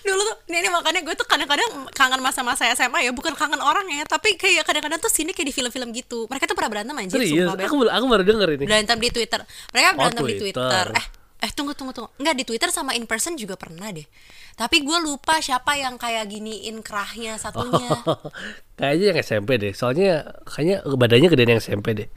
dulu 0.01 0.17
tuh 0.19 0.35
ini, 0.47 0.57
ini 0.59 0.69
makanya 0.69 0.99
gue 1.01 1.13
tuh 1.13 1.23
kadang-kadang 1.23 1.69
kangen 1.91 2.19
masa-masa 2.19 2.67
SMA 2.71 3.01
ya 3.01 3.11
bukan 3.11 3.31
kangen 3.31 3.57
orang 3.57 3.85
ya 3.87 4.03
tapi 4.03 4.35
kayak 4.35 4.65
kadang-kadang 4.65 4.97
tuh 4.97 5.07
sini 5.07 5.31
kayak 5.31 5.47
di 5.47 5.55
film-film 5.55 5.89
gitu 5.91 6.25
mereka 6.27 6.43
tuh 6.43 6.53
pernah 6.53 6.69
berantem 6.69 6.95
anjir 6.95 7.15
Serius? 7.15 7.47
sumpah 7.47 7.55
Aku 7.63 7.75
aku 7.87 8.05
baru 8.07 8.23
denger 8.23 8.49
ini. 8.51 8.65
berantem 8.65 8.97
di 8.97 9.09
Twitter 9.09 9.39
mereka 9.71 9.87
Oh, 9.87 9.95
berantem 9.95 10.23
di 10.23 10.35
Twitter. 10.35 10.57
Twitter 10.59 10.85
eh 10.91 11.05
eh 11.41 11.51
tunggu 11.51 11.73
tunggu 11.73 11.91
tunggu 11.91 12.09
nggak 12.21 12.35
di 12.37 12.43
Twitter 12.45 12.69
sama 12.69 12.93
in 12.93 13.09
person 13.09 13.33
juga 13.33 13.57
pernah 13.57 13.89
deh 13.89 14.05
tapi 14.53 14.85
gue 14.85 14.97
lupa 15.01 15.41
siapa 15.41 15.73
yang 15.73 15.97
kayak 15.97 16.29
giniin 16.29 16.85
kerahnya 16.85 17.41
satunya 17.41 17.89
Kayaknya 18.81 19.05
yang 19.13 19.19
SMP 19.21 19.49
deh. 19.61 19.73
Soalnya 19.77 20.41
kayaknya 20.41 20.81
badannya 20.81 21.29
gedean 21.29 21.53
yang 21.53 21.61
SMP 21.61 21.93
deh. 21.93 22.09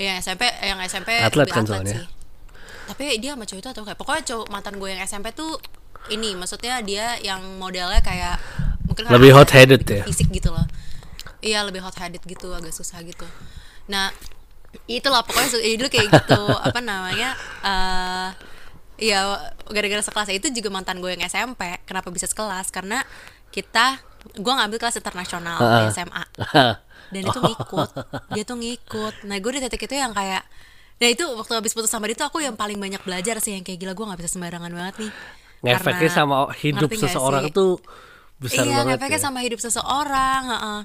yang 0.00 0.16
SMP 0.16 0.48
yang 0.64 0.80
SMP 0.80 1.12
Atlet 1.20 1.48
kan 1.48 1.64
atlet 1.64 1.84
soalnya. 1.84 1.94
sih 2.00 2.16
tapi 2.86 3.18
dia 3.18 3.34
sama 3.34 3.44
cowok 3.44 3.60
itu 3.60 3.68
atau 3.74 3.82
kayak 3.82 3.98
pokoknya 3.98 4.22
cowok 4.22 4.46
mantan 4.48 4.74
gue 4.78 4.88
yang 4.94 5.02
SMP 5.02 5.34
tuh 5.34 5.58
ini 6.14 6.38
maksudnya 6.38 6.78
dia 6.86 7.18
yang 7.18 7.42
modelnya 7.58 7.98
kayak 7.98 8.38
mungkin 8.86 9.10
Lebih 9.10 9.34
hot-headed 9.34 9.82
bikin 9.82 10.00
ya? 10.00 10.04
fisik 10.06 10.28
gitu 10.30 10.54
loh 10.54 10.62
iya 11.42 11.66
lebih 11.66 11.82
hot 11.82 11.98
headed 11.98 12.22
gitu 12.22 12.54
agak 12.54 12.70
susah 12.70 13.02
gitu 13.02 13.26
nah 13.90 14.14
itulah 14.86 15.26
pokoknya 15.26 15.58
dulu 15.82 15.88
kayak 15.90 16.08
gitu 16.14 16.42
apa 16.70 16.78
namanya 16.78 17.34
eh 17.66 18.28
Iya, 18.96 19.20
gara-gara 19.68 20.00
sekelas 20.00 20.28
itu 20.32 20.48
juga 20.50 20.72
mantan 20.72 20.98
gue 20.98 21.12
yang 21.12 21.22
SMP. 21.24 21.76
Kenapa 21.84 22.08
bisa 22.08 22.24
sekelas? 22.24 22.72
Karena 22.72 23.04
kita, 23.48 24.00
gue 24.34 24.52
ngambil 24.52 24.78
kelas 24.80 24.98
internasional 24.98 25.58
di 25.60 25.86
Heeh. 25.86 25.94
SMA 25.94 26.24
dan 27.14 27.22
itu 27.22 27.38
ngikut 27.38 27.90
dia 28.34 28.42
tuh 28.42 28.58
ngikut 28.58 29.14
nah 29.22 29.38
gue 29.38 29.50
di 29.54 29.60
titik 29.62 29.86
itu 29.86 29.94
yang 29.94 30.10
kayak 30.10 30.42
nah 30.98 31.06
itu 31.06 31.22
waktu 31.22 31.52
habis 31.54 31.70
putus 31.70 31.86
sama 31.86 32.10
dia 32.10 32.18
tuh 32.18 32.26
aku 32.26 32.42
yang 32.42 32.58
paling 32.58 32.74
banyak 32.74 32.98
belajar 33.06 33.38
sih 33.38 33.54
yang 33.54 33.62
kayak 33.62 33.78
gila 33.78 33.92
gue 33.94 34.02
nggak 34.02 34.18
bisa 34.18 34.30
sembarangan 34.34 34.72
banget 34.74 34.94
nih 35.06 35.12
Ngefeknya 35.62 36.10
sama 36.10 36.50
hidup 36.58 36.90
seseorang 36.90 37.46
sih? 37.46 37.54
tuh 37.54 37.78
besar 38.36 38.66
iya 38.66 38.82
banget 38.82 38.98
ngefeknya 38.98 39.18
ya. 39.18 39.22
sama 39.22 39.38
hidup 39.40 39.60
seseorang 39.62 40.42
heeh. 40.50 40.80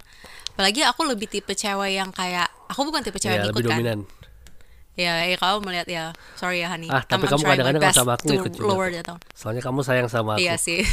apalagi 0.54 0.82
aku 0.86 1.02
lebih 1.10 1.28
tipe 1.28 1.54
cewek 1.58 1.92
yang 1.98 2.14
kayak 2.14 2.46
aku 2.70 2.86
bukan 2.86 3.02
tipe 3.02 3.18
cewek 3.18 3.34
Iya, 3.34 3.40
yang 3.42 3.50
lebih 3.50 3.64
ngikut 3.66 3.72
kan 3.74 3.78
dominan. 3.82 4.00
Ya, 4.94 5.24
ya 5.24 5.36
kamu 5.36 5.64
melihat 5.64 5.88
ya 5.88 6.04
sorry 6.36 6.60
ya 6.60 6.68
Hani 6.68 6.88
Ah, 6.88 7.02
tapi 7.02 7.24
kamu 7.24 7.38
trying 7.38 7.48
my 7.48 7.56
kadang-kadang 7.56 7.84
best 7.86 7.98
sama 7.98 8.12
aku 8.14 8.24
to 8.24 8.32
ngikut 8.34 8.52
juga. 8.54 9.14
Soalnya 9.34 9.62
kamu 9.62 9.80
sayang 9.82 10.08
sama 10.08 10.32
aku. 10.36 10.42
Iya 10.42 10.56
sih. 10.56 10.82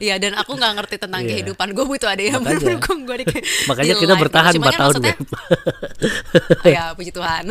Iya 0.00 0.14
dan 0.16 0.32
aku 0.34 0.52
nggak 0.52 0.72
ngerti 0.74 0.96
tentang 0.98 1.20
Iya. 1.20 1.30
kehidupan 1.34 1.68
gue 1.70 1.84
butuh 1.84 2.08
ada 2.08 2.20
yang 2.20 2.40
Makanya. 2.40 2.58
mendukung 2.58 2.98
gue 3.04 3.16
di 3.18 3.26
Makanya 3.66 3.94
di 3.94 4.00
kita 4.00 4.14
life. 4.14 4.22
bertahan 4.22 4.52
Cuma 4.52 4.64
4 4.64 4.68
kan 4.68 4.78
tahun, 4.78 4.92
maksudnya- 4.94 5.18
ya 6.76 6.82
puji 6.92 7.10
Tuhan 7.10 7.42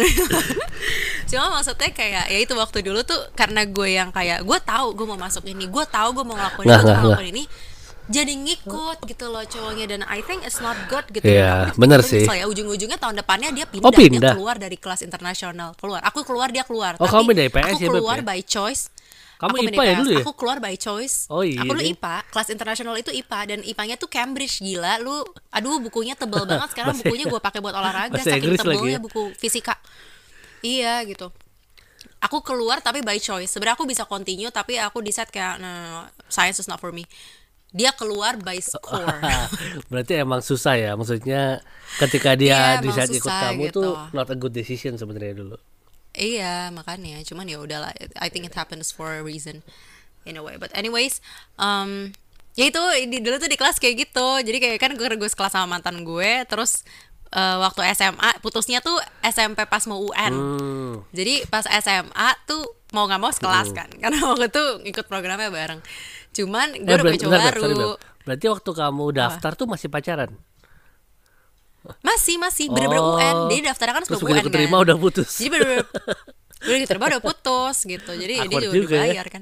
cuma 1.30 1.46
maksudnya 1.52 1.90
kayak 1.92 2.26
ya 2.28 2.38
itu 2.40 2.54
waktu 2.54 2.80
dulu 2.82 3.04
tuh 3.04 3.20
karena 3.34 3.62
gue 3.64 3.90
yang 3.90 4.10
kayak 4.10 4.42
gue 4.42 4.60
tahu 4.62 4.96
gue 4.96 5.06
mau 5.06 5.20
masuk 5.20 5.44
ini 5.46 5.68
gue 5.68 5.84
tahu 5.86 6.10
gue 6.14 6.24
mau 6.24 6.36
ngelakuin 6.36 6.66
Nggak, 6.66 6.80
ini 6.80 6.88
mau 6.88 7.02
ngelakuin 7.04 7.30
ini 7.30 7.44
jadi 8.08 8.34
ngikut 8.34 9.04
gitu 9.04 9.26
loh 9.28 9.44
cowoknya 9.44 9.86
dan 9.88 10.02
I 10.08 10.20
think 10.22 10.42
it's 10.42 10.58
not 10.58 10.80
good 10.88 11.04
gitu 11.10 11.24
Iya, 11.24 11.76
bener 11.76 12.00
nyesel 12.00 12.24
sih. 12.24 12.26
ya 12.26 12.48
ujung-ujungnya 12.48 12.96
tahun 12.96 13.20
depannya 13.20 13.52
dia 13.52 13.68
pindah, 13.68 13.84
Oh, 13.84 13.92
pindah? 13.92 14.20
dia 14.22 14.36
keluar 14.36 14.56
dari 14.56 14.76
kelas 14.76 15.04
internasional 15.04 15.76
keluar 15.76 16.00
aku 16.02 16.24
keluar 16.24 16.48
dia 16.48 16.64
keluar 16.64 16.96
Oh, 16.98 17.06
kamu 17.06 17.36
pindah 17.36 17.46
IPS 17.48 17.64
aku 17.70 17.80
ya, 17.80 17.90
keluar 17.92 18.18
ya? 18.18 18.26
by 18.26 18.40
choice 18.42 18.88
Kamu 19.38 19.54
Aku 19.54 19.70
IPA 19.70 19.84
ya 19.86 19.94
dulu 20.02 20.10
ya? 20.10 20.22
Aku 20.26 20.34
keluar 20.34 20.58
by 20.58 20.74
choice. 20.74 21.30
Oh, 21.30 21.46
iya, 21.46 21.62
Aku 21.62 21.78
dulu. 21.78 21.86
IPA, 21.86 22.26
kelas 22.34 22.50
internasional 22.50 22.98
itu 22.98 23.14
IPA 23.14 23.40
dan 23.46 23.60
IPA-nya 23.62 23.94
tuh 23.94 24.10
Cambridge 24.10 24.66
gila. 24.66 24.98
Lu 24.98 25.22
aduh 25.54 25.78
bukunya 25.78 26.18
tebel 26.18 26.42
banget 26.50 26.74
sekarang 26.74 26.98
bukunya 26.98 27.30
gue 27.30 27.38
pakai 27.38 27.62
buat 27.62 27.78
olahraga 27.78 28.18
saking 28.18 28.34
Inggris 28.34 28.66
lagi 28.66 28.82
tebelnya 28.82 28.98
ya? 28.98 29.02
buku 29.06 29.38
fisika. 29.38 29.78
Iya 30.66 31.06
gitu. 31.06 31.30
Aku 32.18 32.42
keluar 32.42 32.82
tapi 32.82 33.06
by 33.06 33.22
choice. 33.22 33.54
Sebenarnya 33.54 33.78
aku 33.78 33.86
bisa 33.86 34.10
continue 34.10 34.50
tapi 34.50 34.82
aku 34.82 35.06
decide 35.06 35.30
kayak 35.30 35.62
no, 35.62 35.70
science 36.34 36.58
is 36.58 36.66
not 36.66 36.82
for 36.82 36.90
me. 36.90 37.06
Dia 37.70 37.92
keluar 37.92 38.40
by 38.40 38.58
score. 38.58 39.20
Berarti 39.92 40.14
emang 40.18 40.40
susah 40.40 40.76
ya, 40.76 40.96
maksudnya 40.96 41.60
ketika 42.00 42.34
dia 42.34 42.54
Iya, 42.54 42.62
emang 42.80 42.96
decide 42.96 43.14
ikut 43.16 43.28
kamu 43.30 43.64
gitu. 43.68 43.80
tuh 43.84 43.94
not 44.12 44.28
a 44.28 44.36
good 44.36 44.52
decision 44.52 44.96
sebenarnya 44.96 45.36
dulu. 45.36 45.58
Iya 46.12 46.74
makanya 46.74 47.22
cuman 47.22 47.46
ya 47.46 47.62
udahlah 47.62 47.94
I 48.18 48.34
think 48.34 48.42
it 48.44 48.58
happens 48.58 48.90
for 48.90 49.14
a 49.14 49.22
reason 49.22 49.62
in 50.26 50.34
a 50.34 50.42
way 50.42 50.58
but 50.58 50.74
anyways 50.74 51.22
um, 51.56 52.10
ya 52.58 52.74
itu 52.74 52.82
di, 53.06 53.22
dulu 53.22 53.38
tuh 53.38 53.46
di 53.46 53.54
kelas 53.54 53.78
kayak 53.78 54.10
gitu 54.10 54.28
jadi 54.42 54.58
kayak 54.58 54.82
kan 54.82 54.92
gue 54.98 55.06
gue 55.06 55.30
sekelas 55.30 55.54
sama 55.54 55.78
mantan 55.78 56.02
gue 56.02 56.42
terus 56.50 56.82
eh, 57.30 57.58
waktu 57.62 57.86
SMA 57.94 58.42
putusnya 58.42 58.82
tuh 58.82 58.98
SMP 59.22 59.70
pas 59.70 59.86
mau 59.86 60.02
UN 60.02 60.34
Hmm. 60.34 60.94
jadi 61.14 61.46
pas 61.54 61.70
SMA 61.70 62.30
tuh 62.50 62.66
mau 62.98 63.06
nggak 63.06 63.22
mau 63.22 63.30
sekelas 63.30 63.70
kan 63.78 63.86
karena 64.02 64.18
waktu 64.26 64.50
itu 64.50 64.64
ikut 64.90 65.06
programnya 65.06 65.54
bareng 65.54 65.86
cuman 66.38 66.68
gue 66.78 66.86
Eh, 66.86 66.96
udah 66.96 67.04
punya 67.04 67.20
cowok 67.20 67.34
sorry, 67.34 67.48
baru 67.50 67.62
Beb. 67.66 67.98
Berarti 68.28 68.46
waktu 68.52 68.72
kamu 68.76 69.06
daftar 69.16 69.52
tuh 69.58 69.66
masih 69.66 69.90
pacaran? 69.90 70.32
masih 72.04 72.36
masih 72.36 72.68
bener-bener 72.68 73.00
Oh. 73.00 73.16
UN 73.16 73.38
jadi 73.48 73.72
daftarnya 73.72 73.96
kan 73.96 74.04
sebelum 74.04 74.28
UN 74.28 74.44
keterima 74.44 74.76
kan. 74.76 74.84
udah 74.92 74.96
putus. 75.00 75.40
jadi 75.40 75.50
bener-bener 75.56 75.86
udah 76.58 76.78
diterima 76.84 77.06
udah 77.08 77.22
putus 77.24 77.78
gitu 77.86 78.12
jadi 78.12 78.34
dia 78.44 78.44
Awkward 78.44 78.64
juga 78.68 78.76
juga 78.76 78.96
ya. 78.98 79.04
dibayar 79.08 79.28
kan 79.32 79.42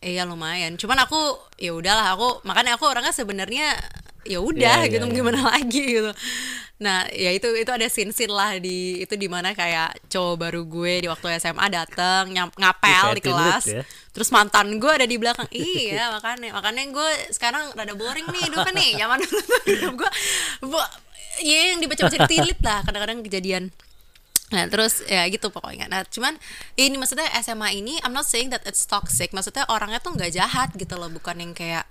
iya 0.00 0.22
lumayan 0.26 0.74
cuman 0.74 1.06
aku 1.06 1.20
ya 1.54 1.70
udahlah 1.70 2.16
aku 2.16 2.42
makanya 2.42 2.74
aku 2.74 2.88
orangnya 2.88 3.14
sebenarnya 3.14 3.78
ya 4.24 4.40
udah 4.42 4.88
iya, 4.88 4.90
gitu 4.90 5.06
iya. 5.06 5.14
gimana 5.14 5.40
lagi 5.44 5.82
gitu 6.00 6.10
nah 6.80 7.04
ya 7.06 7.28
itu 7.28 7.44
itu 7.52 7.68
ada 7.68 7.84
scene 7.86 8.08
scene 8.08 8.32
lah 8.32 8.56
di 8.56 9.04
itu 9.04 9.12
di 9.12 9.28
mana 9.28 9.52
kayak 9.52 10.00
cowok 10.08 10.34
baru 10.40 10.64
gue 10.64 11.04
di 11.04 11.08
waktu 11.12 11.36
SMA 11.36 11.68
dateng 11.68 12.32
nyam- 12.32 12.56
ngapel 12.56 13.14
di 13.14 13.20
Di 13.20 13.28
30 13.28 13.28
kelas. 13.28 13.64
ya. 13.68 13.82
terus 14.10 14.32
mantan 14.32 14.80
gue 14.80 14.88
ada 14.88 15.04
di 15.04 15.20
belakang. 15.20 15.44
Iya 15.52 16.08
makanya 16.10 16.56
makanya 16.56 16.88
gue 16.88 17.08
sekarang 17.30 17.76
rada 17.76 17.92
boring 17.92 18.24
nih 18.26 18.48
dulu 18.48 18.64
kan 18.64 18.72
nih 18.72 18.90
zaman 19.00 19.20
dulu 19.20 19.40
gue. 19.94 20.10
Bu- 20.64 20.92
ya 21.40 21.72
yang 21.72 21.78
dibaca-baca 21.78 22.16
di 22.16 22.28
tilit 22.28 22.58
lah 22.60 22.80
kadang-kadang 22.80 23.20
kejadian. 23.20 23.64
Nah 24.50 24.64
terus 24.66 25.04
ya 25.04 25.28
gitu 25.28 25.46
pokoknya. 25.46 25.84
Nah 25.86 26.02
cuman 26.02 26.34
ini 26.74 26.96
maksudnya 26.96 27.28
SMA 27.38 27.76
ini 27.76 28.00
I'm 28.00 28.10
not 28.10 28.24
saying 28.24 28.50
that 28.50 28.64
it's 28.64 28.82
toxic. 28.82 29.30
Maksudnya 29.30 29.68
orangnya 29.68 30.00
tuh 30.00 30.10
nggak 30.10 30.32
jahat 30.32 30.72
gitu 30.74 30.96
loh 30.96 31.06
Bukan 31.06 31.36
yang 31.38 31.52
kayak 31.52 31.84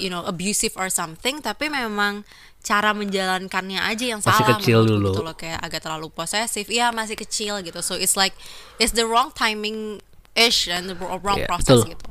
you 0.00 0.08
know 0.08 0.24
abusive 0.24 0.72
or 0.74 0.88
something 0.88 1.38
Tapi 1.38 1.68
memang 1.68 2.24
cara 2.60 2.92
menjalankannya 2.92 3.80
aja 3.84 4.04
yang 4.16 4.20
Masih 4.20 4.32
salah 4.32 4.58
kecil 4.58 4.84
dulu. 4.84 5.12
gitu 5.12 5.20
loh 5.20 5.36
Kayak 5.36 5.60
agak 5.60 5.80
terlalu 5.84 6.08
posesif. 6.08 6.66
Iya 6.66 6.90
masih 6.90 7.14
kecil 7.14 7.60
gitu. 7.60 7.80
So 7.80 7.94
it's 7.94 8.16
like 8.16 8.32
It's 8.76 8.92
the 8.92 9.04
wrong 9.04 9.30
timing 9.30 10.00
ish 10.32 10.66
And 10.66 10.88
the 10.88 10.96
wrong 10.96 11.44
Iya, 11.44 11.48
process 11.48 11.84
betul. 11.84 11.92
gitu. 11.94 12.08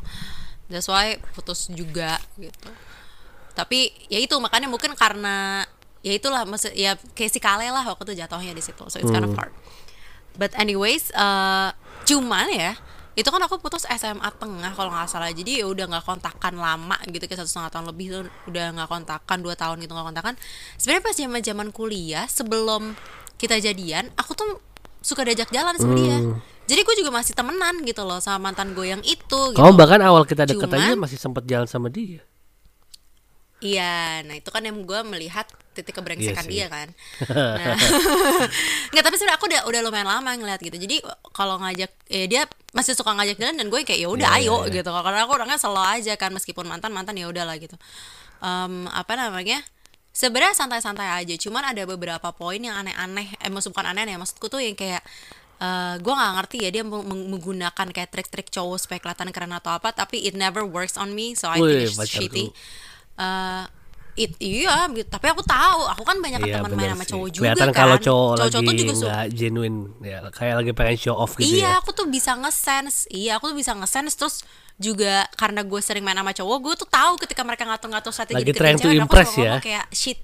That's 0.69 0.85
why 0.85 1.17
putus 1.33 1.65
juga 1.67 2.21
gitu. 2.37 2.69
Tapi 3.57 3.89
ya 4.07 4.21
itu 4.21 4.37
makanya 4.37 4.69
mungkin 4.69 4.93
karena 4.93 5.65
ya 5.99 6.15
itulah 6.15 6.47
maksud 6.47 6.71
ya 6.71 6.95
kayak 7.11 7.27
si 7.27 7.41
Kale 7.41 7.67
lah 7.67 7.83
waktu 7.83 8.13
itu 8.13 8.21
jatuhnya 8.21 8.53
di 8.53 8.61
situ. 8.61 8.85
So 8.87 9.01
it's 9.01 9.09
kind 9.09 9.25
of 9.25 9.33
hard. 9.33 9.51
But 10.37 10.53
anyways 10.55 11.09
eh, 11.11 11.69
cuman 12.05 12.47
ya 12.53 12.77
itu 13.17 13.29
kan 13.29 13.41
aku 13.41 13.57
putus 13.59 13.83
SMA 13.89 14.29
tengah 14.37 14.71
kalau 14.77 14.93
nggak 14.93 15.09
salah 15.09 15.33
jadi 15.33 15.63
ya 15.63 15.65
udah 15.67 15.85
nggak 15.89 16.05
kontakan 16.05 16.55
lama 16.55 16.97
gitu 17.09 17.25
kayak 17.25 17.43
satu 17.43 17.49
setengah 17.49 17.71
tahun 17.73 17.85
lebih 17.91 18.05
tuh 18.09 18.21
udah 18.47 18.65
nggak 18.77 18.89
kontakan 18.89 19.37
dua 19.41 19.55
tahun 19.57 19.81
gitu 19.81 19.91
nggak 19.91 20.07
kontakan 20.13 20.33
sebenarnya 20.77 21.03
pas 21.03 21.15
zaman 21.17 21.41
zaman 21.41 21.67
kuliah 21.73 22.25
sebelum 22.29 22.93
kita 23.41 23.59
jadian 23.59 24.07
aku 24.15 24.37
tuh 24.37 24.61
suka 25.01 25.23
diajak 25.25 25.49
jalan 25.49 25.75
sama 25.79 25.95
dia 25.95 26.17
jadi 26.69 26.85
gue 26.85 26.95
juga 27.01 27.09
masih 27.09 27.33
temenan 27.33 27.81
gitu 27.81 28.05
loh 28.05 28.21
sama 28.21 28.53
mantan 28.53 28.77
gue 28.77 28.85
yang 28.93 29.01
itu 29.01 29.25
gitu. 29.25 29.57
Kamu 29.57 29.73
bahkan 29.73 29.97
awal 30.05 30.21
kita 30.21 30.45
deket 30.45 30.69
aja 30.69 30.93
masih 30.93 31.17
sempat 31.17 31.41
jalan 31.49 31.65
sama 31.65 31.89
dia. 31.89 32.21
Iya, 33.59 34.23
nah 34.23 34.39
itu 34.39 34.47
kan 34.49 34.63
yang 34.63 34.87
gue 34.87 34.99
melihat 35.03 35.43
titik 35.75 35.91
kebrengsekan 35.91 36.47
Iya 36.47 36.47
sih. 36.47 36.51
dia 36.55 36.65
kan. 36.71 36.87
Nah, 37.59 37.75
nggak 38.91 39.03
tapi 39.03 39.15
sebenarnya 39.19 39.35
aku 39.35 39.45
udah 39.51 39.61
udah 39.67 39.81
lumayan 39.83 40.07
lama 40.07 40.31
ngeliat 40.31 40.63
gitu. 40.63 40.79
Jadi 40.79 41.03
kalau 41.35 41.59
ngajak, 41.59 41.91
ya 42.07 42.25
dia 42.25 42.41
masih 42.71 42.95
suka 42.95 43.11
ngajak 43.11 43.35
jalan 43.35 43.59
dan 43.59 43.67
gue 43.67 43.83
kayak 43.83 43.99
ya 43.99 44.07
udah 44.07 44.39
Iya, 44.39 44.47
ayo 44.47 44.55
iya, 44.63 44.67
iya. 44.71 44.75
gitu. 44.79 44.89
Karena 44.89 45.19
aku 45.27 45.33
orangnya 45.35 45.59
selalu 45.59 45.81
aja 45.99 46.13
kan 46.15 46.31
meskipun 46.31 46.65
mantan 46.65 46.95
mantan 46.95 47.19
ya 47.19 47.27
udahlah 47.27 47.59
gitu. 47.59 47.75
Em, 48.39 48.87
apa 48.87 49.13
namanya? 49.19 49.59
Sebenarnya 50.15 50.55
santai-santai 50.55 51.19
aja. 51.19 51.35
Cuman 51.35 51.63
ada 51.67 51.83
beberapa 51.83 52.31
poin 52.31 52.59
yang 52.59 52.79
aneh-aneh. 52.79 53.35
Eh 53.39 53.51
maksud 53.51 53.75
bukan 53.75 53.91
aneh-aneh, 53.91 54.15
maksudku 54.15 54.47
tuh 54.47 54.63
yang 54.63 54.79
kayak 54.79 55.03
eh 55.59 55.95
gue 55.99 56.13
nggak 56.15 56.33
ngerti 56.39 56.57
ya 56.63 56.69
dia 56.71 56.83
meng- 56.87 57.03
meng- 57.03 57.27
menggunakan 57.35 57.87
kayak 57.91 58.07
trik-trik 58.07 58.47
cowok 58.47 58.79
supaya 58.79 59.03
kelihatan 59.03 59.27
keren 59.35 59.51
atau 59.51 59.75
apa 59.75 59.91
tapi 59.91 60.23
it 60.23 60.31
never 60.31 60.63
works 60.63 60.95
on 60.95 61.11
me 61.11 61.35
so 61.35 61.51
I 61.51 61.59
Wih, 61.59 61.83
think 61.83 61.99
it's 61.99 62.07
shitty 62.07 62.45
eh 63.19 63.65
it, 64.19 64.35
iya 64.43 64.83
gitu. 64.91 65.07
tapi 65.07 65.31
aku 65.31 65.39
tahu 65.47 65.87
aku 65.95 66.03
kan 66.03 66.19
banyak 66.19 66.43
Iya 66.43 66.59
teman 66.59 66.75
main 66.75 66.91
sama 66.91 67.05
cowok 67.07 67.27
juga 67.31 67.43
Kelihatan 67.47 67.69
kan 67.71 67.75
kalau 67.75 67.97
cowok 67.97 68.33
cowok 68.35 68.51
lagi 68.51 68.67
tuh 68.67 68.73
juga 68.75 68.93
nggak 68.99 69.25
genuine 69.31 69.77
ya 70.03 70.17
kayak 70.35 70.55
lagi 70.59 70.71
pengen 70.75 70.97
show 70.99 71.15
off 71.15 71.31
gitu 71.39 71.47
iya 71.47 71.63
ya. 71.63 71.79
aku 71.79 71.95
tuh 71.95 72.05
bisa 72.11 72.35
nge-sense 72.35 73.07
iya 73.07 73.39
aku 73.39 73.55
tuh 73.55 73.57
bisa 73.57 73.71
nge-sense 73.79 74.13
terus 74.19 74.43
juga 74.79 75.27
karena 75.39 75.63
gue 75.63 75.79
sering 75.79 76.03
main 76.03 76.19
sama 76.19 76.35
cowok 76.35 76.57
gue 76.59 76.73
tuh 76.83 76.89
tahu 76.91 77.13
ketika 77.23 77.41
mereka 77.47 77.63
ngatur-ngatur 77.67 78.11
strategi 78.11 78.43
Lagi 78.43 78.51
trying 78.55 78.79
to 78.79 78.87
dan 78.91 78.95
aku 78.99 79.03
impress 79.07 79.31
ya. 79.39 79.55
kayak 79.63 79.87
shit 79.95 80.19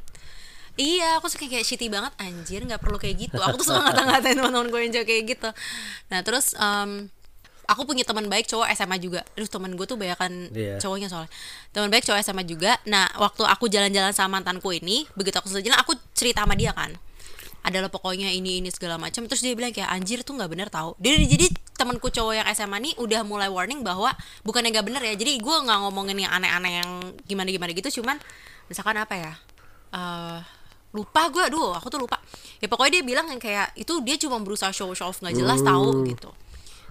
Iya, 0.76 1.24
aku 1.24 1.32
suka 1.32 1.48
kayak 1.48 1.64
shitty 1.64 1.88
banget 1.88 2.12
anjir, 2.20 2.60
nggak 2.60 2.84
perlu 2.84 3.00
kayak 3.00 3.16
gitu. 3.16 3.39
Aku 3.39 3.56
tuh 3.56 3.72
suka 3.72 3.80
ngata-ngatain 3.88 4.36
teman-teman 4.36 4.68
gue 4.68 4.80
yang 4.84 4.91
cowok 4.91 5.08
kayak 5.08 5.24
gitu. 5.32 5.50
Nah, 6.12 6.20
terus 6.20 6.52
em, 6.60 7.08
aku 7.66 7.84
punya 7.84 8.01
teman 8.01 8.26
baik 8.26 8.45
cowok 8.45 8.70
SMA 8.72 8.97
juga. 8.97 9.22
Terus 9.34 9.49
teman 9.49 9.74
gue 9.74 9.84
tuh 9.84 9.97
banyakan 9.97 10.49
Iya. 10.49 10.78
cowoknya 10.78 11.07
soalnya. 11.07 11.32
Teman 11.70 11.89
baik 11.89 12.05
cowok 12.05 12.20
SMA 12.22 12.43
juga. 12.43 12.78
Nah, 12.86 13.09
waktu 13.16 13.43
aku 13.43 13.66
jalan-jalan 13.68 14.13
sama 14.13 14.38
mantanku 14.38 14.72
ini, 14.72 15.05
begitu 15.13 15.36
aku 15.36 15.49
selesai 15.49 15.66
jalan, 15.68 15.80
aku 15.80 15.93
cerita 16.13 16.45
sama 16.45 16.53
dia 16.53 16.72
kan. 16.72 16.93
Adalah 17.66 17.89
pokoknya 17.89 18.30
ini 18.30 18.61
ini 18.61 18.70
segala 18.70 19.01
macam. 19.01 19.26
Terus 19.26 19.41
dia 19.41 19.57
bilang 19.57 19.74
kayak 19.74 19.89
anjir 19.89 20.22
tuh 20.22 20.38
nggak 20.38 20.49
bener 20.49 20.70
tau. 20.70 20.93
Dia 21.01 21.18
jadi 21.18 21.49
temanku 21.74 22.13
cowok 22.13 22.34
yang 22.38 22.47
SMA 22.53 22.78
nih 22.78 22.93
udah 23.01 23.26
mulai 23.26 23.49
warning 23.49 23.82
bahwa 23.82 24.13
bukannya 24.45 24.70
nggak 24.70 24.86
bener 24.86 25.01
ya. 25.01 25.13
Jadi 25.18 25.41
gue 25.41 25.55
nggak 25.66 25.80
ngomongin 25.82 26.13
yang 26.22 26.32
aneh-aneh 26.32 26.86
yang 26.86 26.89
gimana-gimana 27.26 27.74
gitu. 27.74 28.01
Cuman 28.01 28.22
misalkan 28.70 28.95
apa 28.95 29.13
ya? 29.13 29.34
eh 29.91 30.39
lupa 30.91 31.28
gue 31.28 31.43
aduh 31.43 31.76
aku 31.76 31.91
tuh 31.91 31.99
lupa 31.99 32.16
ya 32.59 32.72
pokoknya 32.72 32.99
dia 32.99 33.03
bilang 33.03 33.28
yang 33.28 33.36
kayak 33.36 33.76
itu 33.76 33.99
dia 33.99 34.16
cuma 34.16 34.39
berusaha 34.39 34.72
show 34.72 34.88
show 34.95 35.11
off 35.11 35.20
nggak 35.20 35.36
jelas 35.36 35.59
tahu 35.59 36.07
gitu 36.07 36.32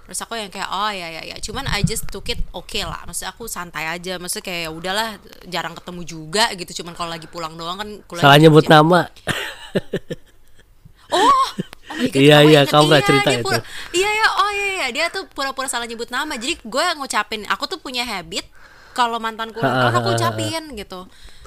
terus 0.05 0.21
aku 0.21 0.35
yang 0.35 0.49
kayak 0.49 0.69
oh 0.69 0.89
ya 0.89 1.09
ya 1.11 1.23
ya. 1.25 1.37
Cuman 1.39 1.65
I 1.67 1.81
just 1.81 2.05
took 2.07 2.29
it 2.29 2.41
oke 2.51 2.77
lah. 2.79 3.03
Maksudnya 3.05 3.31
aku 3.31 3.45
santai 3.47 3.89
aja. 3.89 4.17
Maksudnya 4.17 4.45
kayak 4.45 4.61
ya 4.63 4.71
udahlah 4.71 5.09
jarang 5.45 5.73
ketemu 5.73 6.01
juga 6.03 6.45
gitu. 6.53 6.81
Cuman 6.81 6.93
kalau 6.93 7.09
lagi 7.09 7.25
pulang 7.25 7.55
doang 7.55 7.77
kan 7.77 7.89
kuliah 8.05 8.23
Salah 8.23 8.37
nyebut 8.37 8.63
jam- 8.63 8.85
nama. 8.85 9.09
oh 11.09 11.21
oh 11.21 11.47
God, 11.95 12.15
Iya, 12.15 12.37
kamu 12.39 12.49
iya, 12.49 12.61
inget. 12.61 12.71
kamu 12.71 12.89
Iya, 12.91 13.01
cerita 13.03 13.31
itu. 13.31 13.45
pura- 13.45 13.65
iya 13.93 14.11
ya 14.11 14.27
oh 14.35 14.51
iya 14.51 14.67
iya. 14.75 14.87
Dia 14.91 15.05
tuh 15.09 15.25
pura-pura 15.29 15.67
salah 15.67 15.87
nyebut 15.87 16.09
nama. 16.09 16.35
Jadi 16.35 16.59
gue 16.59 16.85
ngucapin 16.97 17.43
aku 17.47 17.65
tuh 17.65 17.79
punya 17.79 18.03
habit 18.03 18.45
kalau 18.93 19.19
mantanku 19.19 19.59
ulang 19.59 19.75
tahun 19.81 19.95
aku 19.97 20.09
ucapin 20.15 20.63
gitu 20.75 21.01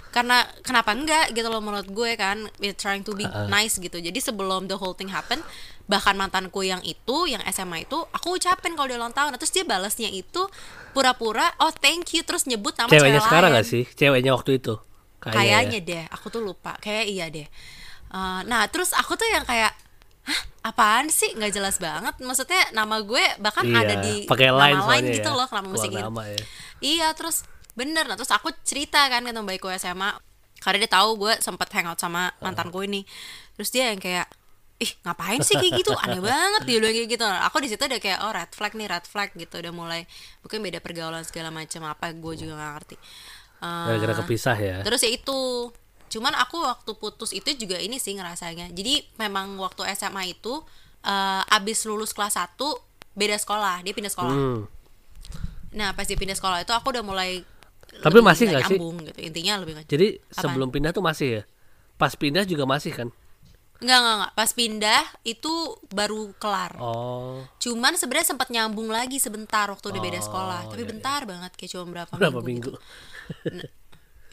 karena 0.10 0.44
kenapa 0.64 0.96
enggak 0.96 1.32
gitu 1.32 1.48
loh 1.48 1.60
menurut 1.60 1.86
gue 1.86 2.16
kan 2.16 2.48
we're 2.58 2.74
trying 2.74 3.04
to 3.04 3.12
be 3.14 3.28
nice 3.48 3.78
gitu 3.78 4.00
jadi 4.00 4.16
sebelum 4.18 4.66
the 4.66 4.76
whole 4.76 4.96
thing 4.96 5.12
happen 5.12 5.40
bahkan 5.88 6.16
mantanku 6.16 6.64
yang 6.64 6.84
itu 6.84 7.32
yang 7.32 7.40
SMA 7.48 7.88
itu 7.88 7.96
aku 8.12 8.36
ucapin 8.36 8.76
kalau 8.76 8.92
dia 8.92 9.00
ulang 9.00 9.16
tahun 9.16 9.36
terus 9.36 9.52
dia 9.52 9.64
balasnya 9.64 10.12
itu 10.12 10.48
pura-pura 10.92 11.48
oh 11.64 11.72
thank 11.72 12.12
you 12.12 12.24
terus 12.28 12.44
nyebut 12.44 12.76
nama 12.76 12.92
Ceweknya 12.92 13.20
cewek 13.20 13.28
sekarang 13.32 13.52
lain. 13.54 13.58
gak 13.62 13.68
sih? 13.68 13.84
Ceweknya 13.96 14.32
waktu 14.36 14.60
itu. 14.60 14.74
Kayaknya 15.18 15.80
ya. 15.80 15.88
deh, 15.88 16.04
aku 16.12 16.28
tuh 16.30 16.42
lupa. 16.44 16.76
Kayak 16.80 17.06
iya 17.08 17.26
deh. 17.28 17.48
Eh, 18.08 18.40
nah, 18.48 18.64
terus 18.72 18.96
aku 18.96 19.16
tuh 19.20 19.28
yang 19.28 19.44
kayak 19.44 19.76
Hah, 20.28 20.42
apaan 20.76 21.08
sih? 21.08 21.32
nggak 21.40 21.56
jelas 21.56 21.80
banget. 21.80 22.20
Maksudnya 22.20 22.76
nama 22.76 23.00
gue 23.00 23.24
bahkan 23.40 23.64
Iya, 23.64 23.80
ada 23.80 23.96
di 24.04 24.28
pakai 24.28 24.52
nama 24.52 24.84
lain 24.84 25.04
gitu 25.08 25.32
ya. 25.32 25.38
loh, 25.40 25.48
Keluar 25.48 25.64
musik 25.64 25.88
gitu. 25.88 26.04
nama 26.04 26.24
ya. 26.28 26.40
Iya, 26.84 27.08
terus 27.16 27.48
bener. 27.78 28.10
Nah, 28.10 28.18
terus 28.18 28.34
aku 28.34 28.50
cerita 28.66 29.06
kan 29.08 29.22
ke 29.22 29.30
teman 29.30 29.46
baikku 29.46 29.70
SMA. 29.78 30.18
Karena 30.58 30.84
dia 30.84 30.92
tahu 30.92 31.22
gue 31.22 31.34
sempet 31.38 31.70
hangout 31.78 32.02
sama 32.02 32.34
mantanku 32.42 32.82
ini. 32.82 33.06
Terus 33.54 33.70
dia 33.70 33.94
yang 33.94 34.02
kayak 34.02 34.26
ih 34.78 34.94
ngapain 35.02 35.42
sih 35.42 35.58
kayak 35.58 35.82
gitu 35.82 35.90
aneh 36.06 36.22
banget 36.30 36.70
dia 36.70 36.78
bilang 36.78 36.94
kayak 36.94 37.10
gitu 37.10 37.26
aku 37.26 37.66
di 37.66 37.70
situ 37.74 37.82
udah 37.82 37.98
kayak 37.98 38.22
oh 38.22 38.30
red 38.30 38.54
flag 38.54 38.78
nih 38.78 38.86
red 38.86 39.10
flag 39.10 39.34
gitu 39.34 39.58
udah 39.58 39.74
mulai 39.74 40.06
mungkin 40.46 40.62
beda 40.62 40.86
pergaulan 40.86 41.26
segala 41.26 41.50
macam 41.50 41.82
apa 41.90 42.14
gue 42.14 42.34
juga 42.38 42.54
nggak 42.54 42.74
ngerti 42.78 42.96
Eh, 43.58 43.86
Gara-gara 43.90 44.14
kepisah 44.22 44.58
ya. 44.58 44.78
Terus 44.86 45.02
ya 45.02 45.12
itu. 45.14 45.40
Cuman 46.08 46.34
aku 46.40 46.64
waktu 46.64 46.92
putus 46.96 47.34
itu 47.34 47.50
juga 47.58 47.82
ini 47.82 47.98
sih 47.98 48.16
ngerasanya. 48.16 48.72
Jadi 48.72 49.04
memang 49.18 49.58
waktu 49.60 49.84
SMA 49.98 50.38
itu 50.38 50.62
eh, 51.04 51.56
abis 51.58 51.84
lulus 51.90 52.14
kelas 52.14 52.38
1 52.38 52.58
beda 53.18 53.36
sekolah, 53.42 53.82
dia 53.82 53.98
pindah 53.98 54.14
sekolah. 54.14 54.36
Hmm. 54.36 54.62
Nah, 55.74 55.92
pas 55.98 56.06
dia 56.06 56.18
pindah 56.18 56.38
sekolah 56.38 56.62
itu 56.62 56.72
aku 56.72 56.94
udah 56.94 57.04
mulai 57.04 57.42
Tapi 57.98 58.14
lebih 58.14 58.28
masih 58.28 58.46
nggak 58.48 58.64
sih? 58.68 58.78
gitu. 58.78 59.20
Intinya 59.20 59.54
lebih 59.64 59.74
Jadi 59.86 60.08
Apaan? 60.20 60.42
sebelum 60.44 60.70
pindah 60.70 60.92
tuh 60.92 61.02
masih 61.02 61.28
ya. 61.40 61.44
Pas 61.98 62.14
pindah 62.14 62.46
juga 62.46 62.68
masih 62.70 62.94
kan? 62.94 63.10
Enggak, 63.78 63.98
enggak, 64.02 64.16
enggak. 64.18 64.32
Pas 64.34 64.50
pindah 64.54 65.02
itu 65.24 65.54
baru 65.90 66.34
kelar. 66.38 66.74
Oh. 66.82 67.46
Cuman 67.58 67.94
sebenarnya 67.94 68.34
sempat 68.34 68.50
nyambung 68.50 68.90
lagi 68.90 69.18
sebentar 69.18 69.70
waktu 69.70 69.86
udah 69.88 70.02
beda 70.02 70.20
Oh, 70.20 70.26
sekolah. 70.26 70.62
Tapi 70.68 70.82
iya, 70.82 70.90
bentar 70.90 71.20
banget 71.26 71.52
kayak 71.54 71.70
cuma 71.74 71.86
berapa, 71.86 72.12
Berapa 72.14 72.40
minggu. 72.42 72.74
minggu? 72.74 72.74
gitu. 72.74 73.66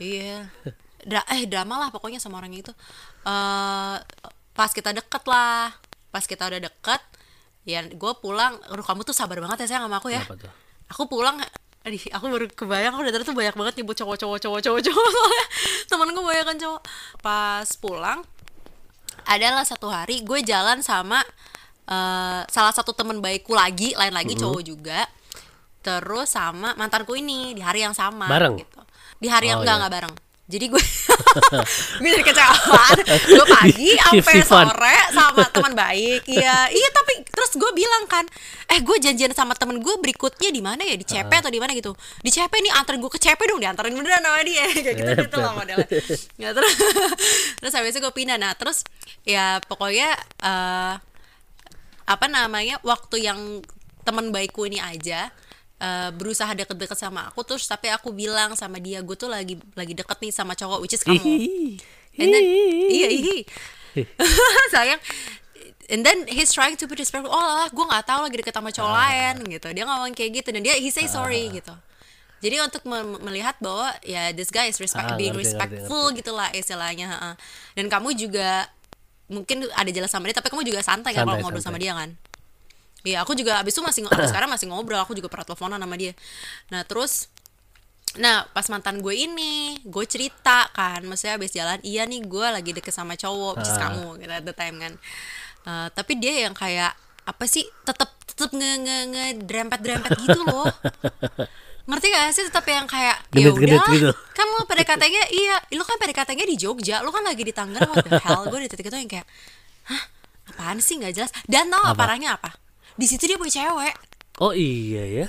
Iya. 0.00 0.48
Dra 1.04 1.20
eh 1.30 1.44
drama 1.44 1.76
lah 1.76 1.88
pokoknya 1.92 2.18
sama 2.18 2.40
orang 2.40 2.56
itu. 2.56 2.72
eh 3.24 3.96
pas 4.54 4.70
kita 4.70 4.94
deket 4.94 5.24
lah, 5.28 5.74
pas 6.08 6.24
kita 6.24 6.46
udah 6.48 6.60
deket, 6.62 7.02
ya 7.64 7.84
gue 7.84 8.12
pulang. 8.18 8.56
Aduh 8.70 8.84
kamu 8.84 9.04
tuh 9.04 9.12
sabar 9.12 9.38
banget 9.44 9.66
ya 9.66 9.76
sayang 9.76 9.84
sama 9.86 10.00
aku 10.00 10.08
ya. 10.08 10.24
Aku 10.88 11.08
pulang, 11.08 11.40
aduh 11.84 12.00
aku 12.16 12.24
baru 12.32 12.46
kebayang 12.48 12.96
aku 12.96 13.02
dari 13.04 13.12
tadi 13.12 13.24
tuh 13.28 13.36
banyak 13.36 13.54
banget 13.54 13.74
nyebut 13.76 13.92
cowok 13.92 14.16
cowok 14.16 14.38
cowok 14.40 14.60
cowok 14.64 14.80
cowok 14.88 15.08
soalnya 15.12 15.44
temen 15.92 16.08
gue 16.10 16.24
banyak 16.24 16.46
kan 16.48 16.56
cowok. 16.56 16.80
Pas 17.20 17.68
pulang, 17.76 18.20
adalah 19.28 19.64
satu 19.68 19.92
hari 19.92 20.24
gue 20.24 20.40
jalan 20.40 20.80
sama 20.80 21.20
eh, 21.84 22.40
salah 22.48 22.72
satu 22.72 22.96
temen 22.96 23.20
baikku 23.20 23.52
lagi, 23.52 23.92
lain 23.94 24.16
lagi 24.16 24.32
cowok 24.32 24.62
juga. 24.64 25.04
Terus 25.84 26.32
sama 26.32 26.72
mantanku 26.80 27.12
ini 27.12 27.52
di 27.52 27.60
hari 27.60 27.84
yang 27.84 27.92
sama 27.92 28.24
Bareng? 28.24 28.56
gitu. 28.56 28.80
Di 29.20 29.28
hari 29.28 29.52
yang 29.52 29.60
Oh, 29.60 29.62
enggak 29.62 29.76
iya. 29.76 29.80
enggak 29.84 29.92
bareng. 29.92 30.14
Jadi 30.44 30.68
gue 30.68 30.82
gue 32.04 32.10
jadi 32.12 32.24
kecewaan. 32.24 32.96
Gue 33.32 33.46
pagi 33.48 33.96
sampai 34.04 34.44
sore 34.44 34.96
sama 35.08 35.48
teman 35.48 35.72
baik 35.72 36.28
iya. 36.28 36.68
Iya 36.68 36.88
tapi 36.92 37.24
terus 37.24 37.56
gue 37.56 37.70
bilang 37.72 38.04
kan 38.04 38.28
eh 38.68 38.84
gue 38.84 38.96
janjian 39.00 39.32
sama 39.32 39.56
temen 39.56 39.80
gue 39.80 39.94
berikutnya 40.04 40.52
di 40.52 40.60
mana 40.60 40.84
ya? 40.84 41.00
Di 41.00 41.06
CP 41.08 41.32
atau 41.32 41.48
di 41.48 41.56
mana 41.56 41.72
gitu? 41.72 41.96
Di 42.20 42.28
CP 42.28 42.52
nih 42.60 42.72
anterin 42.76 43.00
gue 43.00 43.08
ke 43.08 43.16
CP 43.16 43.40
dong 43.48 43.56
diantarin 43.56 43.96
beneran 43.96 44.20
sama 44.20 44.40
dia. 44.44 44.68
Kayak 44.84 44.96
gitu 45.00 45.10
gitu 45.24 45.36
lah 45.40 45.52
modelnya. 45.56 45.88
Ya, 46.36 46.52
terus 46.52 46.74
terus 47.64 47.72
habis 47.72 47.96
itu 47.96 48.04
gue 48.04 48.12
pindah. 48.12 48.36
Nah 48.36 48.52
terus 48.52 48.84
ya 49.24 49.64
pokoknya 49.64 50.12
eh 50.44 50.94
apa 52.04 52.26
namanya 52.28 52.76
waktu 52.84 53.24
yang 53.24 53.64
teman 54.04 54.28
baikku 54.28 54.68
ini 54.68 54.76
aja 54.76 55.32
eh, 55.84 56.10
berusaha 56.16 56.48
deket-deket 56.56 56.96
sama 56.96 57.28
aku 57.28 57.44
terus 57.44 57.68
tapi 57.68 57.92
aku 57.92 58.08
bilang 58.10 58.56
sama 58.56 58.80
dia 58.80 59.04
gue 59.04 59.12
tuh 59.12 59.28
lagi 59.28 59.60
lagi 59.76 59.92
deket 59.92 60.16
nih 60.24 60.32
sama 60.32 60.56
cowok 60.56 60.80
which 60.80 60.96
is 60.96 61.04
kamu. 61.04 61.20
Hihi. 61.20 61.76
and 62.16 62.28
then 62.32 62.44
iya 62.88 63.08
iya 63.12 63.36
sayang. 64.74 65.00
And 65.84 66.00
then 66.00 66.24
he's 66.24 66.48
trying 66.50 66.80
to 66.80 66.88
be 66.88 66.96
respectful 66.96 67.28
oh 67.28 67.44
lah 67.60 67.68
gue 67.68 67.84
nggak 67.84 68.08
tahu 68.08 68.24
lagi 68.24 68.36
deket 68.40 68.56
sama 68.56 68.72
cowok 68.72 68.92
lain 68.96 69.34
gitu. 69.52 69.68
Dia 69.76 69.84
ngomong 69.84 70.16
kayak 70.16 70.40
gitu 70.40 70.48
dan 70.50 70.64
dia 70.64 70.74
he 70.80 70.88
say 70.88 71.04
sorry 71.04 71.52
gitu. 71.52 71.76
Jadi 72.40 72.56
untuk 72.60 72.82
me- 72.84 73.20
melihat 73.24 73.56
bahwa 73.60 73.92
ya 74.04 74.32
this 74.32 74.48
guy 74.48 74.68
is 74.68 74.76
respect 74.76 75.12
Ah, 75.12 75.16
being 75.16 75.32
ngerti, 75.32 75.52
ngerti, 75.52 75.56
respectful 75.56 76.04
gitulah 76.12 76.48
istilahnya 76.52 77.36
dan 77.72 77.86
kamu 77.88 78.12
juga 78.16 78.68
mungkin 79.32 79.64
ada 79.72 79.88
jelas 79.88 80.12
sama 80.12 80.28
dia 80.28 80.36
tapi 80.36 80.52
kamu 80.52 80.68
juga 80.68 80.84
santai 80.84 81.16
kan 81.16 81.24
kalau 81.24 81.40
Santai, 81.40 81.44
ngobrol 81.48 81.64
sama 81.64 81.80
dia 81.80 81.96
kan 81.96 82.12
Iya, 83.04 83.20
aku 83.20 83.36
juga 83.36 83.60
abis 83.60 83.76
itu 83.76 83.82
masih 83.84 84.00
sekarang 84.08 84.48
masih 84.48 84.66
ngobrol, 84.72 84.96
aku 85.04 85.12
juga 85.12 85.28
pernah 85.28 85.44
teleponan 85.44 85.76
sama 85.76 85.96
dia. 86.00 86.12
Nah, 86.72 86.82
terus 86.88 87.28
Nah, 88.14 88.46
pas 88.54 88.62
mantan 88.70 89.02
gue 89.02 89.10
ini, 89.10 89.74
gue 89.82 90.04
cerita 90.06 90.70
kan, 90.70 91.02
maksudnya 91.02 91.34
abis 91.34 91.50
jalan, 91.50 91.82
iya 91.82 92.06
nih 92.06 92.22
gue 92.22 92.46
lagi 92.46 92.70
deket 92.70 92.94
sama 92.94 93.18
cowok, 93.18 93.58
which 93.58 93.66
is 93.66 93.74
Ah. 93.74 93.90
kamu, 93.90 94.22
gitu, 94.22 94.30
at 94.30 94.46
the 94.46 94.54
time 94.54 94.78
kan. 94.78 94.92
Eh, 95.66 95.88
tapi 95.90 96.22
dia 96.22 96.46
yang 96.46 96.54
kayak 96.54 96.94
apa 97.26 97.44
sih, 97.50 97.66
tetep 97.82 98.06
tetep 98.22 98.54
nge 98.54 98.70
nge 98.86 98.96
nge 99.10 99.24
drempet 99.42 99.80
drempet 99.82 100.10
gitu 100.14 100.40
loh. 100.46 100.70
Ngerti 101.84 102.06
gak 102.08 102.32
sih 102.32 102.44
tetap 102.48 102.64
yang 102.64 102.86
kayak 102.86 103.18
ya 103.34 103.50
udah 103.52 103.92
gitu. 103.92 104.10
kan 104.32 104.46
lo 104.48 104.64
PDKT-nya 104.64 105.22
iya 105.34 105.56
lu 105.76 105.84
kan 105.84 106.00
PDKT-nya 106.00 106.46
di 106.48 106.56
Jogja 106.56 107.04
lu 107.04 107.12
kan 107.12 107.20
lagi 107.20 107.44
di 107.44 107.52
Tangerang 107.52 107.92
what 107.92 108.00
the 108.08 108.16
hell 108.24 108.48
gue 108.48 108.56
di 108.64 108.68
titik 108.72 108.88
itu 108.88 108.96
yang 108.96 109.04
kayak 109.04 109.28
hah 109.92 110.02
apaan 110.48 110.80
sih 110.80 110.96
nggak 110.96 111.12
jelas 111.12 111.28
dan 111.44 111.68
tau 111.68 111.84
apa 111.84 111.92
parahnya 111.92 112.40
apa 112.40 112.56
di 112.94 113.06
situ 113.06 113.24
dia 113.24 113.36
punya 113.36 113.54
cewek 113.54 113.94
Oh 114.36 114.50
iya 114.50 115.02
ya. 115.22 115.26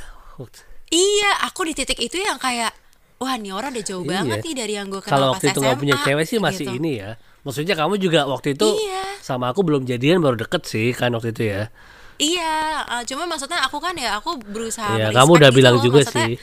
Iya, 0.87 1.31
aku 1.45 1.61
di 1.65 1.73
titik 1.73 1.97
itu 1.99 2.17
yang 2.17 2.37
kayak 2.37 2.73
wah 3.15 3.37
nih 3.37 3.53
orang 3.53 3.69
udah 3.69 3.85
jauh 3.85 4.01
Iya. 4.01 4.11
banget 4.17 4.37
nih 4.41 4.53
dari 4.55 4.73
yang 4.75 4.87
gue 4.89 4.97
kenal 4.97 5.13
Kalau 5.13 5.27
waktu 5.31 5.45
itu 5.49 5.59
nggak 5.61 5.77
punya 5.77 5.95
cewek 6.01 6.25
sih 6.25 6.37
masih 6.37 6.65
gitu. 6.65 6.77
ini 6.77 6.91
ya. 6.99 7.11
Maksudnya 7.41 7.77
kamu 7.77 7.95
juga 7.97 8.25
waktu 8.25 8.53
itu 8.53 8.65
Iya. 8.65 9.05
sama 9.21 9.49
aku 9.49 9.61
belum 9.61 9.85
jadian 9.85 10.19
baru 10.19 10.35
deket 10.35 10.65
sih 10.65 10.89
kan 10.91 11.13
waktu 11.13 11.29
itu 11.31 11.43
ya. 11.47 11.69
Iya, 12.15 12.53
eh, 12.87 13.03
cuma 13.05 13.27
maksudnya 13.27 13.61
aku 13.61 13.77
kan 13.77 13.93
ya 13.93 14.17
aku 14.17 14.41
berusaha 14.41 14.95
Iya, 14.95 15.11
kamu 15.11 15.31
udah 15.35 15.49
gitu 15.51 15.57
bilang 15.59 15.75
juga 15.77 16.01
maksudnya, 16.01 16.25
sih. 16.31 16.35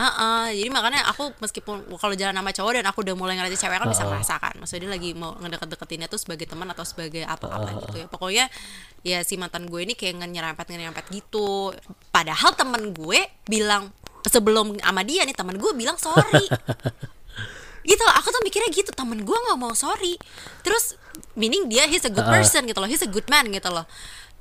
Heeh, 0.00 0.64
jadi 0.64 0.70
makanya 0.72 1.04
aku 1.12 1.36
meskipun 1.44 1.84
kalau 2.00 2.16
jalan 2.16 2.32
sama 2.32 2.56
cowok 2.56 2.72
dan 2.80 2.88
aku 2.88 3.04
udah 3.04 3.12
mulai 3.12 3.36
ngeliat 3.36 3.52
cewek 3.52 3.76
kan 3.76 3.84
bisa 3.84 4.08
ngerasakan 4.08 4.64
Maksudnya 4.64 4.88
dia 4.88 4.90
lagi 4.96 5.10
mau 5.12 5.36
ngedeket-deketinnya 5.36 6.08
tuh 6.08 6.16
sebagai 6.16 6.48
teman 6.48 6.72
atau 6.72 6.88
sebagai 6.88 7.20
apa-apa 7.28 7.84
gitu 7.84 7.96
ya. 8.00 8.06
Pokoknya 8.08 8.48
ya 9.04 9.20
si 9.20 9.36
mantan 9.36 9.68
gue 9.68 9.84
ini 9.84 9.92
kayak 9.92 10.24
nyerempet-nyerempet 10.24 11.04
gitu. 11.12 11.76
Padahal 12.08 12.56
temen 12.56 12.96
gue 12.96 13.28
bilang 13.44 13.92
sebelum 14.24 14.80
sama 14.80 15.04
dia 15.04 15.28
nih 15.28 15.36
temen 15.36 15.60
gue 15.60 15.72
bilang 15.76 16.00
sorry. 16.00 16.48
Gitu 17.80 17.96
loh, 18.04 18.12
aku 18.12 18.28
tuh 18.28 18.44
mikirnya 18.44 18.68
gitu 18.68 18.92
temen 18.92 19.24
gue 19.24 19.32
nggak 19.32 19.56
mau 19.56 19.72
sorry. 19.72 20.20
Terus 20.60 21.00
meaning 21.32 21.64
dia 21.64 21.88
he's 21.88 22.04
a 22.04 22.12
good 22.12 22.28
person 22.28 22.68
gitu 22.68 22.76
loh 22.76 22.84
he's 22.84 23.00
a 23.00 23.08
good 23.08 23.24
man 23.32 23.48
gitu 23.48 23.72
loh. 23.72 23.88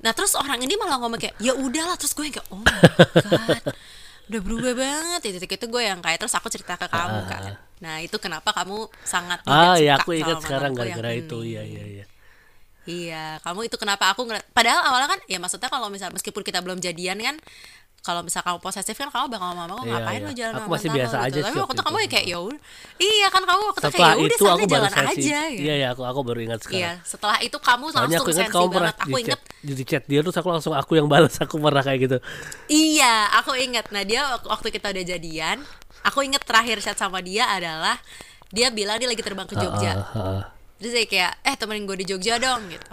Nah 0.04 0.12
terus 0.12 0.36
orang 0.36 0.60
ini 0.60 0.76
malah 0.76 1.00
ngomong 1.00 1.20
kayak 1.20 1.40
ya 1.40 1.56
udahlah 1.56 1.96
terus 1.96 2.12
gue 2.12 2.32
kayak 2.32 2.48
oh 2.52 2.60
my 2.60 2.68
god 3.32 3.64
udah 4.30 4.42
berubah 4.46 4.74
banget 4.78 5.20
di 5.26 5.30
titik 5.36 5.58
itu 5.58 5.66
gue 5.66 5.82
yang 5.82 6.00
kayak 6.06 6.22
terus 6.22 6.38
aku 6.38 6.48
cerita 6.54 6.78
ke 6.78 6.86
kamu 6.86 7.20
kan 7.26 7.58
nah 7.80 7.98
itu 7.98 8.14
kenapa 8.22 8.54
kamu 8.54 8.86
sangat 9.02 9.42
Ah 9.48 9.80
ya 9.80 9.98
aku 9.98 10.14
ingat 10.14 10.44
sekarang 10.44 10.76
gara-gara 10.76 11.16
itu. 11.16 11.42
Iya 11.48 11.64
iya 11.64 11.86
iya. 11.88 12.06
Iya, 12.90 13.38
kamu 13.46 13.70
itu 13.70 13.78
kenapa 13.78 14.10
aku 14.10 14.26
ngeliat 14.26 14.50
Padahal 14.50 14.82
awalnya 14.82 15.14
kan, 15.14 15.22
ya 15.30 15.38
maksudnya 15.38 15.70
kalau 15.70 15.94
misal 15.94 16.10
meskipun 16.10 16.42
kita 16.42 16.58
belum 16.66 16.82
jadian 16.82 17.22
kan 17.22 17.38
kalau 18.00 18.22
misal 18.22 18.40
kamu 18.40 18.58
posesif 18.58 18.96
kan 18.96 19.08
kamu 19.08 19.28
bakal 19.28 19.52
ngomong 19.52 19.68
aku 19.70 19.84
Iya, 19.84 19.92
ngapain 19.94 20.18
iya. 20.18 20.26
lo 20.26 20.32
jalan 20.32 20.54
Aku 20.54 20.62
sama 20.62 20.74
masih 20.74 20.90
biasa 20.90 21.16
lo," 21.16 21.20
aja 21.20 21.28
gitu. 21.30 21.36
sih 21.36 21.46
Tapi 21.46 21.58
waktu 21.60 21.74
itu 21.74 21.84
kamu 21.84 21.98
ya 22.00 22.08
kayak 22.08 22.26
ya. 22.26 22.40
Iya 22.98 23.28
kan 23.28 23.44
kamu 23.44 23.62
waktu 23.62 23.80
itu 23.80 23.90
kayak 23.90 24.00
ya 24.00 24.16
udah 24.20 24.38
sana 24.40 24.50
aku 24.50 24.66
jalan 24.66 24.90
sensi. 24.90 25.06
aja 25.22 25.40
gitu. 25.50 25.62
Iya 25.62 25.74
iya 25.76 25.88
aku 25.92 26.02
aku 26.04 26.20
baru 26.24 26.40
ingat 26.42 26.60
sekarang. 26.64 26.80
Iya, 26.80 26.92
setelah 27.04 27.38
itu 27.40 27.58
kamu 27.60 27.86
Soalnya 27.86 28.00
langsung 28.02 28.20
aku 28.20 28.30
ingat 28.30 28.40
sensi 28.42 28.56
kamu 28.56 28.68
pernah 28.70 28.80
banget. 28.90 28.96
Aku 29.00 29.10
di 29.10 29.22
inget 29.22 29.40
chat, 29.40 29.42
di 29.60 29.84
chat 29.84 30.04
dia 30.06 30.20
terus 30.20 30.36
aku 30.36 30.50
langsung 30.50 30.74
aku 30.74 30.92
yang 30.94 31.08
balas 31.08 31.36
aku 31.38 31.56
pernah 31.58 31.84
kayak 31.84 32.00
gitu. 32.02 32.18
Iya, 32.66 33.14
aku 33.36 33.52
inget. 33.56 33.86
Nah 33.90 34.04
dia 34.04 34.22
wak- 34.30 34.48
waktu 34.50 34.68
kita 34.70 34.88
udah 34.90 35.04
jadian, 35.06 35.58
aku 36.02 36.20
inget 36.22 36.42
terakhir 36.42 36.80
chat 36.80 36.96
sama 36.96 37.20
dia 37.20 37.46
adalah 37.46 38.00
dia 38.50 38.68
bilang 38.70 38.98
dia 38.98 39.06
lagi 39.06 39.22
terbang 39.22 39.46
ke 39.46 39.54
Jogja. 39.54 39.94
Terus 40.80 40.92
saya 40.94 41.06
kayak, 41.06 41.32
eh 41.44 41.56
temenin 41.56 41.84
gue 41.84 41.98
di 41.98 42.08
Jogja 42.08 42.40
dong 42.40 42.64
gitu. 42.66 42.88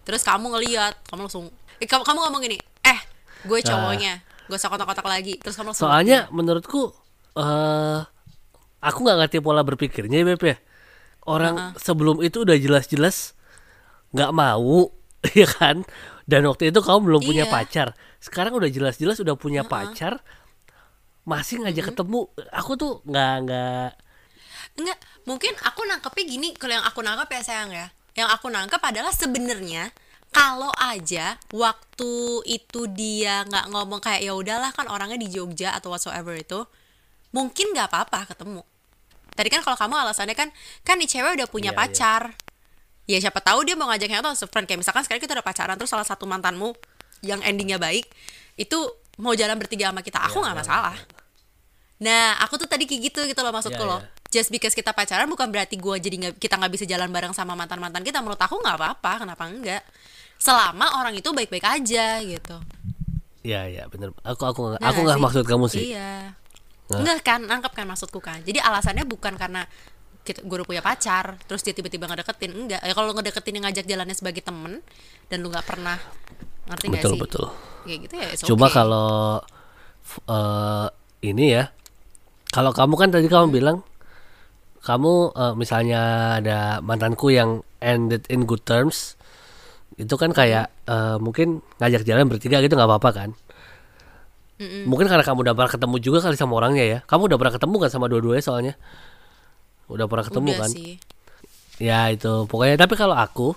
Terus 0.00 0.22
kamu 0.22 0.46
ngeliat, 0.48 0.94
kamu 1.06 1.26
langsung, 1.26 1.50
eh, 1.76 1.84
kamu, 1.84 2.00
kamu 2.00 2.18
ngomong 2.22 2.40
gini, 2.40 2.56
gue 3.46 3.60
cowoknya, 3.62 4.20
gue 4.48 4.56
usah 4.56 4.68
kotak-kotak 4.68 5.06
lagi. 5.06 5.38
Terus 5.40 5.56
kamu 5.56 5.72
Soalnya 5.72 6.26
menurutku 6.30 6.92
eh 7.38 8.00
aku 8.80 8.98
nggak 9.04 9.18
ngerti 9.24 9.38
pola 9.40 9.62
berpikirnya 9.62 10.20
ya 10.20 10.26
Beb 10.26 10.42
ya. 10.44 10.56
Orang 11.28 11.76
sebelum 11.76 12.24
itu 12.24 12.42
udah 12.42 12.56
jelas-jelas 12.56 13.36
nggak 14.16 14.30
mau 14.32 14.90
ya 15.40 15.46
kan. 15.46 15.84
Dan 16.26 16.46
waktu 16.46 16.70
itu 16.70 16.78
kamu 16.78 16.98
belum 17.10 17.22
punya 17.26 17.44
Iya. 17.46 17.52
pacar. 17.52 17.88
Sekarang 18.22 18.54
udah 18.54 18.70
jelas-jelas 18.70 19.18
udah 19.18 19.34
punya 19.34 19.66
pacar 19.66 20.22
masih 21.24 21.60
ngajak 21.62 21.92
ketemu. 21.94 22.30
Aku 22.54 22.74
tuh 22.74 23.04
nggak 23.06 23.34
nggak 23.46 23.90
enggak, 24.80 24.98
mungkin 25.26 25.52
aku 25.60 25.82
nangkepnya 25.84 26.24
gini, 26.24 26.48
kalau 26.56 26.72
yang 26.78 26.86
aku 26.86 27.02
nangkep 27.04 27.28
ya 27.28 27.40
sayang 27.42 27.70
ya. 27.74 27.86
Yang 28.16 28.28
aku 28.38 28.46
nangkep 28.48 28.80
adalah 28.80 29.12
sebenarnya 29.12 29.90
kalau 30.30 30.70
aja 30.78 31.36
waktu 31.50 32.12
itu 32.46 32.86
dia 32.90 33.42
nggak 33.46 33.66
ngomong 33.74 33.98
kayak 33.98 34.22
ya 34.22 34.32
udahlah 34.32 34.70
kan 34.70 34.86
orangnya 34.86 35.18
di 35.18 35.26
Jogja 35.28 35.74
atau 35.74 35.90
whatsoever 35.90 36.34
itu, 36.38 36.62
mungkin 37.34 37.74
nggak 37.74 37.90
apa-apa 37.90 38.30
ketemu. 38.34 38.62
Tadi 39.34 39.48
kan 39.50 39.60
kalau 39.62 39.78
kamu 39.78 39.94
alasannya 40.06 40.36
kan 40.38 40.48
kan 40.86 40.96
nih 40.98 41.08
cewek 41.10 41.34
udah 41.38 41.48
punya 41.50 41.70
Iya, 41.70 41.76
iya. 41.76 41.80
pacar. 41.82 42.22
Ya 43.10 43.18
siapa 43.18 43.42
tahu 43.42 43.66
dia 43.66 43.74
mau 43.74 43.90
ngajaknya 43.90 44.22
tuh 44.22 44.30
as 44.30 44.42
a 44.42 44.46
friend 44.46 44.70
kayak 44.70 44.86
misalkan 44.86 45.02
sekarang 45.02 45.18
kita 45.18 45.34
udah 45.34 45.46
pacaran 45.46 45.74
terus 45.74 45.90
salah 45.90 46.06
satu 46.06 46.30
mantanmu 46.30 46.70
yang 47.26 47.42
endingnya 47.42 47.76
baik 47.82 48.06
itu 48.54 48.78
mau 49.18 49.34
jalan 49.34 49.58
bertiga 49.58 49.90
sama 49.90 50.00
kita, 50.00 50.22
aku 50.22 50.38
Iya, 50.40 50.44
nggak 50.46 50.56
masalah. 50.62 50.96
Nah, 52.00 52.38
aku 52.40 52.56
tuh 52.56 52.64
tadi 52.70 52.88
kayak 52.88 53.12
gitu 53.12 53.20
gitu 53.28 53.40
loh 53.44 53.52
maksudku 53.52 53.76
Iya, 53.82 53.90
loh. 53.98 54.00
Just 54.30 54.48
because 54.48 54.72
kita 54.72 54.90
pacaran 54.90 55.26
bukan 55.26 55.50
berarti 55.50 55.74
gua 55.74 55.98
jadi 55.98 56.14
nggak 56.16 56.34
kita 56.38 56.54
nggak 56.54 56.70
bisa 56.70 56.84
jalan 56.86 57.10
bareng 57.10 57.34
sama 57.34 57.52
mantan 57.52 57.78
mantan 57.78 58.00
kita. 58.00 58.18
Menurut 58.18 58.38
aku 58.38 58.56
nggak 58.56 58.76
apa-apa, 58.78 59.26
kenapa 59.26 59.42
enggak? 59.44 59.82
Selama 60.38 60.96
orang 60.96 61.12
itu 61.12 61.28
baik-baik 61.28 61.66
aja 61.66 62.18
gitu. 62.20 62.56
ya 63.40 63.64
ya 63.66 63.88
bener. 63.88 64.12
Aku 64.22 64.44
aku 64.44 64.60
nggak- 64.68 64.80
Nah, 64.80 64.88
aku 64.88 65.00
nggak 65.02 65.18
maksud 65.18 65.44
kamu 65.44 65.66
sih. 65.66 65.92
Iya. 65.92 66.36
Enggak 66.90 67.22
kan, 67.22 67.40
nangkep 67.40 67.72
kan 67.72 67.86
maksudku 67.86 68.20
kan. 68.20 68.38
Jadi 68.40 68.58
alasannya 68.58 69.02
bukan 69.02 69.34
karena 69.34 69.64
kita 70.20 70.44
gue 70.44 70.56
udah 70.60 70.68
punya 70.68 70.82
pacar, 70.84 71.40
terus 71.48 71.64
dia 71.64 71.72
tiba-tiba 71.72 72.04
ngedeketin, 72.04 72.52
enggak. 72.52 72.80
Ya 72.84 72.92
kalau 72.92 73.10
ngedeketin 73.10 73.56
yang 73.56 73.64
ngajak 73.66 73.84
jalannya 73.84 74.12
sebagai 74.12 74.42
temen 74.44 74.84
dan 75.26 75.40
lu 75.40 75.48
nggak 75.48 75.64
pernah 75.64 75.96
ngerti 76.68 76.84
nggak 76.86 77.02
Betul 77.02 77.14
sih? 77.16 77.20
betul. 77.20 77.46
Kayak 77.80 77.98
gitu 78.04 78.14
ya. 78.14 78.28
Cuma 78.44 78.66
okay. 78.68 78.74
kalau 78.76 79.10
eh, 80.28 80.86
ini 81.24 81.44
ya, 81.50 81.64
kalau 82.48 82.70
kamu 82.70 82.94
kan 82.94 83.08
tadi 83.08 83.26
Hmm. 83.26 83.34
kamu 83.34 83.46
bilang 83.50 83.76
kamu 84.80 85.36
eh, 85.36 85.54
misalnya 85.56 86.00
ada 86.40 86.80
mantanku 86.80 87.28
yang 87.32 87.60
ended 87.80 88.24
in 88.32 88.48
good 88.48 88.64
terms, 88.64 89.16
itu 90.00 90.14
kan 90.16 90.32
kayak 90.32 90.72
eh, 90.88 91.16
mungkin 91.20 91.60
ngajak 91.80 92.04
jalan 92.08 92.28
bertiga 92.28 92.64
gitu 92.64 92.76
nggak 92.76 92.88
apa-apa 92.88 93.10
kan? 93.12 93.30
Mungkin 94.60 95.08
karena 95.08 95.24
kamu 95.24 95.40
udah 95.48 95.54
pernah 95.56 95.72
ketemu 95.72 95.96
juga 96.04 96.18
kali 96.20 96.36
sama 96.36 96.60
orangnya 96.60 96.84
ya. 96.84 96.98
Kamu 97.08 97.32
udah 97.32 97.38
pernah 97.40 97.54
ketemu 97.56 97.76
kan 97.80 97.90
sama 97.92 98.06
dua-duanya 98.12 98.44
soalnya? 98.44 98.74
Udah 99.88 100.04
pernah 100.04 100.24
ketemu 100.28 100.48
udah 100.52 100.60
kan? 100.60 100.70
sih. 100.70 100.92
Ya 101.80 102.12
itu 102.12 102.44
pokoknya 102.44 102.76
tapi 102.76 102.92
kalau 103.00 103.16
aku 103.16 103.56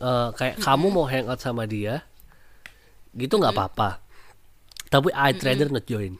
eh, 0.00 0.28
kayak 0.32 0.56
kamu 0.64 0.86
mau 0.88 1.04
hangout 1.04 1.40
sama 1.40 1.68
dia 1.68 2.00
gitu 3.12 3.36
nggak 3.36 3.52
apa-apa. 3.52 4.00
Tapi 4.88 5.12
I'd 5.12 5.40
rather 5.44 5.68
not 5.68 5.84
join. 5.84 6.16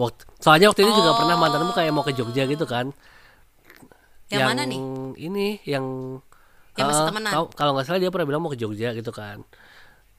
Waktu, 0.00 0.22
soalnya 0.40 0.72
waktu 0.72 0.80
itu 0.80 0.92
juga 0.96 1.12
pernah 1.12 1.36
mantanmu 1.36 1.72
kayak 1.72 1.92
mau 1.92 2.00
ke 2.00 2.16
Jogja 2.16 2.48
gitu 2.48 2.64
kan. 2.64 2.88
Yang 4.32 4.40
mana 4.48 4.62
nih? 4.64 4.80
Ini 5.20 5.46
yang 5.68 5.84
Yang 6.72 6.86
masih 6.88 7.04
temenan? 7.12 7.30
kau- 7.30 7.50
Kalau 7.52 7.70
nggak 7.76 7.84
salah 7.84 8.00
dia 8.00 8.08
pernah 8.08 8.24
bilang 8.24 8.40
mau 8.40 8.48
ke 8.48 8.56
Jogja 8.56 8.94
gitu 8.94 9.12
kan. 9.12 9.44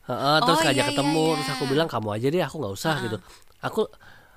Heeh, 0.02 0.38
terus 0.44 0.60
Oh, 0.60 0.64
ngajak 0.64 0.78
iya, 0.78 0.90
ketemu 0.92 1.24
iya, 1.24 1.34
terus 1.34 1.48
iya. 1.48 1.56
aku 1.56 1.64
bilang 1.66 1.88
kamu 1.88 2.08
aja 2.12 2.28
deh 2.28 2.42
aku 2.42 2.56
nggak 2.60 2.74
usah 2.74 2.94
gitu. 3.02 3.18
Aku 3.62 3.82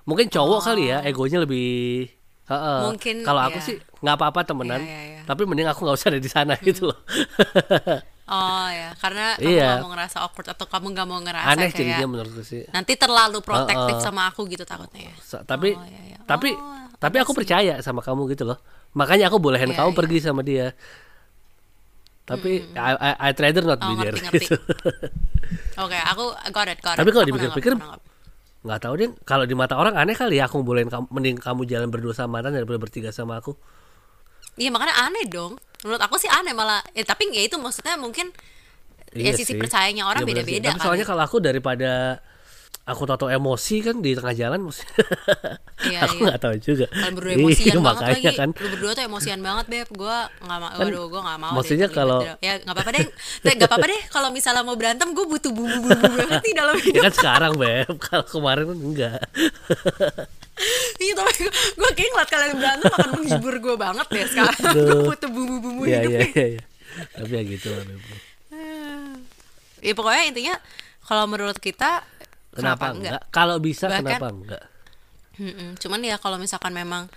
mungkin 0.04 0.26
cowok 0.28 0.60
kali 0.62 0.88
ya 0.88 0.98
egonya 1.02 1.38
lebih 1.42 2.08
Heeh. 2.44 2.80
Mungkin, 2.84 3.16
kalau 3.24 3.40
aku 3.40 3.58
ya. 3.58 3.64
sih 3.64 3.76
nggak 4.00 4.16
apa-apa 4.16 4.40
temenan, 4.44 4.80
Iya, 4.80 4.88
iya, 4.88 5.00
iya. 5.16 5.20
tapi 5.24 5.44
mending 5.44 5.64
aku 5.64 5.80
nggak 5.82 5.96
usah 5.96 6.08
ada 6.12 6.20
di 6.20 6.28
sana 6.28 6.54
gitu 6.60 6.92
loh. 6.92 6.98
Oh 8.24 8.68
ya, 8.72 8.96
karena 8.96 9.36
kamu 9.36 9.52
Iya. 9.52 9.68
nggak 9.68 9.84
mau 9.84 9.90
ngerasa 9.92 10.16
awkward 10.24 10.48
atau 10.48 10.64
kamu 10.64 10.86
nggak 10.96 11.06
mau 11.06 11.20
ngerasa 11.20 11.48
Aneh 11.50 11.68
kayak 11.68 11.76
jadinya 11.76 12.08
menurutku 12.08 12.40
sih. 12.40 12.64
nanti 12.72 12.96
terlalu 12.96 13.44
protektif 13.44 14.00
Heeh. 14.00 14.04
sama 14.04 14.32
aku 14.32 14.48
gitu 14.48 14.64
takutnya 14.64 15.12
ya. 15.12 15.14
Sa- 15.20 15.44
tapi 15.44 15.76
Oh, 15.76 15.84
iya, 15.84 16.00
iya. 16.08 16.18
tapi 16.24 16.56
Oh, 16.56 16.88
tapi 16.96 17.16
aku 17.20 17.36
percaya 17.36 17.84
sama 17.84 18.00
kamu 18.00 18.32
gitu 18.32 18.48
loh. 18.48 18.56
Makanya 18.96 19.28
aku 19.28 19.36
bolehin 19.36 19.68
Iya, 19.68 19.76
kamu 19.76 19.90
iya. 19.92 19.98
pergi 20.00 20.18
sama 20.18 20.40
dia. 20.40 20.72
Tapi 22.24 22.64
I, 22.72 22.92
I, 22.96 23.10
I'd 23.28 23.36
rather 23.36 23.60
not 23.62 23.84
Oh, 23.84 23.92
be 23.92 24.00
there 24.00 24.16
gitu. 24.16 24.56
Oke, 25.84 25.98
aku 26.00 26.24
got 26.48 26.64
it, 26.64 26.80
got 26.80 26.96
it. 26.96 27.04
Tapi 27.04 27.10
kalau 27.12 27.24
dipikir-pikir, 27.28 27.76
nggak 28.64 28.80
tahu 28.80 28.94
deh 28.96 29.12
kalau 29.28 29.44
di 29.44 29.52
mata 29.52 29.76
orang 29.76 29.92
aneh 29.92 30.16
kali 30.16 30.40
ya 30.40 30.48
aku 30.48 30.64
bolehin 30.64 30.88
kamu 30.88 31.12
mending 31.12 31.36
kamu 31.36 31.68
jalan 31.68 31.92
berdua 31.92 32.16
sama 32.16 32.40
mantan 32.40 32.56
daripada 32.56 32.80
bertiga 32.80 33.12
sama 33.12 33.36
aku. 33.36 33.52
Iya 34.56 34.72
makanya 34.72 34.96
aneh 35.04 35.28
dong. 35.28 35.60
Menurut 35.84 36.00
aku 36.00 36.16
sih 36.16 36.26
aneh 36.26 36.50
malah. 36.50 36.80
Ya, 36.96 37.04
tapi 37.04 37.28
ya 37.28 37.44
itu 37.44 37.54
maksudnya 37.54 37.94
mungkin 37.94 38.32
ya 39.14 39.30
Iya 39.30 39.32
sisi 39.36 39.52
sih. 39.52 39.60
percayanya 39.60 40.08
orang 40.08 40.24
Iya 40.24 40.28
beda-beda 40.32 40.68
Tapi 40.72 40.78
kali. 40.80 40.86
soalnya 40.88 41.06
kalau 41.06 41.22
aku 41.22 41.38
daripada 41.38 42.18
aku 42.84 43.02
tahu 43.06 43.26
emosi 43.26 43.80
kan 43.80 43.96
di 43.98 44.12
tengah 44.12 44.32
jalan 44.32 44.60
mesti 44.60 44.84
Iya, 45.84 46.04
aku 46.04 46.14
iya. 46.14 46.24
nggak 46.26 46.38
tahu 46.38 46.54
juga. 46.58 46.86
Kalian 46.86 47.12
berdua 47.12 47.30
Iya, 47.30 47.40
emosian 47.40 47.76
banget 47.76 47.96
makanya 47.98 48.14
lagi. 48.22 48.38
kan. 48.38 48.48
Lu 48.54 48.68
berdua 48.70 48.90
tuh 48.92 49.02
emosian 49.04 49.40
banget, 49.40 49.64
Beb. 49.66 49.88
Gua 49.90 50.16
enggak 50.38 50.58
mau. 50.58 50.70
waduh, 50.74 51.04
gua 51.06 51.20
enggak 51.20 51.38
mau. 51.38 51.48
deh 51.48 51.54
maksudnya 51.54 51.86
terlibat 51.86 51.98
kalau- 51.98 52.22
ya 52.38 52.52
enggak 52.54 52.74
apa-apa 52.74 52.90
deh. 52.90 53.04
Enggak 53.46 53.68
apa-apa 53.68 53.86
deh 53.86 54.00
kalau 54.06 54.28
misalnya 54.30 54.62
mau 54.62 54.76
berantem 54.76 55.08
gue 55.10 55.26
butuh 55.26 55.50
bumbu-bumbu 55.50 56.08
di 56.40 56.52
dalam 56.52 56.74
Ya 56.74 56.84
hidup. 56.86 57.02
kan 57.02 57.12
sekarang 57.14 57.52
beb, 57.54 57.92
kalau 58.06 58.24
kemarin 58.24 58.64
kan 58.66 58.78
enggak. 58.78 59.20
Iya, 60.96 61.12
tapi 61.18 61.50
gue 61.50 61.88
kayak 61.90 62.10
ngeliat 62.10 62.30
kalian 62.30 62.52
berantem 62.54 62.86
akan 62.88 63.10
menghibur 63.12 63.54
gue 63.58 63.74
banget 63.76 64.06
deh 64.06 64.26
sekarang. 64.30 64.60
gue 64.70 65.02
butuh 65.04 65.26
bumbu-bumbu 65.26 65.82
Iya 65.82 65.98
hidup 65.98 66.06
iya 66.06 66.18
nih. 66.20 66.30
iya. 66.30 66.46
iya. 66.48 66.62
Tapi 67.12 67.32
ya 67.32 67.42
gitu 67.44 67.66
lah 67.68 67.82
beb. 67.82 68.02
Ya 69.80 69.92
pokoknya 69.92 70.22
intinya 70.24 70.54
kalau 71.02 71.24
menurut 71.26 71.58
kita 71.58 72.06
Kenapa, 72.54 72.86
enggak? 72.94 73.20
Kalau 73.28 73.56
bisa 73.58 73.90
Bahkan- 73.90 74.00
kenapa 74.06 74.28
enggak? 74.30 74.62
Mm-mm. 75.34 75.74
Cuman 75.78 76.00
ya 76.00 76.16
kalau 76.16 76.38
misalkan 76.38 76.70
memang 76.70 77.10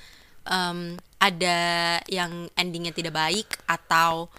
em, 0.44 0.98
ada 1.20 1.60
yang 2.10 2.50
endingnya 2.56 2.90
tidak 2.90 3.14
baik 3.14 3.46
atau 3.66 4.32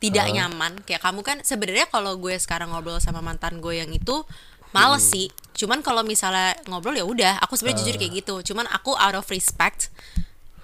tidak 0.00 0.32
nyaman, 0.32 0.80
kayak 0.88 1.04
kamu 1.04 1.20
kan 1.20 1.36
sebenarnya 1.44 1.84
kalau 1.86 2.16
gue 2.16 2.32
sekarang 2.40 2.72
ngobrol 2.72 2.96
sama 2.98 3.20
mantan 3.20 3.60
gue 3.60 3.78
yang 3.78 3.92
itu 3.92 4.24
males 4.72 5.04
Hmm. 5.04 5.12
sih. 5.12 5.26
Cuman 5.52 5.84
kalau 5.84 6.00
misalnya 6.00 6.56
ngobrol 6.64 6.96
ya 6.96 7.04
udah, 7.04 7.36
aku 7.44 7.54
sebenarnya 7.54 7.84
jujur 7.84 7.96
kayak 8.00 8.12
gitu. 8.24 8.34
Cuman 8.40 8.64
aku 8.72 8.96
out 8.96 9.12
of 9.14 9.28
respect 9.28 9.92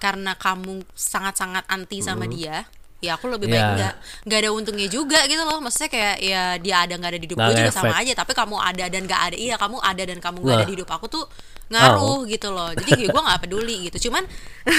karena 0.01 0.33
kamu 0.33 0.81
sangat-sangat 0.91 1.69
anti 1.69 2.01
sama 2.01 2.25
dia. 2.25 2.65
Ya 2.99 3.13
aku 3.13 3.29
lebih 3.29 3.45
baik 3.47 3.57
Hmm. 3.57 3.69
Ya. 3.69 3.75
nggak 3.77 3.93
nggak 4.25 4.39
ada 4.39 4.49
untungnya 4.51 4.87
juga 4.87 5.19
gitu 5.23 5.41
loh. 5.41 5.57
Maksudnya 5.59 5.87
kayak 5.87 6.15
ya 6.17 6.43
dia 6.57 6.75
ada 6.81 6.93
nggak 6.93 7.11
ada 7.11 7.19
di 7.19 7.25
hidup 7.25 7.37
gue 7.39 7.53
juga 7.53 7.69
sama 7.71 7.95
aja. 7.95 8.13
Tapi 8.13 8.31
kamu 8.33 8.55
ada 8.57 8.85
dan 8.87 9.01
nggak 9.03 9.21
ada, 9.23 9.35
iya 9.35 9.55
kamu 9.55 9.77
ada 9.79 10.03
dan 10.03 10.17
kamu 10.17 10.37
nggak 10.39 10.55
ada 10.55 10.65
di 10.65 10.73
hidup 10.73 10.89
aku 10.89 11.05
tuh 11.07 11.23
ngaruh 11.67 11.99
Oh. 11.99 12.19
gitu 12.23 12.47
loh 12.47 12.71
jadi 12.71 13.05
gue 13.05 13.21
nggak 13.21 13.41
peduli 13.43 13.91
gitu 13.91 14.07
cuman 14.07 14.23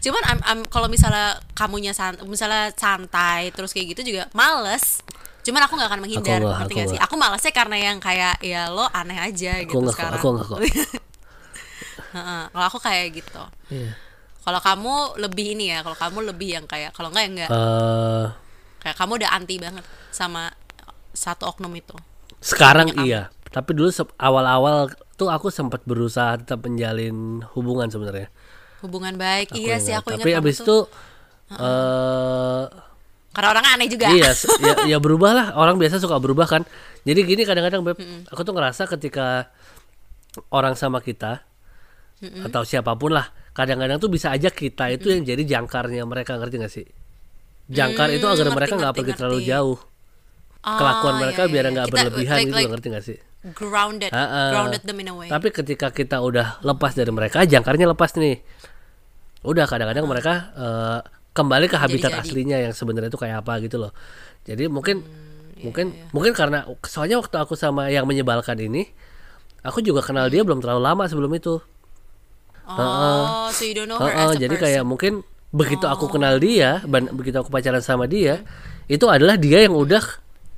cuman 0.00 0.22
I'm- 0.24 0.40
I'm- 0.42 0.64
kalau 0.66 0.88
misalnya 0.88 1.36
kamunya 1.52 1.92
san, 1.92 2.16
misalnya 2.24 2.72
santai 2.72 3.52
terus 3.52 3.70
kayak 3.70 3.92
gitu 3.92 4.08
juga 4.08 4.24
males 4.32 5.04
cuman 5.40 5.60
aku 5.62 5.76
nggak 5.76 5.88
akan 5.88 6.00
menghindar 6.00 6.36
Aku 6.36 6.40
nggak, 6.40 6.56
ngerti 6.56 6.64
aku 6.64 6.72
nggak 6.74 6.88
sih 6.88 6.98
aku 6.98 7.14
malesnya 7.14 7.52
karena 7.52 7.76
yang 7.78 7.96
kayak 7.98 8.40
ya 8.40 8.68
lo 8.68 8.88
aneh 8.90 9.20
aja 9.20 9.52
gitu 9.60 9.68
Aku 9.70 9.78
nggak 9.78 9.92
kok, 9.92 10.00
sekarang 10.00 10.16
aku 10.16 10.28
nggak 10.32 10.46
kok. 10.48 10.58
Heeh, 12.10 12.42
kalau 12.50 12.64
aku 12.66 12.78
kayak 12.80 13.06
gitu 13.14 13.42
Iya. 13.70 13.92
Kalau 14.50 14.60
kamu 14.60 14.94
lebih 15.22 15.46
ini 15.54 15.70
ya 15.70 15.86
kalau 15.86 15.94
kamu 15.94 16.18
lebih 16.34 16.58
yang 16.58 16.66
kayak 16.66 16.90
kalau 16.90 17.08
nggak 17.14 17.22
ya 17.22 17.30
enggak 17.30 17.50
Eh, 17.54 18.26
kayak 18.82 18.96
kamu 18.98 19.12
udah 19.22 19.30
anti 19.30 19.56
banget 19.62 19.84
sama 20.10 20.50
satu 21.14 21.46
oknum 21.46 21.70
itu 21.78 21.94
sekarang 22.42 22.90
iya. 23.06 23.30
Tapi 23.50 23.74
dulu 23.74 23.90
awal-awal 24.14 24.94
tuh 25.18 25.26
aku 25.26 25.50
sempat 25.50 25.82
berusaha 25.82 26.38
tetap 26.38 26.62
menjalin 26.62 27.42
hubungan 27.54 27.90
sebenarnya. 27.90 28.30
hubungan 28.80 29.14
baik 29.20 29.52
Aku 29.52 29.60
iya 29.60 29.76
sih 29.76 29.92
ingat. 29.92 30.00
aku 30.00 30.08
ingat 30.16 30.26
Tapi 30.26 30.32
abis 30.38 30.56
tuh 30.62 30.88
itu 30.88 31.58
eh 31.58 32.64
karena 33.30 33.48
orang 33.54 33.66
aneh 33.78 33.86
juga 33.86 34.10
iya, 34.10 34.34
ya, 34.58 34.74
ya 34.90 34.98
berubah 34.98 35.30
lah. 35.30 35.46
Orang 35.54 35.78
biasa 35.78 36.02
suka 36.02 36.18
berubah 36.18 36.50
kan. 36.50 36.62
Jadi 37.06 37.20
gini 37.22 37.42
kadang-kadang 37.46 37.86
beb, 37.86 37.98
aku 38.26 38.42
tuh 38.42 38.50
ngerasa 38.50 38.90
ketika 38.90 39.54
orang 40.50 40.74
sama 40.74 40.98
kita 40.98 41.46
atau 42.44 42.62
siapa 42.66 42.92
pun 42.98 43.16
lah, 43.16 43.30
kadang-kadang 43.50 43.98
tuh 43.98 44.08
bisa 44.08 44.30
aja 44.30 44.48
kita 44.48 44.88
itu 44.90 45.10
yang 45.10 45.22
jadi 45.22 45.42
jangkarnya 45.42 46.02
mereka 46.04 46.38
ngerti 46.38 46.56
gak 46.58 46.72
sih? 46.72 46.86
Jangkar 47.66 48.10
itu 48.10 48.26
Hmm, 48.26 48.34
agar 48.34 48.46
ngerti, 48.46 48.56
mereka 48.58 48.72
nggak 48.74 48.86
ngerti, 48.90 49.00
pergi 49.00 49.12
terlalu 49.14 49.40
jauh. 49.44 49.78
Oh, 50.60 50.76
Kelakuan 50.76 51.14
iya, 51.16 51.20
mereka 51.22 51.42
iya, 51.42 51.50
biar 51.50 51.64
iya. 51.64 51.72
nggak 51.72 51.86
berlebihan 51.88 52.36
like- 52.36 52.46
gitu 52.46 52.56
like 52.58 52.70
ngerti 52.70 52.86
gak 52.90 53.04
sih? 53.06 53.18
grounded 53.56 54.12
Ha-ha. 54.12 54.52
grounded 54.52 54.84
them 54.84 55.00
in 55.00 55.08
a 55.08 55.14
way 55.16 55.24
Tapi 55.24 55.48
ketika 55.48 55.88
kita 55.88 56.20
udah 56.20 56.60
lepas 56.60 56.92
dari 56.92 57.08
mereka, 57.08 57.40
jangkarnya 57.42 57.88
lepas 57.88 58.12
nih. 58.14 58.36
Udah 59.40 59.64
kadang-kadang 59.64 60.04
mereka 60.04 60.32
eh, 60.52 60.98
kembali 61.32 61.66
ke 61.66 61.76
habitat 61.78 62.12
Jadi-jadi. 62.12 62.28
aslinya 62.28 62.58
yang 62.60 62.72
sebenarnya 62.76 63.08
itu 63.08 63.16
kayak 63.16 63.40
apa 63.40 63.56
gitu 63.64 63.80
loh. 63.80 63.92
Jadi 64.44 64.68
mungkin 64.68 65.00
Hmm, 65.00 65.56
iya, 65.56 65.62
mungkin 65.64 65.86
mungkin 66.12 66.32
karena 66.36 66.68
soalnya 66.84 67.16
waktu 67.16 67.36
aku 67.38 67.56
sama 67.56 67.88
yang 67.88 68.04
menyebalkan 68.04 68.60
ini, 68.60 68.84
aku 69.62 69.80
juga 69.80 70.04
kenal 70.04 70.28
dia 70.28 70.44
belum 70.44 70.60
terlalu 70.60 70.82
lama 70.84 71.08
sebelum 71.08 71.32
itu. 71.32 71.64
Oh 72.78 73.48
so 73.50 73.62
you 73.64 73.74
don't 73.74 73.88
know 73.88 73.98
her 73.98 74.10
Heeh, 74.12 74.30
as 74.30 74.36
a 74.36 74.40
jadi 74.40 74.54
person. 74.54 74.64
kayak 74.66 74.82
mungkin 74.86 75.12
begitu 75.50 75.86
aku 75.86 76.06
kenal 76.06 76.38
dia, 76.38 76.78
ban- 76.86 77.10
begitu 77.10 77.36
aku 77.40 77.50
pacaran 77.50 77.82
sama 77.82 78.06
dia, 78.06 78.42
itu 78.86 79.02
adalah 79.10 79.34
dia 79.34 79.66
yang 79.66 79.74
udah 79.74 80.02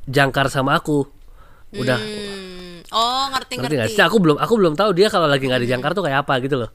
jangkar 0.04 0.52
sama 0.52 0.76
aku. 0.76 1.08
Udah 1.72 1.96
Hmm, 1.96 2.84
oh 2.92 3.24
ngerti 3.32 3.54
ngerti 3.56 3.74
ngerti, 3.80 3.96
sih? 3.96 4.04
Aku 4.04 4.20
belum 4.20 4.36
aku 4.36 4.52
belum 4.60 4.74
tahu 4.76 4.92
dia 4.92 5.08
kalau 5.08 5.24
lagi 5.24 5.48
nggak 5.48 5.62
dijangkar 5.64 5.96
tuh 5.96 6.04
kayak 6.04 6.28
apa 6.28 6.34
gitu 6.44 6.60
loh. 6.60 6.70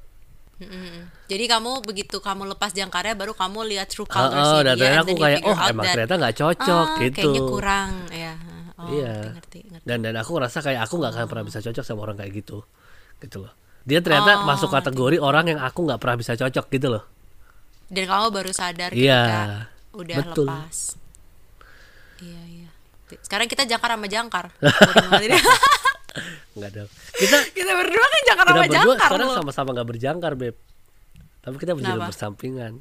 Mm-mm. 0.57 1.05
jadi 1.29 1.45
kamu 1.53 1.85
begitu 1.85 2.17
kamu 2.17 2.49
lepas 2.57 2.73
jangkarnya 2.73 3.13
baru 3.13 3.38
kamu 3.38 3.69
lihat 3.77 3.93
true 3.93 4.09
Heeh, 4.09 4.09
colorsnya 4.09 4.65
dan 4.65 4.73
dia 4.73 4.89
ternyata 4.89 4.97
and 4.97 5.05
aku 5.05 5.15
kayak 5.21 5.39
oh 5.45 5.57
emang 5.69 5.85
that, 5.85 5.93
ternyata 5.93 6.13
nggak 6.17 6.35
cocok 6.41 6.88
ah, 6.89 6.97
gitu. 6.97 7.13
kayaknya 7.13 7.41
kurang 7.45 7.91
ya 8.09 8.33
oh, 8.73 8.89
Iya. 8.89 9.13
ngerti 9.38 9.38
ngerti, 9.38 9.59
ngerti. 9.69 9.85
Dan 9.85 9.97
dan 10.01 10.13
aku 10.17 10.29
ngerasa 10.33 10.57
kayak 10.65 10.81
aku 10.81 10.93
nggak 10.97 11.11
akan 11.13 11.25
pernah 11.29 11.45
bisa 11.45 11.59
cocok 11.61 11.83
sama 11.85 11.99
orang 12.09 12.17
kayak 12.17 12.33
gitu. 12.33 12.57
Gitu 13.21 13.38
loh. 13.38 13.53
Dia 13.88 13.99
ternyata 13.99 14.31
Oh, 14.38 14.45
masuk 14.45 14.67
kategori 14.69 15.17
orang 15.17 15.47
yang 15.47 15.59
aku 15.59 15.81
nggak 15.81 15.97
pernah 15.97 16.17
bisa 16.17 16.35
cocok 16.35 16.65
gitu 16.69 16.88
loh. 16.89 17.03
dan 17.88 18.03
kamu 18.03 18.27
baru 18.29 18.51
sadar 18.51 18.91
Iya, 18.91 19.15
ketika 19.17 19.43
udah 19.95 20.15
betul. 20.19 20.43
lepas 20.45 20.77
iya 22.19 22.41
iya 22.45 22.69
sekarang 23.23 23.47
kita 23.47 23.63
jangkar 23.63 23.89
sama 23.89 24.05
jangkar 24.05 24.45
Bodoh 24.53 25.07
banget 25.07 25.23
ini. 25.25 25.39
Nggak 26.51 26.69
ada. 26.69 26.83
Kita 27.13 27.38
kita 27.53 27.71
berdua 27.71 28.05
kan 28.05 28.21
jangkar 28.25 28.45
sama 28.45 28.57
berdua 28.59 28.73
jangkar 28.75 29.07
sekarang 29.07 29.29
sama-sama 29.31 29.69
nggak 29.71 29.88
berjangkar 29.88 30.31
beb. 30.35 30.55
Tapi 31.39 31.55
kita 31.55 31.71
berjalan 31.71 31.95
Kenapa? 31.95 32.09
bersampingan. 32.11 32.73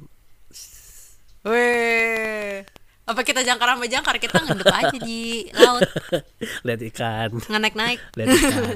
Weh. 1.43 2.65
Apa 3.05 3.21
kita 3.23 3.39
jangkar 3.39 3.67
sama 3.71 3.85
jangkar? 3.85 4.15
Kita 4.17 4.35
ngendep 4.41 4.67
aja 4.67 4.97
di 4.99 5.19
laut, 5.53 5.87
Lihat 6.67 6.81
ikan. 6.91 7.29
ngenaik-naik. 7.39 7.99
Lihat 8.11 8.27
ikan. 8.27 8.75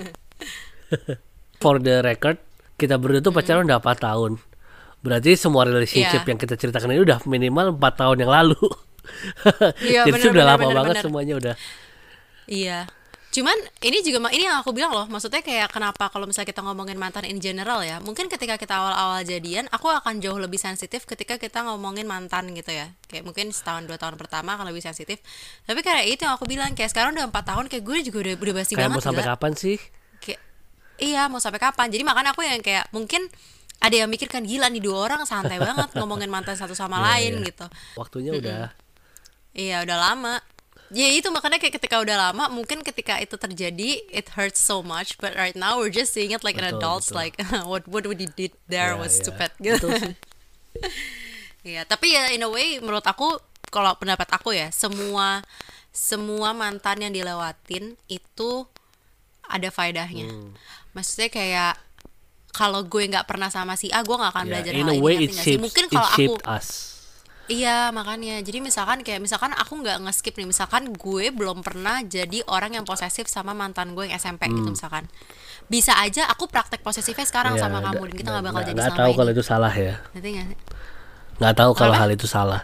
For 1.62 1.78
the 1.78 2.02
record, 2.02 2.42
kita 2.76 2.98
berdua 2.98 3.22
tuh 3.22 3.32
pacaran 3.32 3.64
udah 3.64 3.78
4 3.78 4.02
tahun. 4.02 4.32
Berarti 5.00 5.34
semua 5.34 5.64
relationship 5.64 6.22
Iya. 6.22 6.30
yang 6.30 6.38
kita 6.38 6.54
ceritakan 6.56 6.90
ini 6.92 7.02
udah 7.02 7.22
minimal 7.26 7.74
4 7.74 7.94
tahun 7.96 8.18
yang 8.20 8.32
lalu. 8.32 8.58
Iya, 9.82 10.06
Jadi 10.06 10.14
bener, 10.14 10.22
sudah 10.24 10.34
bener, 10.36 10.50
lama 10.52 10.62
bener, 10.64 10.78
banget 10.78 10.94
bener. 10.94 11.04
semuanya 11.04 11.34
udah. 11.36 11.56
Iya. 12.46 12.80
Cuman 13.32 13.56
ini 13.82 13.98
juga 14.04 14.30
ini 14.30 14.44
yang 14.44 14.60
aku 14.60 14.76
bilang 14.76 14.92
loh, 14.92 15.08
maksudnya 15.08 15.40
kayak 15.40 15.72
kenapa 15.72 16.12
kalau 16.12 16.28
misalnya 16.28 16.46
kita 16.46 16.62
ngomongin 16.62 17.00
mantan 17.00 17.24
in 17.24 17.40
general 17.40 17.80
ya, 17.80 17.98
mungkin 17.98 18.28
ketika 18.28 18.60
kita 18.60 18.76
awal-awal 18.76 19.24
jadian, 19.24 19.66
aku 19.72 19.88
akan 19.88 20.20
jauh 20.20 20.36
lebih 20.36 20.60
sensitif 20.60 21.08
ketika 21.08 21.40
kita 21.40 21.64
ngomongin 21.64 22.06
mantan 22.06 22.52
gitu 22.52 22.70
ya. 22.70 22.92
Kayak 23.08 23.24
mungkin 23.24 23.50
setahun 23.50 23.88
dua 23.88 23.96
tahun 23.96 24.20
pertama 24.20 24.54
akan 24.54 24.68
lebih 24.68 24.84
sensitif. 24.84 25.18
Tapi 25.64 25.80
kayak 25.80 26.06
itu 26.06 26.22
yang 26.22 26.36
aku 26.36 26.46
bilang, 26.46 26.76
kayak 26.76 26.92
sekarang 26.92 27.16
udah 27.16 27.26
empat 27.26 27.46
tahun, 27.48 27.66
kayak 27.72 27.82
gue 27.82 27.98
juga 28.06 28.18
udah 28.22 28.34
udah 28.38 28.54
basi 28.54 28.74
Kayak 28.76 28.86
banget. 28.86 28.98
mau 29.00 29.02
sampai 29.02 29.24
gila. 29.24 29.32
kapan 29.34 29.54
sih? 29.56 29.78
Iya 31.02 31.26
mau 31.26 31.42
sampai 31.42 31.58
kapan 31.58 31.90
jadi 31.90 32.06
makanya 32.06 32.32
aku 32.32 32.46
yang 32.46 32.62
kayak 32.62 32.86
mungkin 32.94 33.26
ada 33.82 33.98
yang 33.98 34.08
mikirkan 34.08 34.46
gila 34.46 34.70
nih 34.70 34.78
dua 34.80 35.10
orang 35.10 35.26
santai 35.26 35.58
banget 35.58 35.90
ngomongin 35.98 36.30
mantan 36.30 36.54
satu 36.54 36.78
sama 36.78 37.02
Iya, 37.02 37.06
lain 37.10 37.34
iya. 37.42 37.46
gitu 37.50 37.66
Waktunya 37.98 38.32
udah 38.32 38.62
iya 39.52 39.78
udah 39.82 39.98
lama 39.98 40.38
ya 40.92 41.08
itu 41.08 41.32
makanya 41.32 41.56
kayak 41.58 41.80
ketika 41.80 42.04
udah 42.04 42.30
lama 42.30 42.52
mungkin 42.52 42.84
ketika 42.84 43.18
itu 43.18 43.36
terjadi 43.36 44.04
it 44.12 44.28
hurts 44.36 44.60
so 44.60 44.84
much 44.84 45.16
but 45.18 45.34
right 45.34 45.56
now 45.56 45.80
we're 45.80 45.90
just 45.90 46.12
seeing 46.12 46.30
it 46.30 46.44
like 46.46 46.60
an 46.60 46.68
Betul, 46.68 46.78
adults 46.78 47.10
betul. 47.10 47.20
like 47.24 47.36
what 47.72 47.84
what 47.90 48.04
we 48.06 48.14
did 48.14 48.54
there 48.68 48.94
Ya, 48.94 49.00
was 49.00 49.18
ya. 49.18 49.26
stupid 49.26 49.52
gitu. 49.58 49.88
Iya, 51.62 51.86
tapi 51.86 52.10
ya 52.18 52.34
in 52.34 52.42
a 52.42 52.50
way 52.50 52.82
menurut 52.82 53.06
aku 53.06 53.38
kalau 53.70 53.94
pendapat 53.94 54.26
aku 54.34 54.50
ya, 54.50 54.74
semua 54.74 55.46
semua 55.94 56.58
mantan 56.58 57.06
yang 57.06 57.14
dilewatin 57.14 57.94
itu 58.10 58.66
ada 59.52 59.70
faedahnya. 59.70 60.28
Hmm. 60.28 60.56
Maksudnya 60.92 61.28
kayak 61.28 61.74
kalau 62.52 62.84
gue 62.84 63.04
nggak 63.06 63.24
pernah 63.24 63.48
sama 63.48 63.74
si 63.74 63.88
A 63.90 64.02
gue 64.02 64.12
nggak 64.12 64.32
akan 64.32 64.46
Ya, 64.46 64.52
belajar 64.52 64.72
in 64.74 64.82
hal 64.82 64.90
a 64.90 64.94
ini 64.94 65.00
way 65.00 65.14
ngerti 65.14 65.24
it 65.24 65.30
nggak 65.30 65.40
sih? 65.42 65.52
shaped, 65.52 65.64
mungkin 65.64 65.84
kalau 65.88 66.08
aku 66.10 66.34
us. 66.46 66.68
Iya 67.46 67.92
makanya 67.92 68.40
jadi 68.40 68.60
misalkan 68.60 69.02
kayak 69.02 69.20
misalkan 69.20 69.52
aku 69.52 69.76
nggak 69.76 70.00
nge-skip 70.02 70.32
nih 70.34 70.48
misalkan 70.48 70.88
gue 70.90 71.26
belum 71.30 71.60
pernah 71.60 72.00
jadi 72.00 72.48
orang 72.48 72.74
yang 72.74 72.86
posesif 72.86 73.28
sama 73.28 73.52
mantan 73.52 73.92
gue 73.92 74.08
yang 74.08 74.16
SMP 74.16 74.48
gitu 74.48 74.72
misalkan 74.72 75.12
bisa 75.68 75.96
aja 75.98 76.28
aku 76.28 76.48
praktek 76.48 76.80
posesifnya 76.80 77.24
sekarang 77.24 77.56
Ya, 77.56 77.62
sama 77.62 77.80
kamu 77.82 78.08
dan 78.08 78.14
kita 78.14 78.28
nggak 78.30 78.46
bakal 78.46 78.56
nggak- 78.58 78.72
jadi 78.72 78.80
selama 78.86 78.96
tahu 78.98 79.10
ini 79.10 79.18
kalau 79.18 79.32
itu 79.32 79.44
salah 79.44 79.74
ya. 79.74 79.96
ngerti 80.14 80.30
nggak 80.30 80.48
sih? 80.48 80.58
Tahu 81.42 81.72
kalau 81.74 81.94
hal 81.94 82.10
itu 82.10 82.26
salah. 82.26 82.62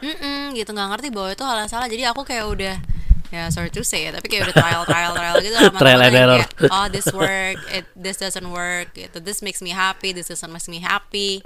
Mm-mm, 0.00 0.56
gitu 0.56 0.70
nggak 0.72 0.88
ngerti 0.90 1.08
bahwa 1.12 1.28
itu 1.28 1.44
hal 1.44 1.56
yang 1.58 1.70
salah 1.70 1.86
jadi 1.86 2.02
aku 2.08 2.24
kayak 2.24 2.46
udah 2.48 2.76
ya 3.30 3.46
sorry 3.48 3.70
to 3.70 3.86
say 3.86 4.06
ya 4.06 4.10
tapi 4.10 4.26
kayak 4.26 4.50
udah 4.50 4.56
trial 4.58 4.82
trial 4.82 5.12
trial 5.14 5.36
gitu 5.38 5.54
sama 5.54 5.78
Trial 5.78 6.02
and 6.02 6.14
error. 6.18 6.42
kayak, 6.42 6.50
oh 6.74 6.86
this 6.90 7.06
work 7.14 7.58
it 7.70 7.86
this 7.94 8.18
doesn't 8.18 8.50
work 8.50 8.90
gitu 8.94 9.22
this 9.22 9.38
makes 9.38 9.62
me 9.62 9.70
happy 9.70 10.10
this 10.10 10.26
doesn't 10.26 10.50
make 10.50 10.66
me 10.66 10.82
happy 10.82 11.38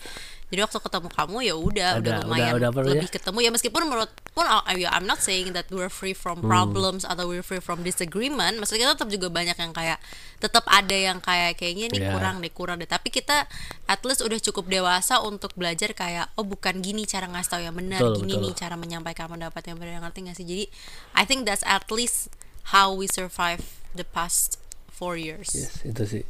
jadi 0.53 0.61
waktu 0.63 0.79
ketemu 0.79 1.09
kamu 1.09 1.37
ya 1.43 1.55
udah 1.57 1.91
udah 1.99 2.15
lumayan 2.23 2.53
udah- 2.55 2.57
udah 2.57 2.69
apa 2.71 2.81
lebih 2.87 3.09
ya? 3.09 3.15
ketemu 3.17 3.39
ya 3.41 3.51
meskipun 3.51 3.83
menurut 3.85 4.11
pun 4.31 4.45
ya, 4.73 4.89
I'm 4.93 5.05
not 5.05 5.19
saying 5.19 5.51
that 5.53 5.67
we're 5.69 5.91
free 5.91 6.13
from 6.13 6.43
Hmm. 6.43 6.47
problems 6.47 7.03
atau 7.03 7.27
we're 7.27 7.43
free 7.43 7.59
from 7.59 7.81
disagreement 7.81 8.57
maksudnya 8.57 8.87
kita 8.87 8.93
tetap 8.95 9.09
juga 9.09 9.29
banyak 9.29 9.55
yang 9.55 9.73
kayak 9.73 9.99
tetap 10.39 10.63
ada 10.67 10.93
yang 10.93 11.19
kayak 11.19 11.57
kayaknya 11.57 11.89
nih 11.91 12.01
Ya. 12.03 12.11
kurang 12.13 12.39
deh 12.39 12.51
kurang 12.51 12.77
deh 12.77 12.87
tapi 12.87 13.09
kita 13.09 13.49
at 13.85 14.01
least 14.03 14.21
udah 14.21 14.37
cukup 14.39 14.69
dewasa 14.69 15.19
untuk 15.21 15.55
belajar 15.55 15.91
kayak 15.91 16.29
oh 16.35 16.45
bukan 16.45 16.79
gini 16.79 17.03
cara 17.03 17.25
ngasih 17.25 17.51
tahu 17.51 17.63
yang 17.63 17.75
benar 17.75 17.99
Betul, 17.99 18.15
gini 18.23 18.33
betul. 18.35 18.45
nih 18.45 18.53
cara 18.55 18.75
menyampaikan 18.75 19.27
pendapat 19.27 19.63
yang 19.65 19.79
benar 19.79 20.03
ngerti 20.03 20.19
gak 20.25 20.37
sih 20.37 20.45
jadi 20.45 20.65
I 21.13 21.25
think 21.25 21.45
that's 21.45 21.65
at 21.65 21.89
least 21.89 22.29
how 22.71 22.89
we 22.89 23.05
survive 23.05 23.65
the 23.93 24.05
past 24.05 24.61
four 24.87 25.17
years 25.17 25.51
Yes, 25.53 25.83
itu 25.83 26.03
sih. 26.05 26.25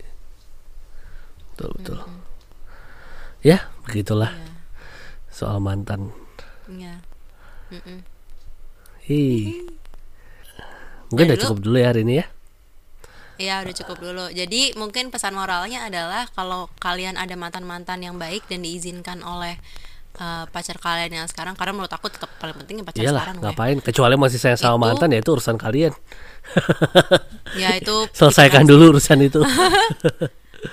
Betul, 1.54 1.70
betul. 1.76 1.98
Ya, 3.44 3.68
begitulah 3.84 4.32
Iya. 4.32 4.48
soal 5.28 5.60
mantan. 5.60 6.10
Mm-mm. 6.64 8.00
Hi. 9.04 9.60
Mungkin 11.12 11.24
udah 11.26 11.36
dulu- 11.36 11.42
cukup 11.44 11.58
dulu 11.60 11.76
ya 11.76 11.92
hari 11.92 12.02
ini 12.02 12.14
ya. 12.18 12.26
Iya 13.34 13.54
udah 13.60 13.74
cukup 13.74 13.98
dulu. 13.98 14.24
Jadi 14.30 14.72
mungkin 14.74 15.10
pesan 15.10 15.34
moralnya 15.34 15.84
adalah 15.84 16.30
kalau 16.30 16.70
kalian 16.78 17.18
ada 17.18 17.34
mantan-mantan 17.34 17.98
yang 17.98 18.14
baik 18.14 18.46
dan 18.46 18.62
diizinkan 18.62 19.20
oleh 19.20 19.58
uh, 20.16 20.46
pacar 20.48 20.78
kalian 20.78 21.10
yang 21.12 21.26
sekarang, 21.26 21.52
karena 21.52 21.74
menurut 21.74 21.90
aku 21.90 22.06
tetap 22.08 22.30
paling 22.38 22.54
penting 22.56 22.80
ya 22.80 22.84
pacar 22.86 23.02
Iyalah, 23.02 23.20
sekarang 23.20 23.36
gue. 23.36 23.44
ngapain? 23.50 23.76
Kecuali 23.82 24.14
masih 24.14 24.38
sayang 24.38 24.56
sama 24.56 24.72
Itu- 24.78 24.84
mantan 24.86 25.08
ya 25.10 25.18
itu 25.18 25.30
urusan 25.34 25.56
kalian. 25.58 25.92
Ya 27.58 27.74
itu 27.74 27.96
Selesaikan 28.16 28.64
dulu 28.64 28.96
urusan 28.96 29.18
itu. 29.20 29.42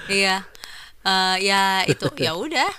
Iya. 0.07 0.47
Eh, 1.01 1.35
ya 1.41 1.81
itu 1.85 2.05
ya 2.25 2.33
udah 2.33 2.69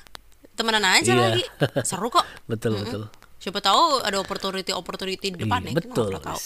temenan 0.55 0.85
aja 0.85 1.11
Iya. 1.11 1.23
lagi. 1.33 1.43
Seru 1.83 2.07
kok. 2.07 2.23
betul, 2.51 2.79
betul. 2.79 3.03
Siapa 3.43 3.59
tahu 3.59 3.99
ada 4.01 4.23
opportunity 4.23 4.71
opportunity 4.71 5.35
di 5.35 5.39
depan 5.41 5.63
Iya, 5.63 5.69
ya. 5.69 5.75
kita 5.75 5.89
betul. 5.91 6.09
tahu. 6.23 6.41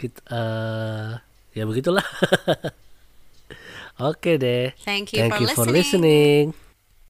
Kita, 0.00 0.20
eh, 0.32 1.10
ya 1.52 1.64
begitulah. 1.68 2.06
Oke 4.00 4.40
deh. 4.40 4.72
Thank 4.80 5.12
you 5.12 5.28
for 5.28 5.36
for 5.52 5.68
listening. 5.68 5.76
listening. 5.76 6.69